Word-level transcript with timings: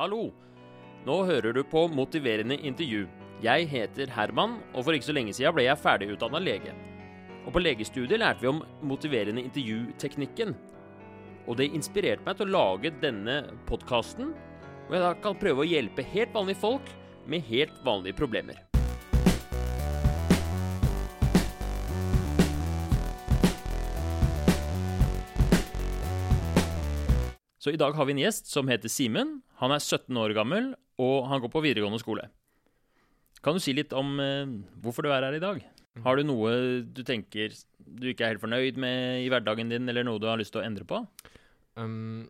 Hallo! 0.00 0.30
Nå 1.04 1.14
hører 1.28 1.52
du 1.52 1.58
på 1.68 1.82
Motiverende 1.92 2.56
intervju. 2.56 3.02
Jeg 3.44 3.66
heter 3.68 4.08
Herman, 4.08 4.54
og 4.72 4.86
for 4.86 4.96
ikke 4.96 5.10
så 5.10 5.12
lenge 5.12 5.34
siden 5.36 5.52
ble 5.52 5.66
jeg 5.66 5.76
ferdigutdanna 5.76 6.40
lege. 6.40 6.72
Og 7.44 7.50
på 7.52 7.60
legestudiet 7.60 8.22
lærte 8.22 8.40
vi 8.40 8.48
om 8.48 8.62
motiverende 8.80 9.44
intervjuteknikken. 9.44 10.54
Og 11.44 11.58
det 11.60 11.68
inspirerte 11.76 12.24
meg 12.24 12.38
til 12.38 12.48
å 12.48 12.54
lage 12.54 12.94
denne 13.02 13.34
podkasten, 13.68 14.32
hvor 14.86 14.96
jeg 14.96 15.04
da 15.04 15.12
kan 15.20 15.36
prøve 15.42 15.66
å 15.66 15.68
hjelpe 15.68 16.06
helt 16.14 16.32
vanlige 16.32 16.62
folk 16.64 16.88
med 17.28 17.44
helt 17.52 17.76
vanlige 17.84 18.16
problemer. 18.22 18.56
Så 27.60 27.76
i 27.76 27.76
dag 27.76 27.92
har 27.92 28.08
vi 28.08 28.16
en 28.16 28.24
gjest 28.24 28.48
som 28.48 28.72
heter 28.72 28.88
Simen. 28.88 29.42
Han 29.60 29.74
er 29.74 29.82
17 29.82 30.16
år 30.16 30.34
gammel, 30.36 30.72
og 31.00 31.28
han 31.28 31.42
går 31.42 31.52
på 31.52 31.62
videregående 31.64 32.00
skole. 32.00 32.28
Kan 33.44 33.56
du 33.56 33.62
si 33.62 33.72
litt 33.76 33.92
om 33.96 34.18
eh, 34.20 34.48
hvorfor 34.84 35.04
du 35.04 35.12
er 35.12 35.24
her 35.24 35.36
i 35.36 35.42
dag? 35.42 35.60
Har 36.04 36.16
du 36.16 36.24
noe 36.24 36.52
du 36.86 37.02
tenker 37.04 37.52
du 37.90 38.10
ikke 38.10 38.24
er 38.24 38.34
helt 38.34 38.44
fornøyd 38.44 38.78
med 38.80 39.24
i 39.24 39.30
hverdagen 39.32 39.72
din, 39.72 39.88
eller 39.90 40.06
noe 40.06 40.20
du 40.22 40.28
har 40.30 40.38
lyst 40.40 40.54
til 40.54 40.62
å 40.62 40.66
endre 40.66 40.86
på? 40.88 41.00
Um, 41.80 42.28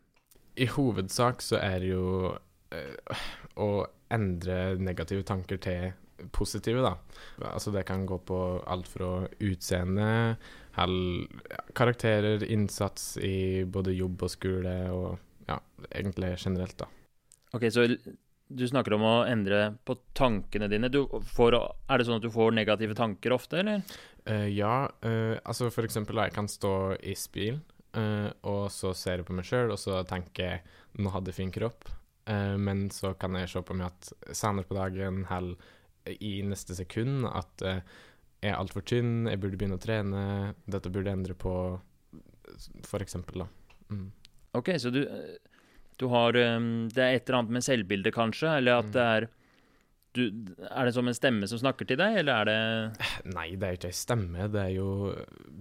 I 0.56 0.68
hovedsak 0.70 1.44
så 1.44 1.58
er 1.60 1.82
det 1.82 1.90
jo 1.92 2.32
eh, 2.74 3.26
å 3.60 3.70
endre 4.10 4.78
negative 4.80 5.26
tanker 5.28 5.60
til 5.62 5.90
positive, 6.36 6.82
da. 6.84 6.94
Altså 7.52 7.72
det 7.72 7.86
kan 7.88 8.04
gå 8.08 8.18
på 8.28 8.38
alt 8.68 8.88
fra 8.90 9.10
utseende, 9.40 10.36
hel, 10.76 10.96
karakterer, 11.76 12.44
innsats 12.44 13.14
i 13.24 13.64
både 13.64 13.96
jobb 13.96 14.26
og 14.26 14.32
skole, 14.32 14.74
og 14.92 15.48
ja, 15.48 15.60
egentlig 15.88 16.34
generelt, 16.42 16.76
da. 16.80 16.90
Ok, 17.56 17.66
så 17.74 17.86
du 18.50 18.64
snakker 18.66 18.94
om 18.96 19.04
å 19.06 19.14
endre 19.30 19.76
på 19.86 19.96
tankene 20.16 20.68
dine. 20.70 20.90
Du 20.90 21.04
får, 21.34 21.56
er 21.86 22.00
det 22.00 22.06
sånn 22.08 22.18
at 22.18 22.26
du 22.26 22.32
får 22.34 22.54
negative 22.56 22.96
tanker 22.98 23.34
ofte, 23.36 23.62
eller? 23.62 23.84
Uh, 24.26 24.48
ja, 24.50 24.88
Uh, 25.00 25.38
altså 25.48 25.70
for 25.72 25.86
eksempel 25.86 26.18
da, 26.18 26.28
jeg 26.28 26.36
kan 26.36 26.50
stå 26.50 26.74
i 27.00 27.14
spil, 27.18 27.60
uh, 27.96 28.28
og 28.46 28.68
så 28.74 28.92
ser 28.94 29.20
jeg 29.20 29.28
på 29.30 29.36
meg 29.38 29.48
sjøl, 29.48 29.72
og 29.74 29.80
så 29.80 30.02
tenker 30.08 30.46
jeg 30.46 30.78
nå 30.98 31.12
hadde 31.14 31.30
jeg 31.30 31.38
fin 31.38 31.52
kropp, 31.54 31.88
eh, 32.30 32.56
men 32.58 32.88
så 32.94 33.12
kan 33.18 33.36
jeg 33.38 33.50
se 33.52 33.62
på 33.62 33.76
meg 33.78 33.90
at 33.90 34.34
senere 34.36 34.66
på 34.66 34.78
dagen, 34.78 35.24
hell 35.30 35.52
i 36.10 36.40
neste 36.46 36.74
sekund, 36.78 37.28
at 37.28 37.66
eh, 37.66 37.82
jeg 38.40 38.54
er 38.54 38.58
altfor 38.58 38.84
tynn, 38.88 39.28
jeg 39.28 39.40
burde 39.40 39.60
begynne 39.60 39.78
å 39.78 39.82
trene, 39.82 40.22
dette 40.64 40.90
burde 40.90 41.12
jeg 41.12 41.20
endre 41.20 41.36
på, 41.38 41.54
for 42.88 43.04
eksempel, 43.04 43.44
da. 43.44 43.48
Mm. 43.92 44.08
Ok, 44.58 44.72
så 44.82 44.90
du, 44.90 45.04
du 46.00 46.06
har 46.08 46.36
um, 46.56 46.88
Det 46.88 47.02
er 47.04 47.18
et 47.18 47.28
eller 47.28 47.42
annet 47.42 47.54
med 47.58 47.66
selvbildet, 47.66 48.14
kanskje? 48.16 48.56
Eller 48.60 48.80
at 48.80 48.88
Mm. 48.88 48.92
det 48.96 49.04
er 49.04 49.28
du, 50.16 50.22
Er 50.70 50.88
det 50.88 50.94
som 50.96 51.06
en 51.06 51.14
stemme 51.14 51.46
som 51.46 51.60
snakker 51.60 51.86
til 51.86 52.00
deg, 52.00 52.16
eller 52.22 52.40
er 52.40 52.48
det 52.48 53.34
Nei, 53.34 53.50
det 53.54 53.68
er 53.68 53.76
ikke 53.78 53.90
ei 53.92 53.98
stemme, 54.00 54.48
det 54.50 54.62
er 54.64 54.72
jo 54.74 54.88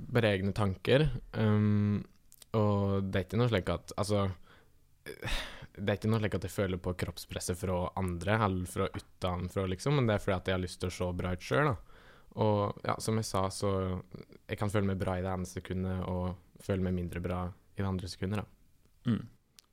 bare 0.09 0.31
egne 0.37 0.53
tanker. 0.57 1.05
Um, 1.37 1.99
og 2.57 3.03
det 3.11 3.19
er 3.19 3.27
ikke 3.27 3.37
noe 3.43 3.51
slik 3.51 3.69
at 3.69 3.93
Altså 3.99 4.23
Det 5.05 5.85
er 5.85 5.99
ikke 5.99 6.09
noe 6.11 6.19
slik 6.23 6.35
at 6.39 6.47
jeg 6.47 6.51
føler 6.55 6.81
på 6.81 6.95
kroppspresset 7.03 7.57
fra 7.59 7.77
andre, 7.99 8.39
eller 8.47 8.65
fra 8.67 8.87
utenfra, 8.95 9.67
liksom, 9.71 9.95
men 9.99 10.09
det 10.09 10.17
er 10.17 10.23
fordi 10.23 10.35
at 10.39 10.49
jeg 10.49 10.57
har 10.57 10.63
lyst 10.65 10.79
til 10.81 10.89
å 10.91 10.95
se 10.97 11.07
bra 11.21 11.31
ut 11.37 11.45
sjøl, 11.45 11.69
da. 11.69 11.75
Og 12.39 12.81
ja, 12.85 12.95
som 13.01 13.17
jeg 13.17 13.25
sa, 13.25 13.45
så 13.49 13.69
Jeg 14.49 14.57
kan 14.59 14.69
føle 14.69 14.85
meg 14.89 14.99
bra 15.01 15.15
i 15.17 15.23
det 15.23 15.31
ene 15.31 15.47
sekundet, 15.49 16.03
og 16.09 16.35
føle 16.65 16.83
meg 16.83 16.93
mindre 16.97 17.21
bra 17.23 17.39
i 17.77 17.79
det 17.81 17.87
andre 17.87 18.09
sekundet, 18.11 18.41
da. 18.43 19.11
mm. 19.13 19.21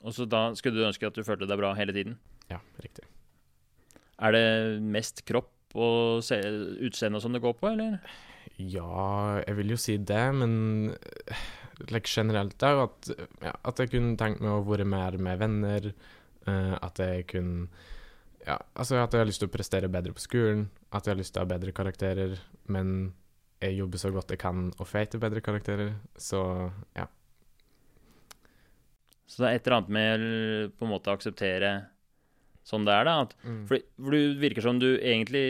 Og 0.05 0.13
så 0.13 0.27
da 0.29 0.49
skulle 0.57 0.77
du 0.77 0.87
ønske 0.87 1.09
at 1.09 1.17
du 1.17 1.25
følte 1.25 1.47
deg 1.49 1.59
bra 1.59 1.73
hele 1.77 1.95
tiden? 1.95 2.17
Ja, 2.51 2.59
riktig. 2.83 3.07
Er 4.17 4.33
det 4.33 4.47
mest 4.81 5.23
kropp 5.27 5.77
og 5.77 6.23
utseende 6.23 7.19
og 7.19 7.23
sånn 7.23 7.37
det 7.37 7.43
går 7.43 7.57
på, 7.59 7.69
eller? 7.69 7.99
Ja, 8.57 9.41
jeg 9.43 9.57
vil 9.59 9.73
jo 9.75 9.79
si 9.79 9.97
det, 10.01 10.23
men 10.33 10.53
like 11.91 12.09
generelt 12.09 12.63
er 12.63 12.73
jo 12.73 12.85
at, 12.87 13.09
ja, 13.43 13.53
at 13.69 13.81
jeg 13.81 13.91
kunne 13.91 14.17
tenkt 14.17 14.41
meg 14.41 14.55
å 14.55 14.63
være 14.65 14.87
mer 14.89 15.19
med 15.21 15.43
venner. 15.43 15.91
Uh, 16.47 16.77
at 16.79 16.99
jeg 17.03 17.27
kunne 17.33 17.67
Ja, 18.47 18.55
altså 18.79 18.95
at 19.01 19.11
jeg 19.11 19.19
har 19.19 19.27
lyst 19.27 19.41
til 19.43 19.49
å 19.49 19.51
prestere 19.51 19.91
bedre 19.91 20.15
på 20.15 20.23
skolen. 20.23 20.69
At 20.95 21.05
jeg 21.05 21.13
har 21.13 21.19
lyst 21.19 21.35
til 21.35 21.43
å 21.43 21.45
ha 21.45 21.51
bedre 21.51 21.75
karakterer. 21.75 22.37
Men 22.71 23.11
jeg 23.59 23.75
jobber 23.75 23.99
så 23.99 24.11
godt 24.15 24.31
jeg 24.31 24.39
kan 24.39 24.69
og 24.77 24.87
får 24.87 25.11
til 25.11 25.21
bedre 25.21 25.43
karakterer. 25.43 25.91
Så 26.15 26.39
ja. 26.95 27.09
Så 29.27 29.43
det 29.43 29.49
er 29.49 29.59
et 29.59 29.67
eller 29.67 29.77
annet 29.81 29.93
med 29.97 30.73
på 30.79 30.87
en 30.87 30.91
måte 30.93 31.11
å 31.11 31.17
akseptere 31.17 31.71
sånn 32.67 32.87
det 32.87 32.95
er, 32.95 33.07
da. 33.07 33.15
At, 33.25 33.35
for, 33.67 33.83
for 33.99 34.15
du 34.15 34.39
virker 34.41 34.63
som 34.63 34.79
du 34.79 34.89
egentlig 34.97 35.45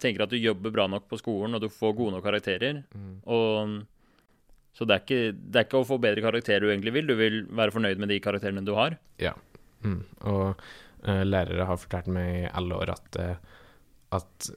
tenker 0.00 0.24
at 0.24 0.32
du 0.32 0.36
jobber 0.36 0.72
bra 0.72 0.86
nok 0.90 1.06
på 1.08 1.18
skolen, 1.20 1.56
og 1.56 1.64
du 1.64 1.70
får 1.72 1.94
gode 1.96 2.16
nok 2.16 2.24
karakterer. 2.26 2.82
Mm. 2.92 3.14
Og 3.24 3.78
Så 4.76 4.86
det 4.86 4.94
er, 4.94 5.02
ikke, 5.02 5.32
det 5.34 5.58
er 5.58 5.66
ikke 5.66 5.80
å 5.80 5.88
få 5.88 5.96
bedre 5.98 6.22
karakterer 6.22 6.62
du 6.62 6.70
egentlig 6.70 6.92
vil, 6.94 7.08
du 7.08 7.16
vil 7.18 7.38
være 7.48 7.74
fornøyd 7.74 7.98
med 7.98 8.12
de 8.12 8.20
karakterene 8.22 8.64
du 8.66 8.74
har. 8.76 8.98
Mm. 9.82 10.02
Og 10.28 10.60
uh, 11.08 11.22
lærere 11.24 11.66
har 11.66 11.80
fortalt 11.80 12.10
meg 12.12 12.44
i 12.44 12.50
alle 12.60 12.78
år 12.78 12.92
at, 12.94 13.18
eh, 13.22 13.56
at, 14.14 14.50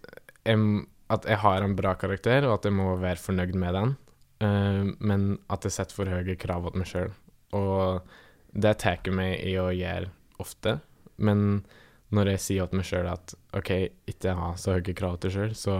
jeg, 0.46 0.84
at 1.16 1.28
jeg 1.32 1.42
har 1.42 1.66
en 1.66 1.78
bra 1.80 1.96
karakter, 1.98 2.46
og 2.46 2.60
at 2.60 2.68
jeg 2.68 2.76
må 2.78 2.92
være 3.02 3.24
fornøyd 3.24 3.56
med 3.64 3.78
den. 3.80 3.96
uh, 4.44 4.84
men 5.00 5.26
at 5.50 5.66
jeg 5.66 5.80
setter 5.80 5.98
for 5.98 6.12
høye 6.12 6.38
krav 6.40 6.70
til 6.70 6.84
meg 6.84 6.92
sjøl. 6.92 7.16
Og 7.58 8.14
det 8.52 8.74
tar 8.84 9.16
meg 9.16 9.40
i 9.48 9.56
å 9.60 9.70
gjøre 9.74 10.12
ofte. 10.42 10.80
Men 11.22 11.64
når 12.12 12.34
jeg 12.34 12.44
sier 12.46 12.68
til 12.68 12.76
meg 12.76 12.88
sjøl 12.88 13.08
at 13.12 13.34
OK, 13.56 13.72
ikke 14.12 14.36
ha 14.36 14.52
så 14.60 14.76
høye 14.76 14.96
krav 14.98 15.20
til 15.24 15.34
sjøl, 15.36 15.56
så 15.56 15.78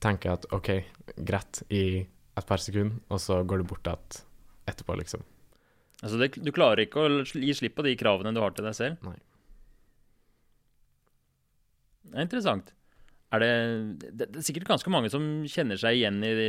tenker 0.00 0.30
jeg 0.30 0.38
at 0.38 0.48
OK, 0.56 0.70
greit 1.18 1.62
i 1.68 1.84
et 2.38 2.46
par 2.46 2.62
sekunder, 2.62 3.00
og 3.10 3.20
så 3.20 3.40
går 3.44 3.62
det 3.62 3.68
bort 3.72 3.90
igjen 3.90 4.20
etterpå, 4.70 4.94
liksom. 5.00 5.24
Altså 6.00 6.20
det, 6.20 6.30
Du 6.40 6.52
klarer 6.54 6.86
ikke 6.86 7.02
å 7.02 7.24
gi 7.24 7.56
slipp 7.56 7.76
på 7.76 7.84
de 7.84 7.96
kravene 8.00 8.32
du 8.32 8.40
har 8.40 8.54
til 8.56 8.64
deg 8.64 8.76
selv? 8.76 9.02
Nei. 9.04 9.18
Det 12.10 12.16
er 12.16 12.26
interessant. 12.26 12.72
Er 13.30 13.42
det, 13.42 13.50
det, 14.00 14.30
det 14.32 14.40
er 14.40 14.46
sikkert 14.46 14.70
ganske 14.70 14.90
mange 14.90 15.10
som 15.12 15.26
kjenner 15.50 15.78
seg 15.78 15.98
igjen 15.98 16.18
i, 16.26 16.32
det, 16.34 16.48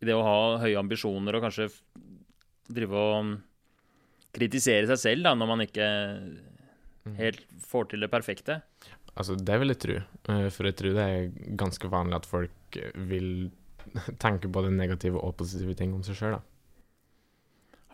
i 0.00 0.08
det 0.08 0.14
å 0.16 0.24
ha 0.24 0.36
høye 0.62 0.78
ambisjoner 0.80 1.36
og 1.36 1.44
kanskje 1.44 1.68
drive 2.72 3.02
og 3.02 3.34
kritisere 4.36 4.86
seg 4.92 5.00
selv 5.02 5.26
da, 5.26 5.34
når 5.38 5.50
man 5.54 5.64
ikke 5.66 5.88
Mm. 7.06 7.12
helt 7.20 7.42
får 7.62 7.84
til 7.92 8.00
det 8.02 8.08
perfekte. 8.10 8.56
Altså, 9.14 9.36
det 9.38 9.54
vil 9.62 9.70
jeg 9.70 9.78
tro. 9.78 9.94
Eh, 10.32 10.48
For 10.50 10.66
jeg 10.66 10.74
tror 10.74 10.96
det 10.96 11.04
er 11.06 11.28
ganske 11.56 11.86
vanlig 11.92 12.16
at 12.18 12.26
folk 12.26 12.78
vil 13.06 13.28
tenke 14.24 14.50
både 14.50 14.72
negative 14.74 15.20
og 15.22 15.36
positive 15.38 15.76
ting 15.78 15.94
om 15.94 16.02
seg 16.02 16.18
sjøl, 16.18 16.34
da. 16.34 16.40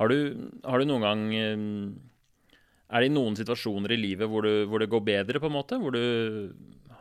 Har 0.00 0.08
du, 0.08 0.16
har 0.64 0.80
du 0.80 0.86
noen 0.88 1.04
gang 1.04 1.26
eh, 1.36 1.66
Er 2.88 3.04
det 3.04 3.10
i 3.10 3.12
noen 3.12 3.36
situasjoner 3.36 3.92
i 3.92 4.00
livet 4.00 4.28
hvor, 4.32 4.48
du, 4.48 4.64
hvor 4.72 4.80
det 4.80 4.88
går 4.88 5.04
bedre, 5.04 5.38
på 5.44 5.50
en 5.52 5.56
måte? 5.60 5.76
Hvor 5.78 5.92
du 5.92 6.54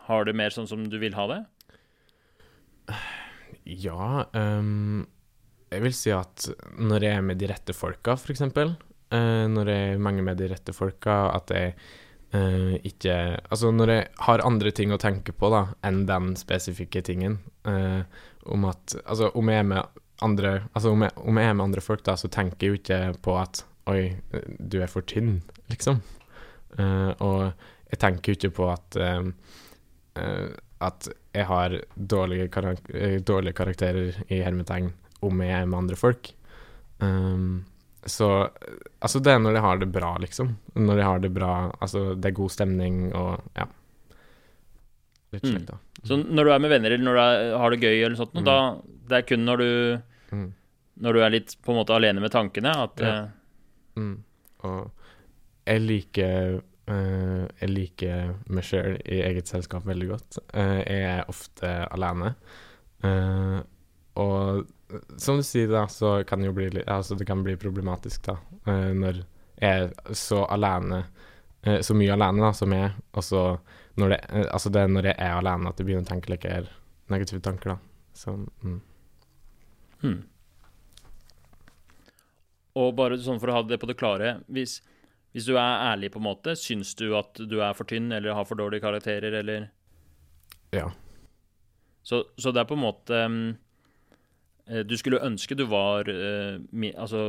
har 0.09 0.28
det 0.28 0.35
mer 0.35 0.52
sånn 0.52 0.68
som 0.68 0.84
du 0.91 1.00
vil 1.00 1.16
ha 1.16 1.29
det? 1.31 1.40
Ja, 3.66 4.25
Um, 4.35 5.06
jeg 5.72 5.84
vil 5.85 5.94
si 5.96 6.12
at 6.12 6.50
når 6.81 7.03
jeg 7.06 7.16
er 7.16 7.23
med 7.23 7.40
de 7.40 7.47
rette 7.52 7.72
folka, 7.78 8.18
for 8.19 8.34
eksempel, 8.34 8.73
eh, 9.14 9.46
når 9.52 9.72
jeg 9.72 9.96
er 9.96 10.22
med 10.22 10.40
de 10.40 10.50
rette 10.52 10.76
folka, 10.76 11.18
at 11.36 11.54
jeg 11.56 11.74
uh, 12.34 12.76
ikke 12.88 13.16
Altså 13.52 13.72
når 13.72 13.92
jeg 13.92 14.06
har 14.28 14.46
andre 14.48 14.72
ting 14.72 14.94
å 14.94 15.00
tenke 15.02 15.34
på 15.36 15.50
da, 15.52 15.66
enn 15.84 16.06
den 16.10 16.36
spesifikke 16.40 17.04
tingen, 17.06 17.40
uh, 17.68 18.02
om 18.46 18.70
at 18.70 18.96
Altså 19.06 19.32
om 19.36 19.52
jeg 19.52 19.64
er 19.64 19.68
med 19.68 20.02
andre 20.22 20.54
Altså 20.74 20.94
om 20.94 21.04
jeg, 21.04 21.12
om 21.18 21.42
jeg 21.42 21.50
er 21.50 21.58
med 21.58 21.66
andre 21.66 21.84
folk, 21.84 22.06
da, 22.08 22.16
så 22.16 22.32
tenker 22.32 22.68
jeg 22.68 22.72
jo 22.72 22.82
ikke 22.82 23.02
på 23.26 23.38
at 23.42 23.66
Oi, 23.92 24.14
du 24.60 24.78
er 24.80 24.92
for 24.92 25.02
tynn, 25.10 25.40
liksom. 25.72 25.98
Og 26.78 27.40
jeg 27.90 27.98
tenker 28.00 28.30
jo 28.30 28.38
ikke 28.38 28.52
på 28.53 28.68
at 28.70 28.97
at 30.82 31.08
jeg 31.34 31.47
har 31.50 31.76
dårlige, 31.96 32.47
karak 32.53 32.85
dårlige 33.26 33.58
karakterer 33.58 34.22
i 34.30 34.41
hermetegn 34.46 34.91
om 35.26 35.44
jeg 35.46 35.53
er 35.56 35.68
med 35.70 35.80
andre 35.84 35.97
folk. 36.00 36.32
Um, 37.02 37.64
så 38.06 38.50
altså 39.02 39.20
det 39.22 39.32
er 39.34 39.40
når 39.40 39.53
de 39.53 39.62
har 39.62 39.78
det 39.78 39.92
bra, 39.92 40.16
liksom. 40.18 40.56
Når 40.76 40.96
de 40.98 41.03
har 41.06 41.20
det 41.20 41.34
bra, 41.34 41.72
altså 41.82 42.16
det 42.20 42.32
er 42.32 42.38
god 42.40 42.50
stemning 42.52 43.14
og 43.14 43.42
ja. 43.56 43.66
Litt 45.32 45.44
Mm. 45.44 45.66
da. 45.66 45.74
Mm. 45.78 46.08
Så 46.08 46.18
når 46.28 46.44
du 46.44 46.52
er 46.52 46.59
med 46.59 46.70
venner 46.74 46.92
eller 46.92 47.06
når 47.06 47.14
du 47.14 47.22
er, 47.22 47.58
har 47.58 47.70
det 47.72 47.80
gøy, 47.82 48.03
eller 48.06 48.16
sånt, 48.20 48.34
Mm. 48.34 48.44
da, 48.46 48.58
det 49.08 49.18
er 49.18 49.28
kun 49.30 49.46
når 49.46 49.58
du, 49.58 50.02
Mm. 50.36 50.53
når 51.00 51.14
du 51.14 51.20
er 51.22 51.30
litt 51.30 51.56
på 51.64 51.72
en 51.72 51.78
måte 51.86 51.96
alene 51.96 52.20
med 52.20 52.32
tankene, 52.32 52.72
at 52.76 53.00
Ja. 53.00 53.24
eh, 53.24 53.28
Mm. 53.96 54.24
Og 54.64 54.92
jeg 55.68 55.82
liker 55.82 56.62
uh, 56.88 57.47
Jeg 57.62 57.70
liker 57.70 58.36
meg 58.50 58.64
sjøl 58.64 58.96
i 59.06 59.22
eget 59.22 59.47
selskap 59.47 59.84
veldig 59.86 60.08
godt. 60.09 60.38
Uh, 60.54 60.82
jeg 60.84 61.04
er 61.04 61.24
ofte 61.30 61.88
alene. 61.92 62.36
Uh, 63.04 63.62
og 64.18 64.68
som 65.17 65.38
du 65.38 65.43
sier, 65.43 65.70
da, 65.72 65.85
så 65.88 66.23
kan 66.28 66.41
det 66.41 66.49
jo 66.49 66.55
bli 66.58 66.84
Altså, 66.85 67.16
det 67.16 67.28
kan 67.29 67.43
bli 67.43 67.58
problematisk, 67.59 68.23
da, 68.28 68.38
eh, 68.67 68.91
når 68.97 69.23
jeg 69.61 69.91
er 69.91 70.16
så 70.17 70.43
alene 70.49 71.03
eh, 71.64 71.82
så 71.85 71.96
mye 71.97 72.14
alene 72.16 72.43
da, 72.43 72.52
som 72.58 72.73
jeg, 72.73 72.91
og 73.14 73.26
så 73.26 73.43
når 73.99 74.14
det, 74.14 74.20
eh, 74.29 74.47
altså 74.49 74.72
det 74.73 74.82
er 74.82 74.93
når 74.93 75.09
jeg 75.11 75.17
er 75.17 75.38
alene 75.38 75.70
at 75.70 75.79
jeg 75.79 75.90
begynner 75.90 76.08
å 76.08 76.11
tenke 76.11 76.32
like 76.32 76.49
her 76.49 76.70
negative 77.11 77.41
tanker, 77.43 77.76
da. 77.76 77.78
Så, 78.17 78.34
mm. 78.64 78.79
Hmm. 80.02 80.22
Og 82.82 82.94
bare 82.96 83.20
sånn 83.22 83.40
for 83.41 83.52
å 83.52 83.59
ha 83.59 83.61
det 83.67 83.78
på 83.78 83.87
det 83.87 83.96
klare 83.99 84.32
Hvis, 84.52 84.79
hvis 85.35 85.46
du 85.47 85.53
er 85.53 85.84
ærlig, 85.91 86.09
på 86.14 86.20
en 86.20 86.26
måte, 86.26 86.55
syns 86.59 86.96
du 86.99 87.11
at 87.20 87.37
du 87.37 87.59
er 87.61 87.76
for 87.78 87.87
tynn 87.87 88.09
eller 88.16 88.35
har 88.35 88.47
for 88.49 88.59
dårlige 88.59 88.84
karakterer, 88.84 89.40
eller 89.41 89.70
Ja. 90.76 90.90
Så, 92.02 92.23
så 92.37 92.52
det 92.52 92.64
er 92.64 92.70
på 92.70 92.73
en 92.73 92.85
måte 92.85 93.17
mm, 93.29 93.49
Du 94.88 94.94
skulle 94.97 95.20
ønske 95.26 95.56
du 95.59 95.66
var 95.68 96.08
eh, 96.09 96.59
Altså 96.96 97.22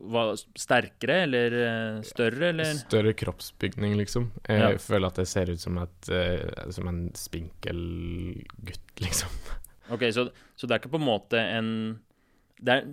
var 0.00 0.30
sterkere 0.56 1.16
eller 1.26 1.54
eh, 1.60 2.02
større, 2.08 2.52
eller 2.54 2.70
Større 2.78 3.12
kroppsbygning, 3.20 3.96
liksom. 3.98 4.30
Jeg 4.48 4.60
Ja. 4.62 4.70
føler 4.80 5.10
at 5.10 5.18
jeg 5.20 5.26
ser 5.28 5.50
ut 5.52 5.60
som, 5.60 5.76
et, 5.82 6.08
eh, 6.08 6.70
som 6.72 6.88
en 6.88 7.02
spinkel 7.14 7.82
gutt, 8.64 8.92
liksom. 9.04 9.28
Ok, 9.92 10.06
så, 10.14 10.28
så 10.56 10.66
det 10.66 10.76
er 10.76 10.80
ikke 10.80 10.94
på 10.94 11.00
en 11.02 11.08
måte 11.10 11.36
en 11.42 11.72
det 12.60 12.72
er, 12.78 12.86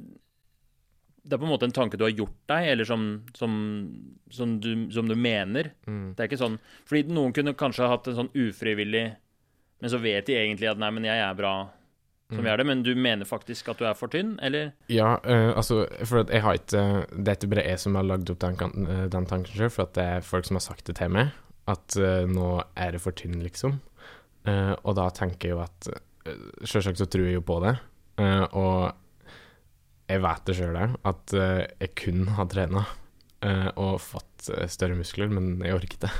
det 1.27 1.35
er 1.35 1.39
på 1.41 1.47
en 1.47 1.51
måte 1.51 1.67
en 1.67 1.75
tanke 1.75 1.97
du 1.99 2.05
har 2.05 2.13
gjort 2.15 2.35
deg, 2.47 2.67
eller 2.73 2.87
som, 2.87 3.01
som, 3.35 3.55
som, 4.31 4.57
du, 4.63 4.87
som 4.95 5.07
du 5.07 5.15
mener. 5.19 5.71
Mm. 5.87 6.13
Det 6.15 6.23
er 6.23 6.29
ikke 6.31 6.39
sånn 6.43 6.59
Fordi 6.87 7.03
noen 7.11 7.33
kunne 7.35 7.55
kanskje 7.59 7.87
hatt 7.91 8.07
en 8.07 8.15
sånn 8.21 8.29
ufrivillig 8.35 9.09
Men 9.83 9.91
så 9.91 9.99
vet 9.99 10.25
de 10.29 10.37
egentlig 10.39 10.69
at 10.71 10.79
nei, 10.79 10.89
men 10.95 11.03
jeg 11.07 11.19
er 11.23 11.35
bra 11.37 11.55
som 12.29 12.43
Mm. 12.43 12.47
er 12.51 12.57
det, 12.57 12.65
men 12.67 12.83
du 12.83 12.89
mener 12.95 13.25
faktisk 13.25 13.69
at 13.71 13.77
du 13.79 13.85
er 13.87 13.93
for 13.95 14.07
tynn, 14.11 14.33
eller? 14.43 14.73
Ja, 14.91 15.13
uh, 15.23 15.53
altså, 15.55 15.85
for 16.05 16.19
at 16.25 16.29
jeg 16.29 16.41
har 16.43 16.53
ikke 16.59 16.81
Det 17.23 17.27
er 17.27 17.35
ikke 17.37 17.49
bare 17.55 17.63
jeg 17.69 17.79
som 17.79 17.95
har 17.95 18.03
lagd 18.03 18.29
opp 18.29 18.39
den, 18.39 18.87
eh, 18.87 19.07
den 19.07 19.25
tanken 19.25 19.53
sjøl, 19.55 19.69
for 19.71 19.83
at 19.87 19.93
det 19.95 20.03
er 20.03 20.21
folk 20.27 20.45
som 20.45 20.55
har 20.59 20.65
sagt 20.65 20.85
det 20.85 20.95
til 20.99 21.09
meg, 21.09 21.31
at 21.67 21.95
uh, 21.97 22.25
nå 22.27 22.63
er 22.75 22.91
det 22.91 23.01
for 23.01 23.11
tynn, 23.15 23.39
liksom. 23.43 23.79
Uh, 24.47 24.75
og 24.83 24.95
da 24.95 25.09
tenker 25.09 25.49
jeg 25.49 25.55
jo 25.55 25.63
at 25.63 25.87
Sjølsagt 26.67 26.99
så 26.99 27.05
tror 27.07 27.23
jeg 27.23 27.37
jo 27.37 27.41
på 27.47 27.61
det, 27.63 27.77
eh, 28.19 28.43
og 28.51 28.91
jeg 30.09 30.19
vet 30.21 30.41
det 30.45 30.55
sjøl 30.57 30.75
òg, 30.75 30.95
at 31.07 31.33
eh, 31.33 31.67
jeg 31.79 31.93
kun 31.95 32.25
har 32.35 32.49
trena 32.51 32.81
og 33.77 34.01
fått 34.03 34.49
eh, 34.51 34.67
større 34.67 34.97
muskler, 34.99 35.29
men 35.31 35.61
jeg 35.63 35.77
orker 35.77 35.95
ikke. 35.95 36.11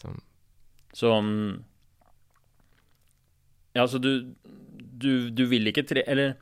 Så 0.00 0.10
Så 0.92 1.12
um, 1.14 1.62
Ja, 3.74 3.86
så 3.86 3.98
du, 3.98 4.34
du, 4.98 5.30
du 5.30 5.44
vil 5.50 5.66
ikke 5.70 5.84
tre... 5.88 6.02
Eller 6.06 6.34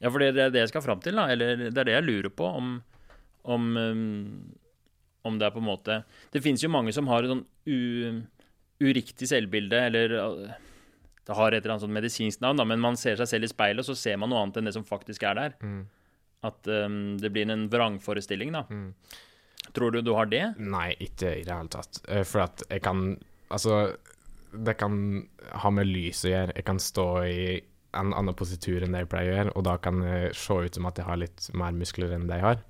Ja, 0.00 0.08
for 0.10 0.18
det, 0.22 0.30
det 0.36 0.42
er 0.46 0.52
det 0.54 0.62
jeg 0.64 0.70
skal 0.72 0.82
fram 0.86 1.00
til, 1.04 1.18
da. 1.18 1.26
Eller 1.32 1.56
det 1.68 1.76
er 1.76 1.88
det 1.90 1.94
jeg 1.98 2.06
lurer 2.06 2.32
på, 2.32 2.46
om 2.60 2.70
Om, 3.44 3.68
um, 3.76 4.56
om 5.24 5.38
det 5.40 5.46
er 5.46 5.52
på 5.54 5.60
en 5.62 5.68
måte 5.68 5.94
Det 6.32 6.42
fins 6.44 6.60
jo 6.64 6.68
mange 6.72 6.92
som 6.92 7.06
har 7.08 7.24
et 7.24 7.30
sånn 7.32 7.44
u, 7.68 8.20
uriktig 8.80 9.28
selvbilde, 9.28 9.78
eller 9.88 10.12
Det 11.24 11.36
har 11.36 11.52
et 11.52 11.62
eller 11.62 11.74
annet 11.76 11.84
sånn 11.86 11.94
medisinsk 11.96 12.40
navn, 12.44 12.60
da, 12.60 12.64
men 12.68 12.80
man 12.80 12.96
ser 13.00 13.16
seg 13.20 13.28
selv 13.30 13.48
i 13.48 13.50
speilet, 13.52 13.80
og 13.84 13.88
så 13.88 13.96
ser 13.96 14.16
man 14.20 14.32
noe 14.32 14.42
annet 14.44 14.56
enn 14.60 14.68
det 14.68 14.74
som 14.76 14.84
faktisk 14.88 15.24
er 15.28 15.36
der. 15.38 15.56
mm, 15.60 15.82
At 16.48 16.68
um, 16.72 17.18
det 17.20 17.30
blir 17.32 17.48
en 17.52 17.68
vrangforestilling, 17.72 18.52
da. 18.56 18.64
mm. 18.68 18.94
Tror 19.76 19.92
du 19.92 20.00
du 20.02 20.14
har 20.16 20.26
det? 20.26 20.42
Nei, 20.58 20.94
ikke 21.04 21.34
i 21.36 21.44
det 21.44 21.52
hele 21.52 21.68
tatt. 21.70 22.00
Eh, 22.08 22.24
For 22.24 22.42
at 22.48 22.64
jeg 22.70 22.80
kan 22.82 23.18
Altså, 23.52 23.96
det 24.52 24.76
kan 24.80 24.94
ha 25.62 25.70
med 25.74 25.88
lys 25.88 26.24
å 26.26 26.32
gjøre. 26.32 26.54
Jeg 26.56 26.66
kan 26.66 26.80
stå 26.82 27.06
i 27.26 27.42
en 27.98 28.12
annen 28.14 28.36
positur 28.38 28.84
enn 28.84 28.94
det 28.94 29.04
jeg 29.04 29.10
pleier 29.10 29.32
å 29.32 29.36
gjøre, 29.36 29.52
og 29.58 29.66
da 29.66 29.76
kan 29.82 30.00
det 30.04 30.32
se 30.38 30.56
ut 30.66 30.78
som 30.78 30.86
at 30.90 31.00
jeg 31.00 31.08
har 31.08 31.18
litt 31.18 31.50
mer 31.58 31.74
muskler 31.76 32.14
enn 32.14 32.28
det 32.30 32.38
jeg 32.38 32.46
har. 32.46 32.64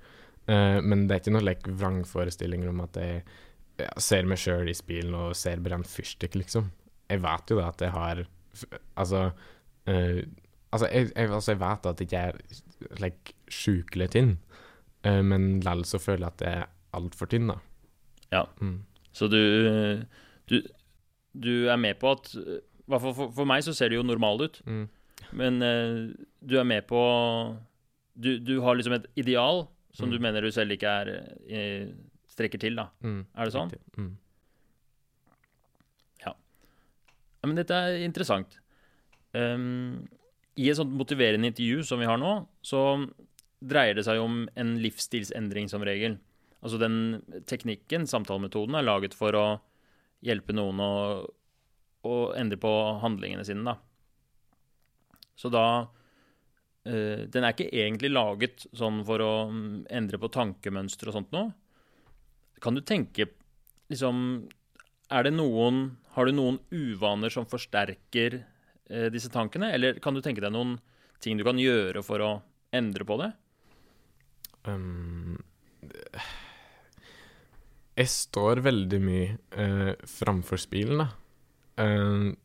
Uh, 0.49 0.77
men 0.81 1.05
det 1.05 1.15
er 1.15 1.23
ikke 1.23 1.35
noe 1.35 1.45
like, 1.45 1.73
vrangforestillinger 1.81 2.71
om 2.71 2.81
at 2.83 2.97
jeg 2.97 3.21
ja, 3.81 3.89
ser 4.01 4.27
meg 4.29 4.41
sjøl 4.41 4.69
i 4.71 4.77
speilet 4.77 5.17
og 5.17 5.37
ser 5.37 5.61
brent 5.63 5.89
fyrstikk, 5.89 6.37
liksom. 6.41 6.71
Jeg 7.11 7.21
vet 7.21 7.51
jo 7.51 7.59
da 7.59 7.67
at 7.73 7.81
jeg 7.83 7.91
har 7.91 8.21
Altså 8.99 9.19
uh, 9.31 10.21
Altså, 10.71 10.87
jeg, 10.87 11.09
jeg, 11.11 11.27
altså, 11.27 11.51
jeg 11.51 11.59
vet 11.59 11.87
at 11.89 12.01
jeg 12.01 12.07
ikke 12.07 12.19
er 12.29 12.99
like, 13.03 13.33
sjukelig 13.51 14.05
tynn, 14.13 14.29
uh, 15.03 15.19
men 15.19 15.47
likevel 15.59 15.83
så 15.87 15.99
føler 15.99 16.23
jeg 16.23 16.31
at 16.31 16.43
jeg 16.45 16.61
er 16.61 16.69
altfor 16.95 17.27
tynn, 17.31 17.49
da. 17.51 17.57
Ja. 18.31 18.45
Mm. 18.63 18.77
Så 19.11 19.27
du, 19.27 19.41
du, 20.47 20.61
du 21.33 21.67
er 21.71 21.77
med 21.79 21.99
på 21.99 22.11
at 22.11 22.31
I 22.35 22.59
hvert 22.91 23.01
fall 23.01 23.13
for, 23.15 23.31
for 23.31 23.45
meg 23.47 23.63
så 23.63 23.73
ser 23.75 23.89
det 23.89 23.95
jo 23.99 24.03
normal 24.03 24.41
ut, 24.47 24.61
Mm. 24.67 24.87
men 25.37 25.61
uh, 25.63 26.13
du 26.43 26.57
er 26.59 26.65
med 26.67 26.87
på 26.89 27.01
du, 28.19 28.37
du 28.39 28.57
har 28.61 28.75
liksom 28.75 28.93
et 28.97 29.05
ideal 29.15 29.67
som 29.93 30.09
Mm. 30.09 30.11
du 30.15 30.19
mener 30.23 30.41
du 30.41 30.51
selv 30.51 30.71
ikke 30.71 30.87
er 30.87 31.09
eh, 31.49 31.87
strekker 32.31 32.59
til, 32.59 32.75
da. 32.75 32.87
Mm. 33.03 33.25
Er 33.35 33.45
det 33.47 33.53
sånn? 33.53 33.71
Ja. 33.71 34.03
Mm. 34.03 34.11
Ja, 37.41 37.47
men 37.49 37.57
dette 37.57 37.73
er 37.75 37.97
interessant. 38.05 38.57
Um, 39.33 40.07
I 40.59 40.69
et 40.69 40.77
sånt 40.77 40.93
motiverende 40.93 41.49
intervju 41.49 41.83
som 41.87 41.99
vi 42.01 42.07
har 42.09 42.19
nå, 42.21 42.33
så 42.65 42.81
dreier 43.61 43.95
det 43.97 44.05
seg 44.07 44.19
om 44.21 44.43
en 44.59 44.75
livsstilsendring 44.83 45.69
som 45.71 45.83
regel. 45.85 46.17
Altså 46.61 46.77
den 46.81 47.21
teknikken, 47.49 48.05
samtalemetoden, 48.09 48.75
er 48.77 48.85
laget 48.85 49.15
for 49.17 49.33
å 49.37 49.45
hjelpe 50.25 50.53
noen 50.55 50.81
å, 50.83 50.91
å 52.07 52.15
endre 52.37 52.59
på 52.61 52.71
handlingene 53.01 53.45
sine, 53.47 53.65
da. 53.65 53.77
Så 55.41 55.49
da 55.49 55.65
eh, 56.85 57.25
Den 57.31 57.45
er 57.45 57.55
ikke 57.55 57.71
egentlig 57.71 58.11
laget 58.11 58.65
sånn 58.77 59.01
for 59.07 59.23
å 59.25 59.33
mm, 59.49 59.87
endre 59.89 60.19
på 60.21 60.29
tankemønster 60.33 61.09
og 61.09 61.17
sånt 61.17 61.31
noe. 61.33 61.49
Kan 62.61 62.77
du 62.77 62.83
tenke 62.85 63.31
liksom 63.89 64.45
Er 65.09 65.25
det 65.25 65.33
noen 65.33 65.97
Har 66.13 66.29
du 66.29 66.35
noen 66.35 66.59
uvaner 66.69 67.33
som 67.33 67.47
forsterker 67.49 68.41
eh, 68.41 69.07
disse 69.13 69.31
tankene, 69.33 69.71
eller 69.73 69.97
kan 70.03 70.13
du 70.13 70.21
tenke 70.21 70.43
deg 70.43 70.53
noen 70.53 70.77
ting 71.23 71.39
du 71.39 71.45
kan 71.47 71.59
gjøre 71.61 72.03
for 72.05 72.21
å 72.21 72.31
endre 72.75 73.05
på 73.07 73.17
det? 73.21 73.31
Um, 74.67 75.39
jeg 77.97 78.09
står 78.11 78.61
veldig 78.65 78.99
mye 79.03 79.27
uh, 79.57 79.91
framfor 80.07 80.61
spilen, 80.61 81.03
da. 81.03 81.09
det 81.81 82.37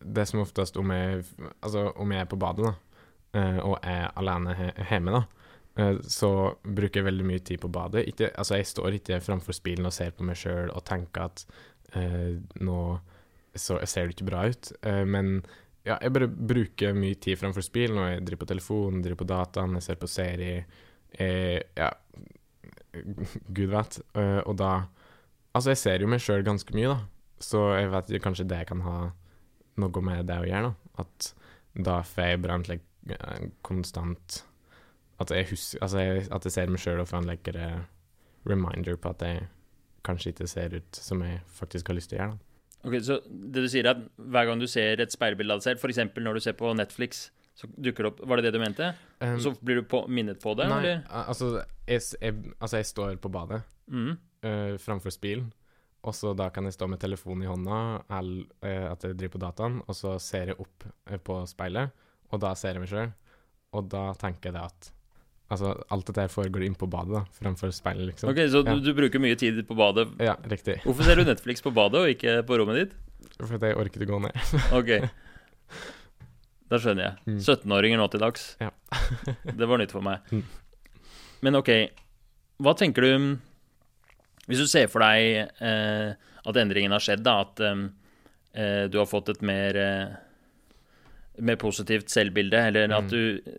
det 0.00 0.26
som 0.28 0.42
oftest 0.42 0.76
om 0.76 0.90
jeg 0.92 1.24
Altså, 1.62 1.88
om 1.96 2.12
jeg 2.12 2.20
er 2.20 2.28
på 2.30 2.36
badet, 2.36 2.66
da, 2.68 2.74
eh, 3.40 3.58
og 3.58 3.78
er 3.82 4.10
alene 4.16 4.54
hjemme, 4.90 5.10
da, 5.10 5.22
eh, 5.76 5.98
så 6.02 6.30
bruker 6.62 7.00
jeg 7.00 7.06
veldig 7.08 7.26
mye 7.26 7.38
tid 7.38 7.60
på 7.60 7.68
badet. 7.72 8.04
Ikke, 8.06 8.30
altså, 8.38 8.56
jeg 8.56 8.66
står 8.66 8.98
ikke 8.98 9.20
framfor 9.20 9.56
spilen 9.56 9.86
og 9.86 9.92
ser 9.92 10.10
på 10.10 10.24
meg 10.24 10.36
sjøl 10.36 10.70
og 10.70 10.84
tenker 10.84 11.26
at 11.30 11.46
nå 12.60 12.80
så 13.56 13.78
ser 13.86 14.06
det 14.06 14.16
ikke 14.16 14.28
bra 14.28 14.42
ut. 14.50 14.72
Men 15.08 15.38
ja, 15.86 15.96
jeg 16.02 16.12
bare 16.12 16.28
bruker 16.28 16.96
mye 16.98 17.14
tid 17.14 17.38
framfor 17.40 17.64
spilen, 17.64 17.98
og 18.02 18.10
jeg 18.10 18.24
driver 18.26 18.42
på 18.42 18.48
telefonen, 18.50 19.02
driver 19.02 19.22
på 19.22 19.28
dataen, 19.30 19.78
jeg 19.78 19.86
ser 19.86 20.00
på 20.02 20.10
serie. 20.10 20.64
Jeg, 21.16 21.62
ja, 21.78 21.90
gud 23.56 23.72
vet. 23.72 24.00
Uh, 24.16 24.42
og 24.46 24.56
da 24.60 24.72
Altså, 25.56 25.70
jeg 25.72 25.80
ser 25.80 26.02
jo 26.04 26.08
meg 26.12 26.20
sjøl 26.20 26.42
ganske 26.44 26.74
mye, 26.76 26.90
da. 26.90 26.96
Så 27.40 27.62
jeg 27.78 27.88
vet 27.88 28.10
kanskje 28.20 28.44
det 28.44 28.58
kan 28.68 28.82
ha 28.84 28.96
noe 29.80 30.02
med 30.04 30.26
det 30.28 30.36
å 30.36 30.44
gjøre, 30.44 30.68
da. 30.68 31.00
At 31.00 31.30
da 31.72 31.94
får 32.04 32.28
jeg 32.28 32.42
bare 32.42 32.58
en 32.58 32.66
slik 32.66 32.84
eh, 33.12 33.46
konstant 33.64 34.38
At 35.20 35.32
jeg 35.32 35.48
husker 35.50 35.82
Altså, 35.84 36.00
jeg, 36.00 36.26
at 36.32 36.48
jeg 36.48 36.54
ser 36.54 36.72
meg 36.72 36.80
sjøl 36.80 37.02
og 37.02 37.08
får 37.10 37.22
en 37.22 37.28
lekkere 37.28 37.66
reminder 38.48 38.96
på 39.00 39.12
at 39.12 39.24
jeg 39.26 39.46
kanskje 40.06 40.32
ikke 40.32 40.46
ser 40.48 40.76
ut 40.76 41.00
som 41.00 41.24
jeg 41.24 41.40
faktisk 41.50 41.88
har 41.90 41.98
lyst 41.98 42.12
til 42.12 42.20
å 42.20 42.20
gjøre, 42.20 42.36
da. 42.36 42.46
Ok, 42.86 42.94
Så 43.02 43.16
det 43.26 43.64
du 43.64 43.68
sier 43.72 43.88
er 43.88 43.96
at 43.96 44.04
hver 44.14 44.46
gang 44.46 44.60
du 44.62 44.68
ser 44.70 45.00
et 45.02 45.12
speilbilde 45.12 45.56
av 45.56 45.62
deg 45.62 45.66
selv, 45.66 45.82
f.eks. 45.82 45.98
når 46.22 46.38
du 46.38 46.44
ser 46.44 46.54
på 46.58 46.70
Netflix, 46.78 47.30
så 47.56 47.68
dukker 47.72 48.04
det 48.04 48.10
opp 48.12 48.18
Var 48.28 48.40
det 48.40 48.48
det 48.50 48.56
du 48.56 48.60
mente? 48.60 48.90
Um, 49.20 49.38
Så 49.40 49.54
blir 49.60 49.80
du 49.80 49.86
på, 49.88 50.02
minnet 50.12 50.40
på 50.42 50.52
det, 50.58 50.68
nei, 50.68 50.80
eller? 50.82 51.04
altså 51.08 51.52
jeg, 51.86 52.02
jeg, 52.20 52.34
altså, 52.58 52.80
jeg 52.82 52.88
står 52.90 53.14
på 53.22 53.30
badet 53.32 53.62
mm. 53.88 54.10
uh, 54.44 54.74
framfor 54.82 55.14
spilen, 55.14 55.48
og 56.04 56.14
så 56.14 56.34
da 56.36 56.50
kan 56.52 56.68
jeg 56.68 56.76
stå 56.76 56.88
med 56.90 57.00
telefonen 57.00 57.46
i 57.46 57.48
hånda, 57.50 57.78
eller 58.18 58.44
uh, 58.66 58.90
at 58.92 59.06
jeg 59.06 59.16
driver 59.16 59.38
på 59.38 59.44
dataen, 59.46 59.78
og 59.86 59.96
så 59.96 60.18
ser 60.22 60.52
jeg 60.52 60.60
opp 60.60 60.84
uh, 60.84 61.16
på 61.16 61.38
speilet, 61.48 61.94
og 62.28 62.42
da 62.44 62.52
ser 62.58 62.76
jeg 62.76 62.84
meg 62.84 62.92
sjøl, 62.92 63.16
og 63.76 63.88
da 63.94 64.10
tenker 64.20 64.50
jeg 64.50 64.58
det 64.58 64.66
at 64.66 64.92
Altså, 65.46 65.76
alt 65.94 66.08
dette 66.08 66.24
her 66.24 66.30
foregår 66.32 66.64
inn 66.66 66.74
på 66.74 66.88
badet, 66.90 67.20
da, 67.20 67.20
framfor 67.38 67.70
speilet, 67.70 68.08
liksom. 68.08 68.32
Ok, 68.32 68.40
Så 68.50 68.64
Ja. 68.66 68.72
du, 68.74 68.80
du 68.82 68.88
bruker 68.98 69.22
mye 69.22 69.36
tid 69.38 69.60
på 69.68 69.76
badet. 69.78 70.08
Ja, 70.18 70.34
riktig. 70.42 70.80
Hvorfor 70.82 71.06
ser 71.06 71.20
du 71.20 71.22
Netflix 71.22 71.62
på 71.62 71.70
badet 71.70 72.00
og 72.00 72.10
ikke 72.10 72.40
på 72.42 72.58
rommet 72.58 72.80
ditt? 72.80 72.96
For 73.38 73.54
at 73.54 73.62
jeg 73.62 73.78
orket 73.78 74.02
å 74.02 74.08
gå 74.10 74.18
ned. 74.26 74.42
Ok. 74.74 74.90
Da 76.70 76.78
skjønner 76.82 77.04
jeg. 77.04 77.14
Mm. 77.30 77.38
17-åringer 77.44 78.00
nå 78.00 78.06
til 78.10 78.22
dags. 78.24 78.46
Ja. 78.62 78.70
det 79.60 79.68
var 79.70 79.78
nytt 79.78 79.92
for 79.94 80.02
meg. 80.02 80.24
Mm. 80.34 80.42
Men 81.46 81.58
ok, 81.60 81.70
hva 82.64 82.72
tenker 82.78 83.04
du 83.04 83.12
Hvis 84.48 84.62
du 84.62 84.66
ser 84.70 84.86
for 84.90 85.02
deg 85.04 85.50
eh, 85.62 86.12
at 86.46 86.58
endringen 86.62 86.94
har 86.94 87.02
skjedd, 87.02 87.22
da, 87.26 87.40
at 87.42 87.60
eh, 87.66 88.84
du 88.90 88.98
har 89.00 89.08
fått 89.10 89.28
et 89.34 89.42
mer 89.46 89.78
eh, 89.82 90.14
mer 91.42 91.58
positivt 91.60 92.08
selvbilde, 92.08 92.56
eller 92.70 92.94
at 92.96 93.04
Mm. 93.04 93.10
du, 93.12 93.58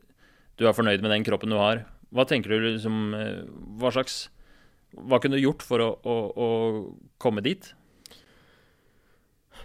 du 0.57 0.63
er 0.65 0.73
fornøyd 0.73 1.03
med 1.03 1.11
den 1.13 1.23
kroppen 1.27 1.51
du 1.53 1.57
har. 1.59 1.83
Hva 2.15 2.23
tenker 2.25 2.49
du 2.55 2.63
liksom 2.71 3.13
eh, 3.13 3.43
Hva 3.77 3.91
slags 3.93 4.29
Hva 4.95 5.19
kunne 5.21 5.35
du 5.37 5.43
gjort 5.43 5.61
for 5.67 5.83
å, 5.83 5.89
å, 6.07 6.15
å 6.33 6.47
komme 7.21 7.43
dit? 7.45 7.67
Eh, 9.53 9.63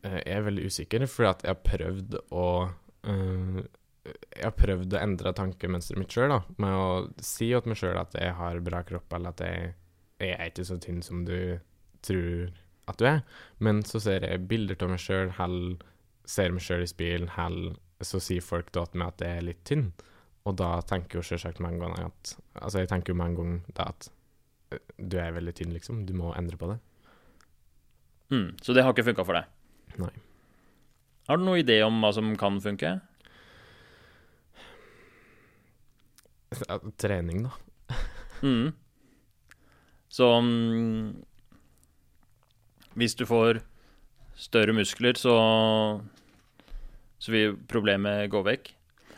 Jeg 0.00 0.22
er 0.32 0.46
veldig 0.46 0.64
usikker, 0.70 1.04
fordi 1.10 1.28
at 1.28 1.44
jeg 1.44 1.52
har 1.52 1.62
prøvd 1.66 2.16
å 2.32 2.46
uh, 2.70 3.58
Jeg 4.06 4.46
har 4.46 4.56
prøvd 4.56 4.96
å 4.96 5.02
endre 5.02 5.34
tankemønsteret 5.36 6.00
mitt 6.00 6.14
sjøl, 6.14 6.38
med 6.56 6.76
å 6.76 6.88
si 7.20 7.50
til 7.50 7.68
meg 7.68 7.80
sjøl 7.80 8.00
at 8.00 8.16
jeg 8.16 8.32
har 8.38 8.62
bra 8.64 8.80
kropp, 8.88 9.12
eller 9.16 9.34
at 9.34 9.44
jeg, 9.44 9.74
jeg 10.22 10.36
er 10.36 10.52
ikke 10.52 10.66
så 10.70 10.78
tynn 10.80 11.02
som 11.04 11.26
du 11.28 11.58
tror 12.06 12.48
at 12.90 12.98
du 12.98 13.06
er. 13.08 13.20
Men 13.60 13.82
så 13.86 14.00
ser 14.02 14.24
jeg 14.26 14.46
bilder 14.50 14.80
av 14.86 14.94
meg 14.94 15.02
sjøl, 15.02 15.32
ser 16.28 16.54
meg 16.54 16.64
sjøl 16.64 16.86
i 16.86 16.90
spill, 16.90 17.28
eller 17.36 17.76
så 18.00 18.20
sier 18.22 18.44
folk 18.44 18.72
da 18.72 18.86
til 18.88 19.02
meg 19.02 19.12
at 19.12 19.26
jeg 19.26 19.36
er 19.36 19.46
litt 19.50 19.62
tynn. 19.68 19.90
Og 20.48 20.56
da 20.56 20.70
tenker 20.88 21.20
jo 21.20 21.26
selvsagt 21.26 21.60
mange 21.60 21.82
ganger 21.82 22.08
at 22.08 22.36
Altså, 22.60 22.80
jeg 22.80 22.88
tenker 22.90 23.12
jo 23.12 23.20
mange 23.20 23.36
ganger 23.36 23.74
da 23.76 23.90
at 23.92 24.08
eh, 24.72 24.80
du 24.96 25.18
er 25.20 25.34
veldig 25.36 25.52
tynn, 25.56 25.72
liksom. 25.76 26.04
Du 26.08 26.14
må 26.16 26.32
endre 26.36 26.58
på 26.60 26.68
det. 26.72 26.78
Mm, 28.32 28.56
så 28.62 28.74
det 28.76 28.84
har 28.84 28.94
ikke 28.94 29.06
funka 29.10 29.24
for 29.26 29.36
deg? 29.36 29.48
Nei. 29.98 30.12
Har 31.28 31.38
du 31.38 31.46
noen 31.46 31.62
idé 31.62 31.80
om 31.86 31.98
hva 32.02 32.12
som 32.14 32.30
kan 32.38 32.60
funke? 32.62 32.92
Ja, 36.66 36.78
Trening, 36.98 37.44
da. 37.46 37.98
Mm. 38.42 38.70
Så 40.10 40.26
um, 40.38 41.12
hvis 42.98 43.14
du 43.14 43.26
får 43.28 43.60
større 44.40 44.74
muskler, 44.74 45.18
så 45.20 45.36
så 47.20 47.32
vil 47.34 47.56
problemet 47.68 48.30
gå 48.32 48.40
vekk. 48.44 48.70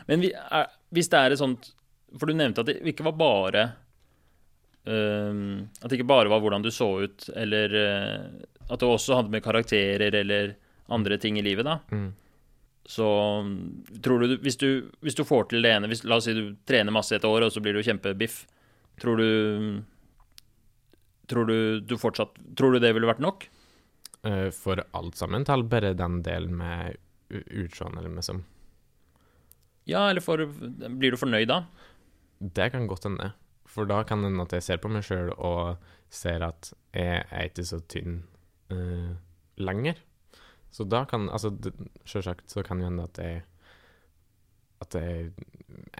Men 0.09 0.23
vi, 0.25 0.33
er, 0.35 0.67
hvis 0.91 1.07
det 1.11 1.19
er 1.19 1.33
et 1.33 1.39
sånt 1.39 1.69
For 2.19 2.27
du 2.27 2.35
nevnte 2.35 2.59
at 2.59 2.67
det 2.67 2.81
ikke 2.91 3.05
var 3.07 3.13
bare 3.15 3.61
um, 4.83 5.61
At 5.79 5.87
det 5.87 5.95
ikke 5.95 6.09
bare 6.11 6.27
var 6.27 6.41
hvordan 6.43 6.65
du 6.65 6.67
så 6.75 6.89
ut, 7.05 7.29
eller 7.31 7.71
uh, 7.71 8.25
at 8.67 8.81
det 8.81 8.89
også 8.89 9.21
hadde 9.21 9.31
med 9.31 9.43
karakterer 9.45 10.15
eller 10.19 10.57
andre 10.93 11.17
ting 11.21 11.37
i 11.39 11.43
livet, 11.45 11.65
da. 11.67 11.79
Mm. 11.91 12.11
Så 12.85 13.05
tror 14.03 14.19
du 14.25 14.37
hvis, 14.43 14.57
du 14.59 14.89
hvis 15.05 15.15
du 15.15 15.23
får 15.23 15.45
til 15.53 15.63
det 15.63 15.71
ene 15.71 15.87
hvis, 15.87 16.01
La 16.03 16.17
oss 16.19 16.25
si 16.27 16.33
du 16.35 16.55
trener 16.67 16.91
masse 16.91 17.15
et 17.15 17.23
år, 17.27 17.45
og 17.47 17.51
så 17.55 17.61
blir 17.63 17.73
du 17.77 17.83
kjempebiff. 17.85 18.41
Tror 19.01 19.17
du 19.17 19.27
Tror 21.31 21.47
du 21.47 21.79
du 21.79 21.95
fortsatt 21.97 22.35
Tror 22.59 22.75
du 22.75 22.81
det 22.83 22.91
ville 22.93 23.07
vært 23.07 23.21
nok? 23.23 23.45
Eh, 24.27 24.49
For 24.55 24.81
alt 24.95 25.15
sammen, 25.19 25.45
til 25.47 25.63
bare 25.71 25.93
den 25.99 26.21
delen 26.23 26.55
med 26.59 26.97
u- 27.31 27.63
utseende, 27.63 28.03
liksom. 28.07 28.43
Ja, 29.89 30.05
eller 30.09 30.23
for, 30.23 30.39
blir 30.47 31.11
du 31.11 31.17
fornøyd 31.19 31.49
da? 31.49 31.61
Det 32.39 32.69
kan 32.71 32.87
godt 32.87 33.03
hende. 33.07 33.31
For 33.67 33.87
da 33.89 34.01
kan 34.07 34.21
det 34.23 34.29
hende 34.31 34.45
at 34.45 34.53
jeg 34.55 34.63
ser 34.63 34.79
på 34.83 34.91
meg 34.91 35.03
sjøl 35.03 35.31
og 35.35 35.75
ser 36.13 36.43
at 36.45 36.69
jeg 36.95 37.23
er 37.25 37.49
ikke 37.49 37.65
så 37.67 37.81
tynn 37.91 38.21
uh, 38.71 39.11
lenger. 39.59 39.99
Så 40.73 40.87
da 40.89 41.03
kan 41.05 41.27
Altså, 41.29 41.51
selvsagt 42.09 42.49
så 42.49 42.63
kan 42.65 42.79
det 42.81 42.87
hende 42.89 43.03
at 43.05 43.19
jeg 43.21 43.43
At 44.81 44.95
jeg 44.97 45.31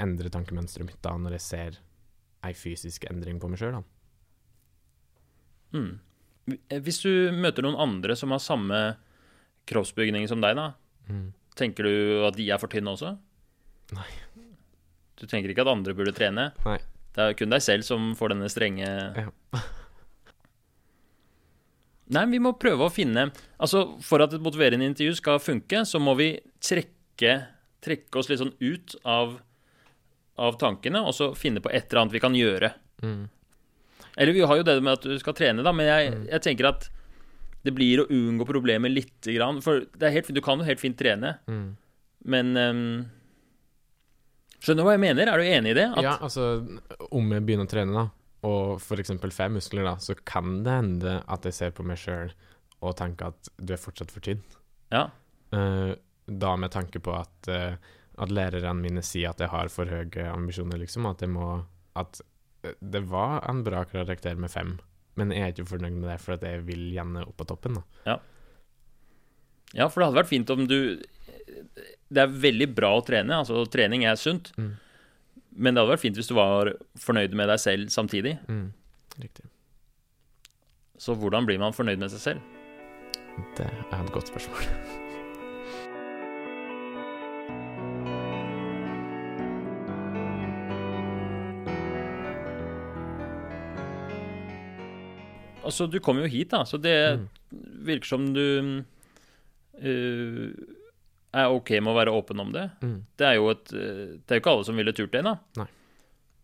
endrer 0.01 0.29
tankemønsteret 0.33 0.87
mitt 0.89 1.01
da, 1.05 1.13
når 1.17 1.37
jeg 1.37 1.41
ser 1.45 1.77
ei 2.43 2.51
fysisk 2.57 3.05
endring 3.07 3.37
på 3.39 3.47
meg 3.47 3.61
sjøl. 3.61 3.77
Mm. 5.73 5.93
Hvis 6.83 6.99
du 7.05 7.31
møter 7.31 7.63
noen 7.63 7.79
andre 7.79 8.17
som 8.19 8.33
har 8.35 8.41
samme 8.43 8.79
kroppsbygning 9.71 10.27
som 10.27 10.41
deg, 10.43 10.57
da, 10.59 10.73
Mm. 11.09 11.33
tenker 11.55 11.83
du 11.87 12.25
at 12.27 12.35
de 12.35 12.49
er 12.51 12.57
for 12.59 12.67
tynne 12.67 12.91
også? 12.91 13.17
Nei. 13.93 14.09
Du 15.15 15.25
tenker 15.27 15.49
ikke 15.53 15.61
at 15.63 15.71
andre 15.71 15.93
burde 15.93 16.11
trene? 16.15 16.51
Nei. 16.65 16.77
Det 17.13 17.21
er 17.23 17.33
kun 17.37 17.49
deg 17.49 17.61
selv 17.61 17.83
som 17.83 18.13
får 18.15 18.29
denne 18.33 18.49
strenge 18.49 18.87
Ja. 19.15 19.29
Nei, 22.11 22.25
vi 22.27 22.39
må 22.43 22.51
prøve 22.59 22.83
å 22.83 22.91
finne 22.91 23.29
Altså, 23.59 23.85
for 24.03 24.19
at 24.25 24.33
et 24.35 24.41
motiverende 24.43 24.83
intervju 24.89 25.15
skal 25.15 25.39
funke, 25.39 25.85
så 25.87 26.01
må 26.03 26.17
vi 26.19 26.33
trekke, 26.59 27.35
trekke 27.81 28.19
oss 28.19 28.27
litt 28.29 28.41
sånn 28.41 28.51
ut 28.59 28.95
av, 29.07 29.37
av 30.37 30.57
tankene, 30.59 30.99
og 31.07 31.13
så 31.15 31.29
finne 31.37 31.61
på 31.63 31.71
et 31.71 31.87
eller 31.87 32.01
annet 32.01 32.13
vi 32.17 32.19
kan 32.19 32.35
gjøre. 32.35 32.73
Mm. 33.03 33.29
Eller 34.17 34.33
vi 34.35 34.43
har 34.45 34.57
jo 34.59 34.63
det 34.67 34.75
med 34.83 34.93
at 34.99 35.07
du 35.07 35.15
skal 35.19 35.33
trene, 35.33 35.63
da, 35.63 35.71
men 35.71 35.87
jeg, 35.87 36.11
Mm. 36.13 36.27
jeg 36.29 36.41
tenker 36.41 36.67
at 36.69 36.89
det 37.63 37.71
blir 37.73 38.03
å 38.03 38.07
unngå 38.11 38.45
problemet 38.45 38.91
lite 38.91 39.31
grann. 39.33 39.61
For 39.63 39.85
det 39.95 40.03
er 40.09 40.11
helt, 40.17 40.27
du 40.35 40.41
kan 40.43 40.59
jo 40.59 40.65
helt 40.67 40.79
fint 40.83 40.97
trene, 40.99 41.37
Mm. 41.47 41.75
men 42.25 42.57
um, 42.57 43.05
Skjønner 44.63 44.79
du 44.83 44.87
hva 44.87 44.93
jeg 44.95 45.01
mener? 45.03 45.27
Er 45.27 45.37
du 45.37 45.43
enig 45.43 45.71
i 45.71 45.73
det? 45.75 45.87
At, 45.91 46.03
Ja, 46.03 46.17
altså, 46.23 46.43
om 47.11 47.31
jeg 47.35 47.43
begynner 47.43 47.65
å 47.67 47.71
trene, 47.71 47.91
da, 47.95 48.05
og 48.43 48.81
for 48.83 48.99
eksempel 48.99 49.31
får 49.31 49.51
muskler, 49.55 49.85
da, 49.87 49.95
så 50.03 50.15
kan 50.27 50.61
det 50.65 50.77
hende 50.79 51.17
at 51.31 51.45
jeg 51.47 51.55
ser 51.55 51.75
på 51.75 51.85
meg 51.87 51.99
sjøl 52.01 52.33
og 52.83 52.97
tenker 52.99 53.31
at 53.31 53.51
du 53.57 53.73
er 53.75 53.81
fortsatt 53.81 54.11
for 54.13 54.25
tynn. 54.25 54.43
ja. 54.93 55.09
Uh, 55.53 55.93
da 56.25 56.55
med 56.55 56.71
tanke 56.71 57.01
på 57.03 57.11
at, 57.13 57.49
uh, 57.51 57.75
at 58.23 58.31
lærerne 58.31 58.79
mine 58.79 59.01
sier 59.03 59.33
at 59.33 59.41
jeg 59.43 59.51
har 59.51 59.67
for 59.69 59.89
høye 59.91 60.23
ambisjoner, 60.31 60.79
liksom. 60.79 61.05
At 61.09 61.21
jeg 61.21 61.29
må 61.33 61.65
At 61.99 62.21
eh, 62.63 62.73
det 62.79 63.03
var 63.11 63.43
en 63.49 63.59
bra 63.63 63.83
karakter 63.85 64.39
med 64.39 64.49
fem, 64.49 64.71
men 65.19 65.29
jeg 65.35 65.43
er 65.43 65.51
ikke 65.53 65.67
fornøyd 65.75 65.99
med 65.99 66.07
det, 66.09 66.15
for 66.23 66.33
at 66.33 66.45
jeg 66.47 66.63
vil 66.65 66.87
gjerne 66.95 67.25
opp 67.27 67.35
på 67.37 67.45
toppen, 67.51 67.77
da. 67.77 67.83
ja, 69.73 69.89
for 69.89 70.01
det 70.01 70.07
hadde 70.07 70.21
vært 70.21 70.31
fint 70.31 70.53
om 70.53 70.65
du 70.69 70.79
Det 72.09 72.23
er 72.23 72.33
veldig 72.47 72.69
bra 72.73 72.95
å 72.97 73.03
trene, 73.05 73.43
altså 73.43 73.65
trening 73.69 74.07
er 74.09 74.17
sunt, 74.17 74.53
Mm. 74.57 74.73
Men 75.55 75.73
det 75.75 75.81
hadde 75.83 75.93
vært 75.93 76.03
fint 76.03 76.15
hvis 76.19 76.29
du 76.29 76.35
var 76.37 76.73
fornøyd 76.99 77.33
med 77.37 77.47
deg 77.51 77.59
selv 77.61 77.89
samtidig. 77.93 78.37
Mm. 78.49 78.71
Riktig. 79.21 79.45
Så 80.97 81.15
hvordan 81.19 81.45
blir 81.45 81.59
man 81.61 81.73
fornøyd 81.75 81.99
med 82.01 82.09
seg 82.13 82.19
selv? 82.19 82.39
Det 83.57 83.65
er 83.65 83.97
et 84.03 84.11
godt 84.13 84.29
spørsmål. 84.29 84.67
Altså, 95.63 95.87
du 95.87 95.99
kom 96.03 96.19
jo 96.19 96.27
hit, 96.27 96.51
da, 96.51 96.63
så 96.67 96.77
det 96.77 97.19
Mm. 97.19 97.27
virker 97.85 98.05
som 98.07 98.33
du 98.33 98.83
eh, 99.81 100.49
er 101.33 101.53
OK 101.53 101.71
med 101.79 101.91
å 101.91 101.97
være 101.97 102.13
åpen 102.13 102.41
om 102.43 102.51
det. 102.53 102.67
Mm. 102.83 102.97
Det 103.17 103.27
er 103.27 103.37
jo 103.39 103.49
et 103.53 103.73
eh, 103.73 104.03
Det 104.21 104.35
er 104.35 104.39
jo 104.39 104.43
ikke 104.43 104.53
alle 104.53 104.67
som 104.67 104.79
ville 104.79 104.95
turt 104.95 105.13
det, 105.15 105.23
da. 105.25 105.35
Nei. 105.59 105.67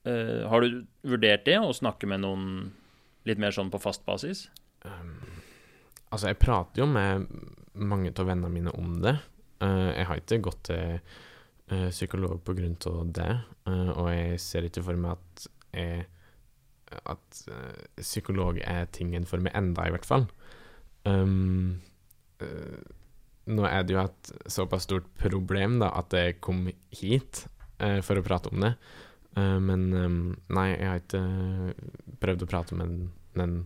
Eh, 0.10 0.44
har 0.50 0.64
du 0.64 0.84
vurdert 1.14 1.46
det, 1.46 1.58
å 1.62 1.76
snakke 1.76 2.10
med 2.10 2.24
noen 2.26 2.46
litt 3.30 3.42
mer 3.42 3.54
sånn 3.56 3.72
på 3.72 3.82
fast 3.84 4.06
basis? 4.08 4.48
Um, 4.88 5.42
altså, 6.10 6.32
jeg 6.32 6.40
prater 6.42 6.84
jo 6.84 6.90
med 6.90 7.28
mange 7.80 8.14
av 8.16 8.30
vennene 8.30 8.54
mine 8.54 8.74
om 8.80 8.98
det. 9.04 9.18
Uh, 9.62 9.92
jeg 9.92 10.08
har 10.10 10.22
ikke 10.22 10.44
gått 10.48 10.64
til 10.72 10.96
uh, 10.98 11.90
psykolog 11.92 12.40
på 12.48 12.56
grunn 12.58 12.78
av 12.90 13.12
det, 13.14 13.34
og 13.70 14.08
jeg 14.10 14.40
ser 14.42 14.66
ikke 14.66 14.82
for 14.88 14.98
meg 14.98 15.20
at 15.20 15.50
jeg 15.78 16.08
at 17.06 17.42
psykolog 18.00 18.58
er 18.66 18.88
tingen 18.90 19.28
for 19.30 19.38
meg 19.46 19.54
enda, 19.54 19.84
i 19.86 19.92
hvert 19.94 20.08
fall. 20.10 20.24
Um, 21.06 21.78
nå 23.50 23.66
er 23.66 23.86
det 23.86 23.96
jo 23.96 24.02
et 24.04 24.32
såpass 24.52 24.86
stort 24.86 25.08
problem 25.20 25.80
da, 25.82 25.92
at 25.98 26.14
jeg 26.16 26.38
kom 26.44 26.68
hit 26.94 27.46
eh, 27.82 28.00
for 28.06 28.20
å 28.20 28.26
prate 28.26 28.52
om 28.54 28.62
det. 28.66 28.76
Uh, 29.38 29.58
men 29.62 29.90
um, 29.94 30.20
nei, 30.56 30.72
jeg 30.74 30.90
har 30.90 31.02
ikke 31.04 31.20
eh, 31.22 31.90
prøvd 32.20 32.46
å 32.46 32.50
prate 32.50 32.78
med 32.78 32.90
en, 32.90 33.10
en 33.44 33.58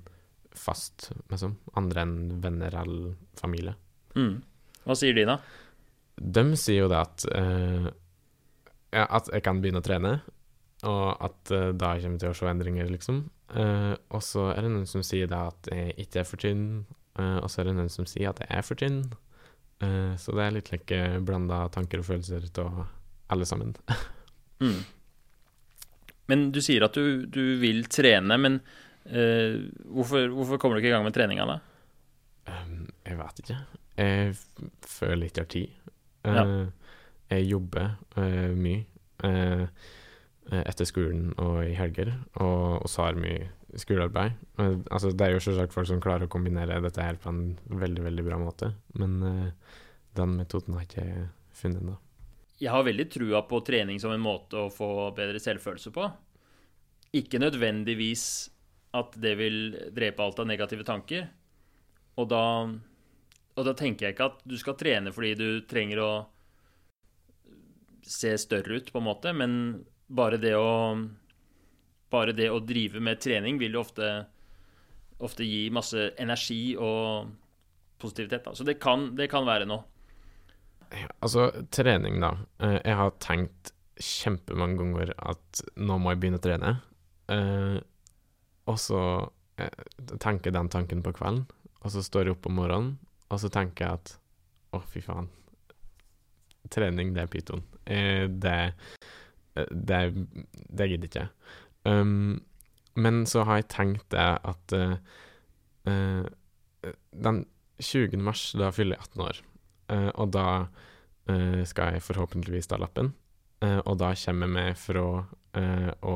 fast, 0.60 1.10
liksom. 1.32 1.58
Andre 1.80 2.04
enn 2.04 2.16
venner 2.44 2.76
eller 2.84 3.14
familie. 3.40 3.76
Mm. 4.18 4.38
Hva 4.84 4.98
sier 5.00 5.16
de, 5.18 5.26
da? 5.28 5.40
De 6.20 6.44
sier 6.60 6.84
jo 6.84 6.92
det 6.92 7.00
at 7.00 7.24
uh, 7.34 7.88
ja, 8.94 9.08
At 9.08 9.32
jeg 9.34 9.42
kan 9.42 9.64
begynne 9.64 9.82
å 9.82 9.86
trene, 9.86 10.18
og 10.86 11.24
at 11.24 11.50
da 11.50 11.94
jeg 11.96 12.04
kommer 12.04 12.20
til 12.22 12.30
å 12.30 12.36
se 12.38 12.50
endringer, 12.52 12.90
liksom. 12.92 13.22
Og 13.56 14.20
så 14.22 14.50
er 14.52 14.66
det 14.66 14.72
noen 14.74 14.90
som 14.90 15.02
sier 15.06 15.30
da 15.32 15.46
at 15.48 15.70
jeg 15.72 15.96
ikke 16.04 16.20
er 16.20 16.28
for 16.28 16.42
tynn, 16.44 16.66
og 17.16 17.48
så 17.50 17.62
er 17.62 17.70
det 17.70 17.76
noen 17.78 17.90
som 17.94 18.06
sier 18.10 18.30
at 18.30 18.42
jeg 18.44 18.52
er 18.52 18.68
for 18.68 18.78
tynn. 18.78 19.00
Eh, 19.84 20.16
så 20.18 20.36
det 20.36 20.46
er 20.46 20.56
litt 20.58 20.72
like 20.74 21.00
blanda 21.26 21.66
tanker 21.74 22.02
og 22.02 22.08
følelser 22.08 22.48
av 22.64 22.84
alle 23.34 23.50
sammen. 23.50 23.76
Mm. 24.64 24.78
Men 26.32 26.44
du 26.56 26.62
sier 26.64 26.86
at 26.86 26.96
du, 26.96 27.26
du 27.28 27.58
vil 27.60 27.82
trene, 27.92 28.38
men 28.40 28.54
uh, 29.10 29.58
hvorfor, 29.92 30.30
hvorfor 30.32 30.62
kommer 30.62 30.78
du 30.78 30.80
ikke 30.80 30.92
i 30.92 30.94
gang 30.94 31.04
med 31.04 31.16
treninga, 31.18 31.48
da? 31.50 31.58
Um, 32.48 32.86
jeg 33.04 33.18
vet 33.20 33.42
ikke. 33.44 33.58
Jeg 33.98 34.38
føler 34.88 35.26
ikke 35.28 35.42
jeg 35.42 35.44
har 35.44 35.52
tid. 35.56 35.92
Ja. 36.24 36.46
Eh, 36.46 36.94
jeg 37.34 37.50
jobber 37.50 37.90
mye 38.56 38.86
etter 40.64 40.88
skolen 40.88 41.34
og 41.42 41.66
i 41.66 41.76
helger, 41.76 42.14
og 42.40 42.88
så 42.88 43.10
har 43.10 43.20
mye 43.20 43.50
skolearbeid. 43.80 44.38
Altså, 44.60 45.12
det 45.12 45.26
er 45.26 45.36
jo 45.36 45.44
selvsagt 45.44 45.76
folk 45.76 45.90
som 45.90 46.02
klarer 46.04 46.28
å 46.28 46.32
kombinere 46.32 46.82
dette 46.84 47.04
her 47.04 47.20
på 47.22 47.32
en 47.32 47.44
veldig, 47.68 48.04
veldig 48.08 48.26
bra 48.26 48.40
måte, 48.42 48.74
men 49.00 49.16
uh, 49.24 49.78
den 50.18 50.36
metoden 50.40 50.78
har 50.78 50.86
jeg 50.86 50.92
ikke 50.92 51.28
funnet 51.58 51.84
ennå. 51.84 51.98
Jeg 52.62 52.72
har 52.72 52.86
veldig 52.86 53.08
trua 53.12 53.42
på 53.50 53.60
trening 53.66 54.00
som 54.00 54.14
en 54.14 54.24
måte 54.24 54.60
å 54.62 54.72
få 54.72 54.90
bedre 55.18 55.42
selvfølelse 55.42 55.92
på. 55.96 56.08
Ikke 57.18 57.42
nødvendigvis 57.42 58.28
at 58.98 59.18
det 59.22 59.34
vil 59.40 59.58
drepe 59.94 60.24
alt 60.24 60.42
av 60.42 60.48
negative 60.48 60.86
tanker. 60.88 61.26
Og 62.22 62.30
da, 62.30 62.44
og 63.58 63.66
da 63.68 63.74
tenker 63.78 64.08
jeg 64.08 64.16
ikke 64.16 64.30
at 64.30 64.46
du 64.46 64.56
skal 64.62 64.78
trene 64.78 65.14
fordi 65.14 65.34
du 65.40 65.48
trenger 65.70 66.04
å 66.04 66.12
se 68.04 68.36
større 68.38 68.78
ut, 68.78 68.92
på 68.92 69.00
en 69.00 69.08
måte, 69.08 69.34
men 69.34 69.84
bare 70.12 70.38
det 70.42 70.54
å 70.60 71.00
Bare 72.14 72.36
det 72.38 72.50
å 72.54 72.60
drive 72.62 73.02
med 73.02 73.22
trening 73.24 73.58
vil 73.62 73.74
jo 73.78 73.82
ofte, 73.82 74.10
ofte 75.26 75.46
gi 75.48 75.64
masse 75.74 76.12
energi 76.22 76.76
og 76.78 77.32
positivitet. 78.04 78.44
Da. 78.46 78.54
Så 78.56 78.66
det 78.68 78.78
kan, 78.84 79.10
det 79.18 79.30
kan 79.32 79.48
være 79.48 79.66
noe. 79.70 79.86
Altså, 81.24 81.48
trening, 81.74 82.20
da. 82.22 82.36
Eh, 82.62 82.78
Jeg 82.86 82.98
har 83.00 83.16
tenkt 83.24 83.72
kjempemange 84.04 84.78
ganger 84.82 85.14
at 85.22 85.64
nå 85.80 85.98
må 86.02 86.14
jeg 86.14 86.22
begynne 86.22 86.42
å 86.42 86.44
trene. 86.44 86.74
Eh, 87.34 87.78
og 88.70 88.78
så 88.82 89.00
eh, 89.62 89.80
tenker 90.22 90.52
jeg 90.52 90.58
den 90.58 90.70
tanken 90.74 91.02
på 91.06 91.14
kvelden, 91.18 91.48
og 91.82 91.94
så 91.94 92.04
står 92.06 92.28
jeg 92.30 92.36
opp 92.38 92.46
om 92.50 92.60
morgenen, 92.62 92.94
og 93.34 93.42
så 93.42 93.50
tenker 93.54 93.88
jeg 93.88 94.00
at 94.02 94.14
å, 94.74 94.82
fy 94.90 95.02
faen. 95.06 95.32
Trening, 96.74 97.12
det 97.16 97.26
er 97.26 97.32
pyton. 97.32 97.64
Det, 97.84 98.58
det 99.54 99.98
Det 100.14 100.86
gidder 100.88 101.10
ikke. 101.10 101.26
Um, 101.84 102.42
men 102.96 103.26
så 103.30 103.44
har 103.48 103.62
jeg 103.62 103.72
tenkt 103.74 104.06
det 104.14 104.24
at 104.24 104.76
uh, 104.78 104.96
uh, 105.90 106.26
den 107.12 107.44
20. 107.82 108.18
mars, 108.22 108.52
da 108.58 108.70
fyller 108.72 109.00
jeg 109.00 109.10
18 109.14 109.26
år. 109.28 109.44
uh, 109.94 110.12
og 110.14 110.34
da 110.34 110.48
skal 111.64 111.94
jeg 111.96 112.04
forhåpentligvis 112.04 112.68
ta 112.68 112.76
lappen. 112.76 113.14
Og 113.64 113.94
da 113.96 114.10
kommer 114.12 114.50
jeg 114.50 114.52
med 114.52 114.76
fra 114.76 115.04
å 116.04 116.16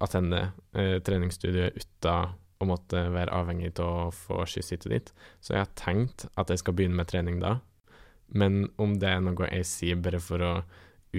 attende 0.00 0.38
treningsstudiet 1.04 1.76
uten 1.76 2.32
å 2.64 2.68
måtte 2.68 3.02
være 3.12 3.34
avhengig 3.34 3.74
av 3.82 3.90
å 4.06 4.14
få 4.14 4.46
skyss 4.48 4.72
hit 4.72 4.86
og 4.88 4.94
dit. 4.94 5.12
Så 5.44 5.52
jeg 5.52 5.66
har 5.66 5.76
tenkt 5.76 6.24
at 6.40 6.48
jeg 6.48 6.62
skal 6.62 6.78
begynne 6.78 6.96
med 6.96 7.10
trening 7.12 7.42
da. 7.42 7.58
Men 8.32 8.70
om 8.80 8.96
det 9.02 9.10
er 9.10 9.20
noe 9.24 9.50
jeg 9.50 9.68
sier 9.68 10.00
bare 10.00 10.22
for 10.22 10.40
å 10.40 10.54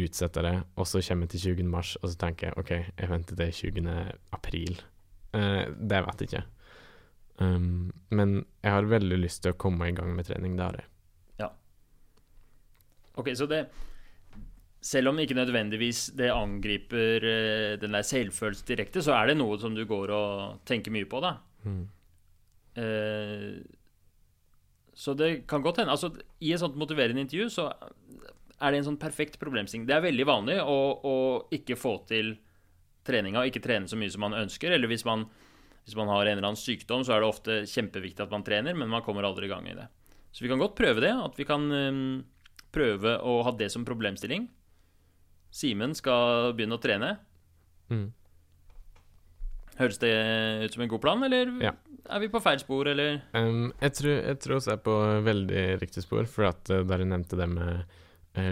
utsette 0.01 0.43
det, 0.45 0.55
og 0.75 0.89
så 0.89 1.01
kommer 1.05 1.25
jeg 1.25 1.35
til 1.35 1.55
20. 1.55 1.69
mars, 1.71 1.95
og 2.01 2.11
så 2.11 2.19
tenker 2.25 2.49
jeg 2.49 2.59
OK, 2.61 2.73
jeg 2.99 3.11
venter 3.11 3.39
til 3.39 3.71
20. 3.75 3.95
april. 4.35 4.81
Uh, 5.35 5.63
det 5.79 6.03
vet 6.07 6.25
jeg 6.25 6.31
ikke. 6.31 6.43
Um, 7.39 7.93
men 8.15 8.37
jeg 8.63 8.71
har 8.71 8.91
veldig 8.91 9.17
lyst 9.19 9.43
til 9.43 9.55
å 9.55 9.59
komme 9.59 9.89
i 9.89 9.95
gang 9.95 10.13
med 10.15 10.27
trening. 10.27 10.55
Det 10.59 10.67
har 10.67 10.77
jeg. 10.79 10.89
Ok, 13.15 13.31
så 13.35 13.47
det 13.47 13.65
Selv 14.85 15.09
om 15.09 15.19
ikke 15.19 15.33
nødvendigvis 15.33 16.11
det 16.17 16.29
angriper 16.29 17.23
uh, 17.25 17.81
den 17.81 17.95
der 17.95 18.01
selvfølelsen 18.05 18.67
direkte, 18.67 19.01
så 19.01 19.15
er 19.17 19.31
det 19.31 19.37
noe 19.39 19.57
som 19.57 19.73
du 19.73 19.81
går 19.89 20.11
og 20.13 20.59
tenker 20.65 20.93
mye 20.93 21.07
på, 21.09 21.21
da. 21.23 21.31
Mm. 21.63 21.87
Uh, 22.77 23.63
så 24.93 25.15
det 25.17 25.47
kan 25.47 25.63
godt 25.63 25.79
hende 25.81 25.91
Altså, 25.91 26.11
i 26.39 26.51
et 26.53 26.59
sånt 26.59 26.75
motiverende 26.77 27.23
intervju 27.23 27.49
så 27.49 27.71
er 28.61 28.71
det 28.71 28.79
en 28.79 28.87
sånn 28.91 28.99
perfekt 29.01 29.39
problemstilling. 29.41 29.85
Det 29.87 29.95
er 29.97 30.05
veldig 30.05 30.25
vanlig 30.29 30.59
å, 30.63 30.77
å 31.03 31.15
ikke 31.55 31.75
få 31.79 31.97
til 32.07 32.35
treninga, 33.05 33.43
ikke 33.45 33.61
trene 33.63 33.89
så 33.91 33.97
mye 33.99 34.13
som 34.13 34.23
man 34.25 34.37
ønsker. 34.39 34.71
Eller 34.75 34.89
hvis 34.91 35.05
man, 35.05 35.27
hvis 35.85 35.97
man 35.99 36.09
har 36.09 36.25
en 36.25 36.37
eller 36.37 36.49
annen 36.51 36.59
sykdom, 36.61 37.03
så 37.05 37.15
er 37.15 37.21
det 37.23 37.29
ofte 37.29 37.57
kjempeviktig 37.69 38.23
at 38.25 38.33
man 38.33 38.45
trener, 38.47 38.77
men 38.77 38.89
man 38.91 39.03
kommer 39.05 39.27
aldri 39.27 39.49
i 39.49 39.51
gang 39.51 39.67
i 39.69 39.75
det. 39.77 39.87
Så 40.31 40.43
vi 40.43 40.51
kan 40.51 40.59
godt 40.59 40.75
prøve 40.79 41.03
det. 41.03 41.13
At 41.13 41.37
vi 41.39 41.47
kan 41.47 41.67
eh, 41.71 41.99
prøve 42.75 43.17
å 43.23 43.41
ha 43.47 43.53
det 43.55 43.69
som 43.71 43.85
problemstilling. 43.87 44.49
Simen 45.55 45.93
skal 45.95 46.51
begynne 46.55 46.75
å 46.75 46.83
trene. 46.83 47.13
Mm. 47.91 48.09
Høres 49.75 49.99
det 49.99 50.11
ut 50.63 50.75
som 50.75 50.83
en 50.85 50.91
god 50.91 51.03
plan, 51.03 51.23
eller 51.27 51.51
Ja. 51.63 51.73
er 52.09 52.19
vi 52.23 52.29
på 52.31 52.39
feil 52.43 52.59
spor, 52.59 52.87
eller? 52.87 53.21
Um, 53.35 53.73
jeg, 53.81 53.91
tror, 53.99 54.13
jeg 54.23 54.39
tror 54.39 54.55
også 54.57 54.71
jeg 54.71 54.79
er 54.79 54.85
på 54.87 54.95
veldig 55.27 55.63
riktig 55.81 56.03
spor, 56.05 56.27
for 56.31 56.47
at 56.47 56.71
uh, 56.71 56.81
der 56.87 57.03
du 57.03 57.07
nevnte 57.11 57.39
det 57.39 57.47
med 57.51 57.97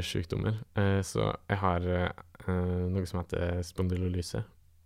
sykdommer, 0.06 0.60
uh, 0.80 1.02
så 1.06 1.32
jeg 1.50 1.60
har 1.62 1.88
uh, 2.48 2.88
noe 2.92 3.06
som 3.10 3.22
heter 3.22 3.62
spondylolyse 3.66 4.44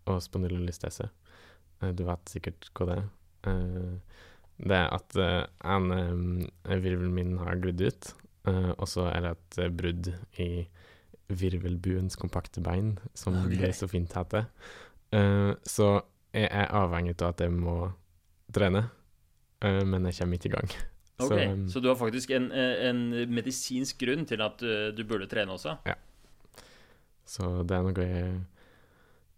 og 0.08 0.22
spondylolystese. 0.24 1.10
Du 1.94 2.06
vet 2.08 2.32
sikkert 2.32 2.70
hva 2.74 2.86
det 2.90 2.96
er. 2.98 3.10
Det 4.58 4.78
er 4.78 4.88
at 4.96 5.18
en 5.20 5.92
virvelen 6.66 7.12
min 7.14 7.36
har 7.38 7.60
glidd 7.62 7.84
ut, 7.84 8.08
og 8.80 8.88
så 8.90 9.10
er 9.12 9.26
det 9.26 9.34
et 9.36 9.76
brudd 9.78 10.10
i 10.42 10.48
virvelbuens 11.28 12.18
kompakte 12.18 12.64
bein, 12.66 12.96
som 13.14 13.36
okay. 13.44 13.60
det 13.60 13.74
så 13.78 13.92
fint 13.92 14.16
heter. 14.18 14.48
Så 15.68 15.92
jeg 16.34 16.50
er 16.50 16.74
avhengig 16.80 17.20
av 17.20 17.36
at 17.36 17.46
jeg 17.46 17.54
må 17.54 17.78
trene, 18.56 18.88
men 19.62 20.10
jeg 20.10 20.22
kommer 20.24 20.40
ikke 20.40 20.50
i 20.50 20.56
gang. 20.56 20.78
Ok, 21.18 21.32
Så, 21.34 21.72
Så 21.72 21.80
du 21.82 21.88
har 21.90 21.96
faktisk 21.98 22.30
en, 22.30 22.52
eh, 22.52 22.90
en 22.90 23.10
medisinsk 23.34 23.98
grunn 23.98 24.26
til 24.30 24.42
at 24.46 24.62
uh, 24.62 24.90
du 24.94 25.04
burde 25.04 25.26
trene 25.30 25.56
også? 25.56 25.74
Ja. 25.88 25.96
Så 27.26 27.64
det 27.68 27.74
er 27.74 27.86
noe 27.88 28.06
jeg 28.06 28.36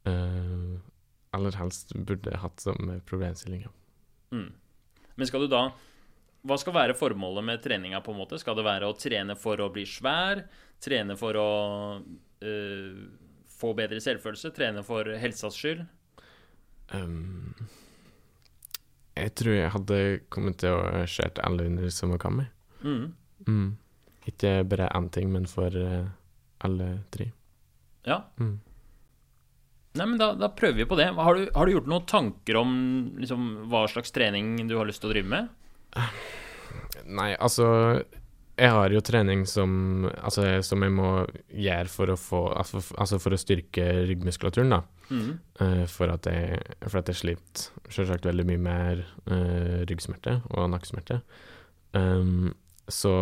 uh, 0.10 0.74
aller 1.32 1.56
helst 1.56 1.94
burde 1.96 2.36
hatt 2.42 2.60
som 2.60 2.92
problemstilling. 3.08 3.63
Mm. 4.36 4.50
Men 5.15 5.28
skal 5.28 5.46
du 5.46 5.50
da 5.52 5.70
Hva 6.48 6.56
skal 6.60 6.76
være 6.76 6.96
formålet 6.96 7.44
med 7.44 7.63
treninga? 7.63 8.00
på 8.04 8.13
en 8.13 8.20
måte? 8.22 8.38
Skal 8.39 8.56
det 8.56 8.63
være 8.68 8.88
å 8.88 8.96
trene 8.96 9.36
for 9.36 9.60
å 9.60 9.72
bli 9.72 9.84
svær? 9.88 10.46
Trene 10.80 11.18
for 11.20 11.36
å 11.36 11.50
uh, 12.00 13.02
få 13.60 13.74
bedre 13.76 14.00
selvfølelse? 14.04 14.52
Trene 14.56 14.84
for 14.88 15.08
helsas 15.20 15.56
skyld? 15.60 15.84
Um, 16.96 17.56
jeg 19.23 19.36
tror 19.39 19.55
jeg 19.55 19.73
hadde 19.75 19.99
kommet 20.34 20.60
til 20.62 20.75
å 20.75 21.03
skjært 21.10 21.41
alle 21.45 21.67
under 21.69 21.91
som 21.93 22.15
kam. 22.21 22.41
jeg. 22.43 22.51
Mm. 22.84 23.05
Mm. 23.47 23.69
Ikke 24.29 24.55
bare 24.67 24.89
én 24.95 25.10
ting, 25.13 25.29
men 25.34 25.47
for 25.49 25.73
eh, 25.75 26.10
alle 26.65 26.89
tre. 27.13 27.32
Ja. 28.08 28.23
Mm. 28.39 28.60
Nei, 29.97 30.05
men 30.05 30.19
da, 30.21 30.34
da 30.38 30.51
prøver 30.53 30.84
vi 30.84 30.88
på 30.89 30.97
det. 30.99 31.10
Har 31.17 31.36
du, 31.36 31.49
har 31.55 31.65
du 31.65 31.73
gjort 31.73 31.89
noen 31.89 32.05
tanker 32.08 32.60
om 32.60 32.71
liksom, 33.19 33.49
hva 33.71 33.88
slags 33.89 34.13
trening 34.15 34.55
du 34.69 34.77
har 34.77 34.88
lyst 34.88 35.01
til 35.03 35.10
å 35.10 35.15
drive 35.15 35.32
med? 35.32 35.49
Nei, 37.10 37.32
altså 37.41 37.65
Jeg 38.60 38.69
har 38.75 38.93
jo 38.93 38.99
trening 39.01 39.47
som 39.49 40.05
Altså, 40.05 40.43
som 40.62 40.84
jeg 40.86 40.93
må 40.93 41.23
gjøre 41.49 41.89
for 41.89 42.13
å 42.13 42.17
få 42.19 42.41
Altså, 42.53 42.84
altså 43.01 43.17
for 43.17 43.34
å 43.34 43.39
styrke 43.41 43.88
ryggmuskulaturen, 44.05 44.75
da. 44.75 44.84
Eh, 45.10 45.86
for 45.89 46.13
at 46.13 46.30
jeg, 46.30 46.60
for 46.86 47.02
at 47.02 47.12
jeg 47.12 47.22
sliter 47.22 47.69
selvsagt 47.89 48.28
veldig 48.30 48.45
mye 48.50 48.62
mer 48.62 49.04
uh, 49.32 49.82
ryggsmerter 49.89 50.43
og 50.50 50.69
nakkesmerter. 50.74 51.24
Um, 51.98 52.54
så 52.89 53.13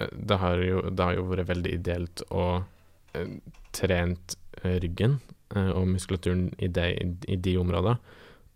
eh, 0.00 0.12
det 0.12 0.40
har, 0.40 0.62
jo, 0.64 0.82
det 0.88 1.04
har 1.04 1.18
jo 1.18 1.26
vært 1.28 1.50
veldig 1.50 1.72
ideelt 1.76 2.24
å 2.32 2.46
uh, 2.62 3.34
trent 3.76 4.38
eh, 4.62 4.78
ryggen 4.80 5.18
uh, 5.56 5.72
og 5.76 5.90
muskulaturen 5.92 6.48
i 6.58 6.70
de, 6.72 6.88
i 7.28 7.36
de 7.36 7.58
områdene. 7.60 7.98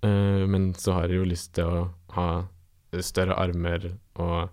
Eh, 0.02 0.46
men 0.48 0.74
så 0.74 0.96
har 0.96 1.10
jeg 1.10 1.20
jo 1.20 1.28
lyst 1.28 1.54
til 1.58 1.68
å 1.68 1.80
ha 2.16 2.28
større 3.04 3.36
armer 3.38 3.90
og 4.20 4.48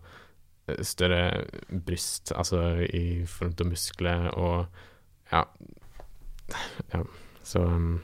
eh, 0.68 0.82
større 0.86 1.46
bryst, 1.88 2.34
altså 2.36 2.84
i 2.84 3.24
form 3.30 3.56
av 3.56 3.72
muskler 3.72 4.28
og 4.36 4.84
ja. 5.32 5.46
ja. 6.94 7.02
Så 7.48 7.63
um, 7.63 7.98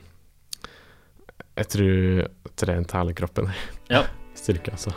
jeg 1.56 1.68
tror 1.76 2.28
trent 2.60 2.92
hele 2.98 3.14
kroppen. 3.18 3.52
Ja. 3.94 4.06
Styrke, 4.34 4.72
altså. 4.74 4.90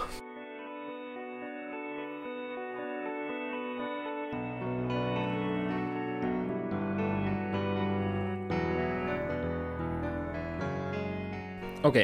Ok. 11.83 11.97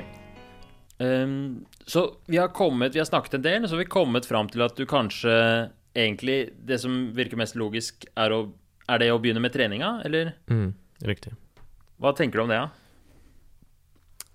Um, 0.99 1.67
så 1.87 2.15
vi 2.27 2.37
har 2.37 2.49
kommet 2.49 2.95
Vi 2.95 2.99
har 3.01 3.05
snakket 3.07 3.35
en 3.35 3.43
del, 3.43 3.69
så 3.69 3.75
har 3.75 3.79
vi 3.79 3.85
kommet 3.91 4.27
fram 4.29 4.49
til 4.53 4.63
at 4.63 4.77
du 4.79 4.85
kanskje 4.87 5.33
egentlig 5.99 6.53
Det 6.69 6.79
som 6.79 7.09
virker 7.17 7.37
mest 7.41 7.57
logisk, 7.59 8.05
er, 8.15 8.31
å, 8.37 8.45
er 8.89 9.03
det 9.03 9.09
å 9.13 9.19
begynne 9.21 9.43
med 9.43 9.53
treninga, 9.55 9.97
eller 10.07 10.35
Mm, 10.49 10.71
riktig. 11.05 11.33
hva 12.01 12.13
tenker 12.17 12.39
du 12.39 12.45
om 12.45 12.53
det, 12.53 12.61
da? 12.63 12.71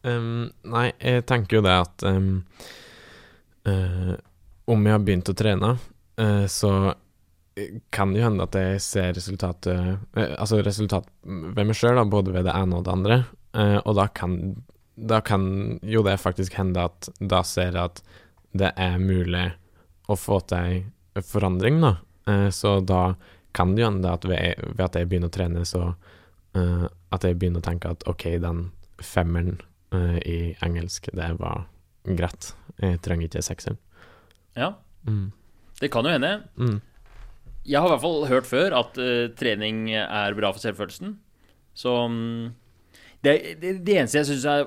Um, 0.07 0.47
nei, 0.71 0.91
jeg 1.01 1.25
tenker 1.27 1.59
jo 1.59 1.65
det 1.65 1.73
at 1.73 2.05
um, 2.07 2.29
uh, 3.67 4.13
Om 4.71 4.85
jeg 4.87 4.95
har 4.95 5.03
begynt 5.03 5.31
å 5.31 5.35
trene, 5.35 5.73
uh, 6.21 6.45
så 6.47 6.71
kan 7.91 8.13
det 8.13 8.21
jo 8.21 8.27
hende 8.27 8.45
at 8.45 8.55
jeg 8.55 8.81
ser 8.85 9.15
resultatet 9.17 9.73
uh, 10.13 10.35
Altså 10.37 10.61
resultat 10.63 11.09
ved 11.25 11.63
meg 11.65 11.75
sjøl, 11.75 11.99
både 12.07 12.35
ved 12.35 12.47
det 12.47 12.55
ene 12.55 12.79
og 12.79 12.85
det 12.85 12.93
andre. 12.93 13.19
Eh, 13.57 13.77
og 13.77 13.95
da 13.97 14.07
kan, 14.07 14.37
da 14.95 15.21
kan 15.25 15.79
jo 15.81 16.03
det 16.05 16.17
faktisk 16.21 16.57
hende 16.59 16.87
at 16.89 17.09
da 17.19 17.41
ser 17.47 17.73
jeg 17.73 17.83
at 17.83 18.03
det 18.57 18.71
er 18.79 18.99
mulig 19.01 19.49
å 20.07 20.17
få 20.17 20.39
til 20.47 20.57
ei 21.17 21.23
forandring, 21.25 21.81
da. 21.81 21.95
Eh, 22.29 22.49
så 22.53 22.77
da 22.85 23.15
kan 23.57 23.73
det 23.73 23.83
jo 23.83 23.89
hende 23.89 24.13
at 24.13 24.27
ved, 24.27 24.61
ved 24.75 24.85
at 24.85 24.99
jeg 24.99 25.09
begynner 25.09 25.31
å 25.31 25.37
trene, 25.37 25.65
så 25.65 25.87
eh, 26.57 26.85
at 26.85 27.25
jeg 27.25 27.39
begynner 27.39 27.63
å 27.63 27.67
tenke 27.67 27.93
at 27.93 28.05
OK, 28.09 28.29
den 28.43 28.67
femmeren 29.01 29.57
eh, 29.57 29.65
i 29.93 30.55
engelsk. 30.65 31.09
Det 31.15 31.29
var 31.39 31.65
greit. 32.03 32.51
Jeg 32.81 32.99
trenger 33.05 33.27
ikke 33.29 33.43
sekseren. 33.45 33.77
Ja, 34.57 34.73
Mm. 35.07 35.31
det 35.79 35.87
kan 35.93 36.03
jo 36.03 36.11
hende. 36.11 36.43
Mm. 36.57 36.81
Jeg 37.63 37.79
har 37.79 37.87
i 37.87 37.91
hvert 37.93 38.01
fall 38.01 38.25
hørt 38.27 38.47
før 38.49 38.73
at 38.75 38.97
uh, 38.99 39.27
trening 39.39 39.89
er 39.93 40.33
bra 40.35 40.49
for 40.51 40.59
selvfølelsen. 40.59 41.13
Så 41.73 41.93
um, 42.05 42.53
det, 43.23 43.59
det, 43.61 43.85
det 43.85 43.95
eneste 44.01 44.17
jeg 44.19 44.25
syns 44.31 44.45
er 44.45 44.65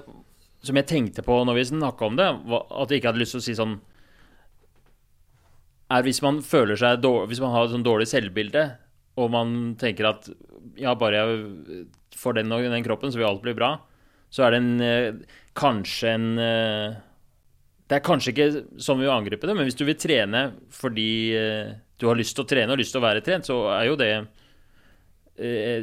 Som 0.62 0.76
jeg 0.76 0.86
tenkte 0.86 1.22
på 1.24 1.36
når 1.44 1.54
vi 1.56 1.64
snakka 1.64 2.04
om 2.06 2.16
det, 2.16 2.26
var 2.46 2.66
at 2.82 2.90
jeg 2.90 3.00
ikke 3.00 3.08
hadde 3.10 3.20
lyst 3.22 3.32
til 3.36 3.40
å 3.40 3.44
si 3.46 3.54
sånn 3.58 3.78
Er 5.90 6.04
hvis 6.06 6.20
man 6.22 6.40
føler 6.44 6.76
seg 6.78 7.00
dårlig 7.02 7.30
Hvis 7.32 7.40
man 7.42 7.52
har 7.54 7.66
et 7.66 7.72
sånn 7.74 7.86
dårlig 7.86 8.06
selvbilde, 8.10 8.64
og 9.20 9.30
man 9.34 9.54
tenker 9.80 10.06
at 10.12 10.28
ja, 10.78 10.94
bare 10.94 11.18
jeg 11.18 11.86
får 12.16 12.38
den 12.38 12.52
og 12.54 12.62
den 12.62 12.84
kroppen, 12.86 13.10
så 13.12 13.18
vil 13.20 13.26
alt 13.28 13.42
bli 13.42 13.54
bra, 13.58 13.72
så 14.30 14.46
er 14.46 14.54
det 14.54 14.62
en 14.62 14.82
eh, 14.86 15.38
Kanskje 15.60 16.12
en 16.14 16.26
eh, 16.38 16.98
Det 17.90 17.96
er 17.98 18.04
kanskje 18.06 18.32
ikke 18.32 18.50
sånn 18.78 19.00
vi 19.00 19.08
vil 19.08 19.14
angripe 19.14 19.48
det, 19.48 19.56
men 19.58 19.66
hvis 19.66 19.78
du 19.78 19.82
vil 19.88 19.98
trene 19.98 20.44
fordi 20.72 21.10
eh, 21.36 21.72
du 22.00 22.06
har 22.08 22.16
lyst 22.16 22.36
til 22.38 22.46
å 22.46 22.48
trene 22.48 22.72
og 22.72 22.80
lyst 22.80 22.94
til 22.94 23.02
å 23.02 23.04
være 23.04 23.24
trent, 23.24 23.48
så 23.50 23.66
er 23.74 23.90
jo 23.90 23.98
det 24.00 24.12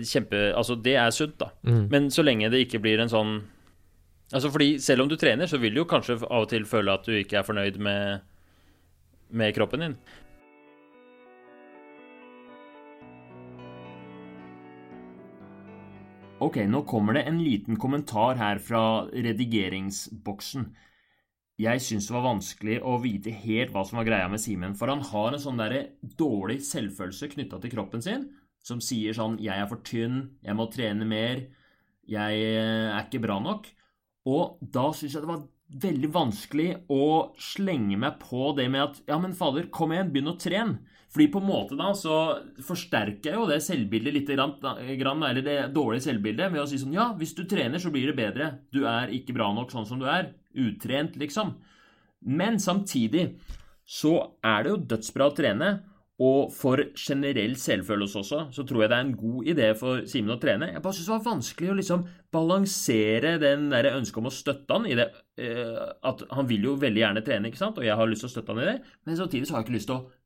kjempe 0.05 0.39
Altså, 0.53 0.75
det 0.81 0.95
er 1.01 1.13
sunt, 1.13 1.36
da. 1.41 1.47
Mm. 1.65 1.83
Men 1.93 2.10
så 2.13 2.21
lenge 2.25 2.49
det 2.53 2.63
ikke 2.65 2.81
blir 2.81 3.01
en 3.01 3.10
sånn 3.10 3.31
Altså 4.36 4.49
fordi 4.53 4.79
selv 4.83 5.05
om 5.05 5.12
du 5.12 5.15
trener, 5.19 5.47
så 5.49 5.60
vil 5.62 5.75
du 5.75 5.83
jo 5.83 5.89
kanskje 5.89 6.17
av 6.25 6.45
og 6.45 6.49
til 6.51 6.65
føle 6.67 6.93
at 6.93 7.05
du 7.07 7.13
ikke 7.15 7.39
er 7.39 7.45
fornøyd 7.47 7.77
med, 7.79 8.25
med 9.29 9.53
kroppen 9.55 9.86
din. 9.86 9.95
Ok, 16.38 16.60
nå 16.69 16.84
kommer 16.86 17.15
det 17.17 17.23
en 17.26 17.39
liten 17.41 17.80
kommentar 17.82 18.38
her 18.38 18.60
fra 18.62 18.82
redigeringsboksen. 19.10 20.67
Jeg 21.58 21.82
syns 21.82 22.06
det 22.06 22.13
var 22.13 22.28
vanskelig 22.28 22.76
å 22.86 23.00
vite 23.02 23.34
helt 23.34 23.71
hva 23.73 23.82
som 23.88 23.97
var 23.97 24.06
greia 24.06 24.28
med 24.30 24.43
Simen, 24.43 24.76
for 24.78 24.93
han 24.93 25.02
har 25.02 25.34
en 25.34 25.41
sånn 25.41 25.58
derre 25.58 25.80
dårlig 26.19 26.60
selvfølelse 26.67 27.32
knytta 27.32 27.58
til 27.63 27.73
kroppen 27.73 28.06
sin, 28.06 28.28
som 28.62 28.78
sier 28.78 29.17
sånn 29.17 29.39
'Jeg 29.41 29.58
er 29.58 29.65
for 29.65 29.82
tynn. 29.82 30.38
Jeg 30.45 30.54
må 30.54 30.69
trene 30.69 31.10
mer. 31.10 31.47
Jeg 32.06 32.34
eh, 32.38 32.93
er 32.93 33.02
ikke 33.02 33.23
bra 33.26 33.39
nok'. 33.41 33.73
Og 34.30 34.60
da 34.62 34.91
syns 34.93 35.17
jeg 35.17 35.26
det 35.26 35.34
var 35.34 35.47
veldig 35.73 36.13
vanskelig 36.13 36.69
å 36.88 37.34
slenge 37.34 37.97
meg 37.97 38.19
på 38.19 38.54
det 38.56 38.69
med 38.69 38.82
at 38.84 39.02
'Ja, 39.08 39.17
men 39.17 39.34
fader, 39.34 39.71
kom 39.73 39.89
igjen, 39.89 40.13
begynn 40.13 40.36
å 40.36 40.38
trene'. 40.38 40.78
Fordi 41.17 41.32
på 41.34 41.39
en 41.41 41.47
måte 41.49 41.73
da 41.73 41.88
så 41.97 42.15
forsterker 42.62 43.32
jeg 43.32 43.39
jo 43.39 43.47
det 43.49 43.56
selvbildet 43.65 44.13
litt, 44.13 44.27
eller 44.30 45.39
det 45.41 45.56
dårlige 45.73 46.06
selvbildet, 46.06 46.51
ved 46.53 46.62
å 46.62 46.67
si 46.69 46.77
sånn 46.77 46.93
Ja, 46.93 47.08
hvis 47.17 47.34
du 47.34 47.41
trener, 47.49 47.82
så 47.82 47.89
blir 47.89 48.12
det 48.12 48.19
bedre. 48.19 48.51
Du 48.69 48.84
er 48.86 49.10
ikke 49.10 49.34
bra 49.34 49.47
nok 49.49 49.73
sånn 49.73 49.88
som 49.89 49.97
du 49.97 50.06
er. 50.06 50.36
Utrent, 50.53 51.17
liksom. 51.17 51.56
Men 52.21 52.62
samtidig 52.62 53.32
så 53.82 54.13
er 54.45 54.67
det 54.67 54.75
jo 54.75 54.84
dødsbra 54.93 55.32
å 55.32 55.34
trene. 55.39 55.71
Og 56.21 56.53
for 56.53 56.82
generell 56.97 57.56
selvfølelse 57.62 58.21
også, 58.21 58.39
så 58.53 58.63
tror 58.65 58.84
jeg 58.84 58.89
det 58.89 58.97
er 58.99 59.03
en 59.08 59.17
god 59.17 59.49
idé 59.53 59.67
for 59.77 60.06
Simen 60.10 60.34
å 60.34 60.39
trene. 60.41 60.71
Jeg 60.75 60.82
bare 60.86 60.97
syns 60.97 61.10
det 61.10 61.13
var 61.15 61.27
vanskelig 61.27 61.69
å 61.69 61.77
liksom 61.77 62.06
balansere 62.34 63.36
den 63.41 63.67
der 63.73 63.91
ønsket 63.95 64.21
om 64.21 64.30
å 64.30 64.34
støtte 64.34 64.77
han 64.77 64.88
i 64.89 64.95
det 64.97 65.12
eh, 65.41 65.77
At 66.06 66.23
han 66.34 66.49
vil 66.49 66.65
jo 66.69 66.73
veldig 66.82 67.03
gjerne 67.03 67.25
trene, 67.25 67.49
ikke 67.49 67.62
sant, 67.62 67.77
og 67.77 67.86
jeg 67.86 67.97
har 67.97 68.10
lyst 68.10 68.25
til 68.25 68.32
å 68.32 68.34
støtte 68.34 68.53
han 68.53 68.63
i 68.63 68.69
det, 68.71 68.77
men 69.06 69.19
samtidig 69.21 69.45
så 69.49 69.56
har 69.56 69.62
jeg 69.62 69.67
ikke 69.67 69.77
lyst 69.77 69.91
til 69.91 69.99
å 69.99 70.16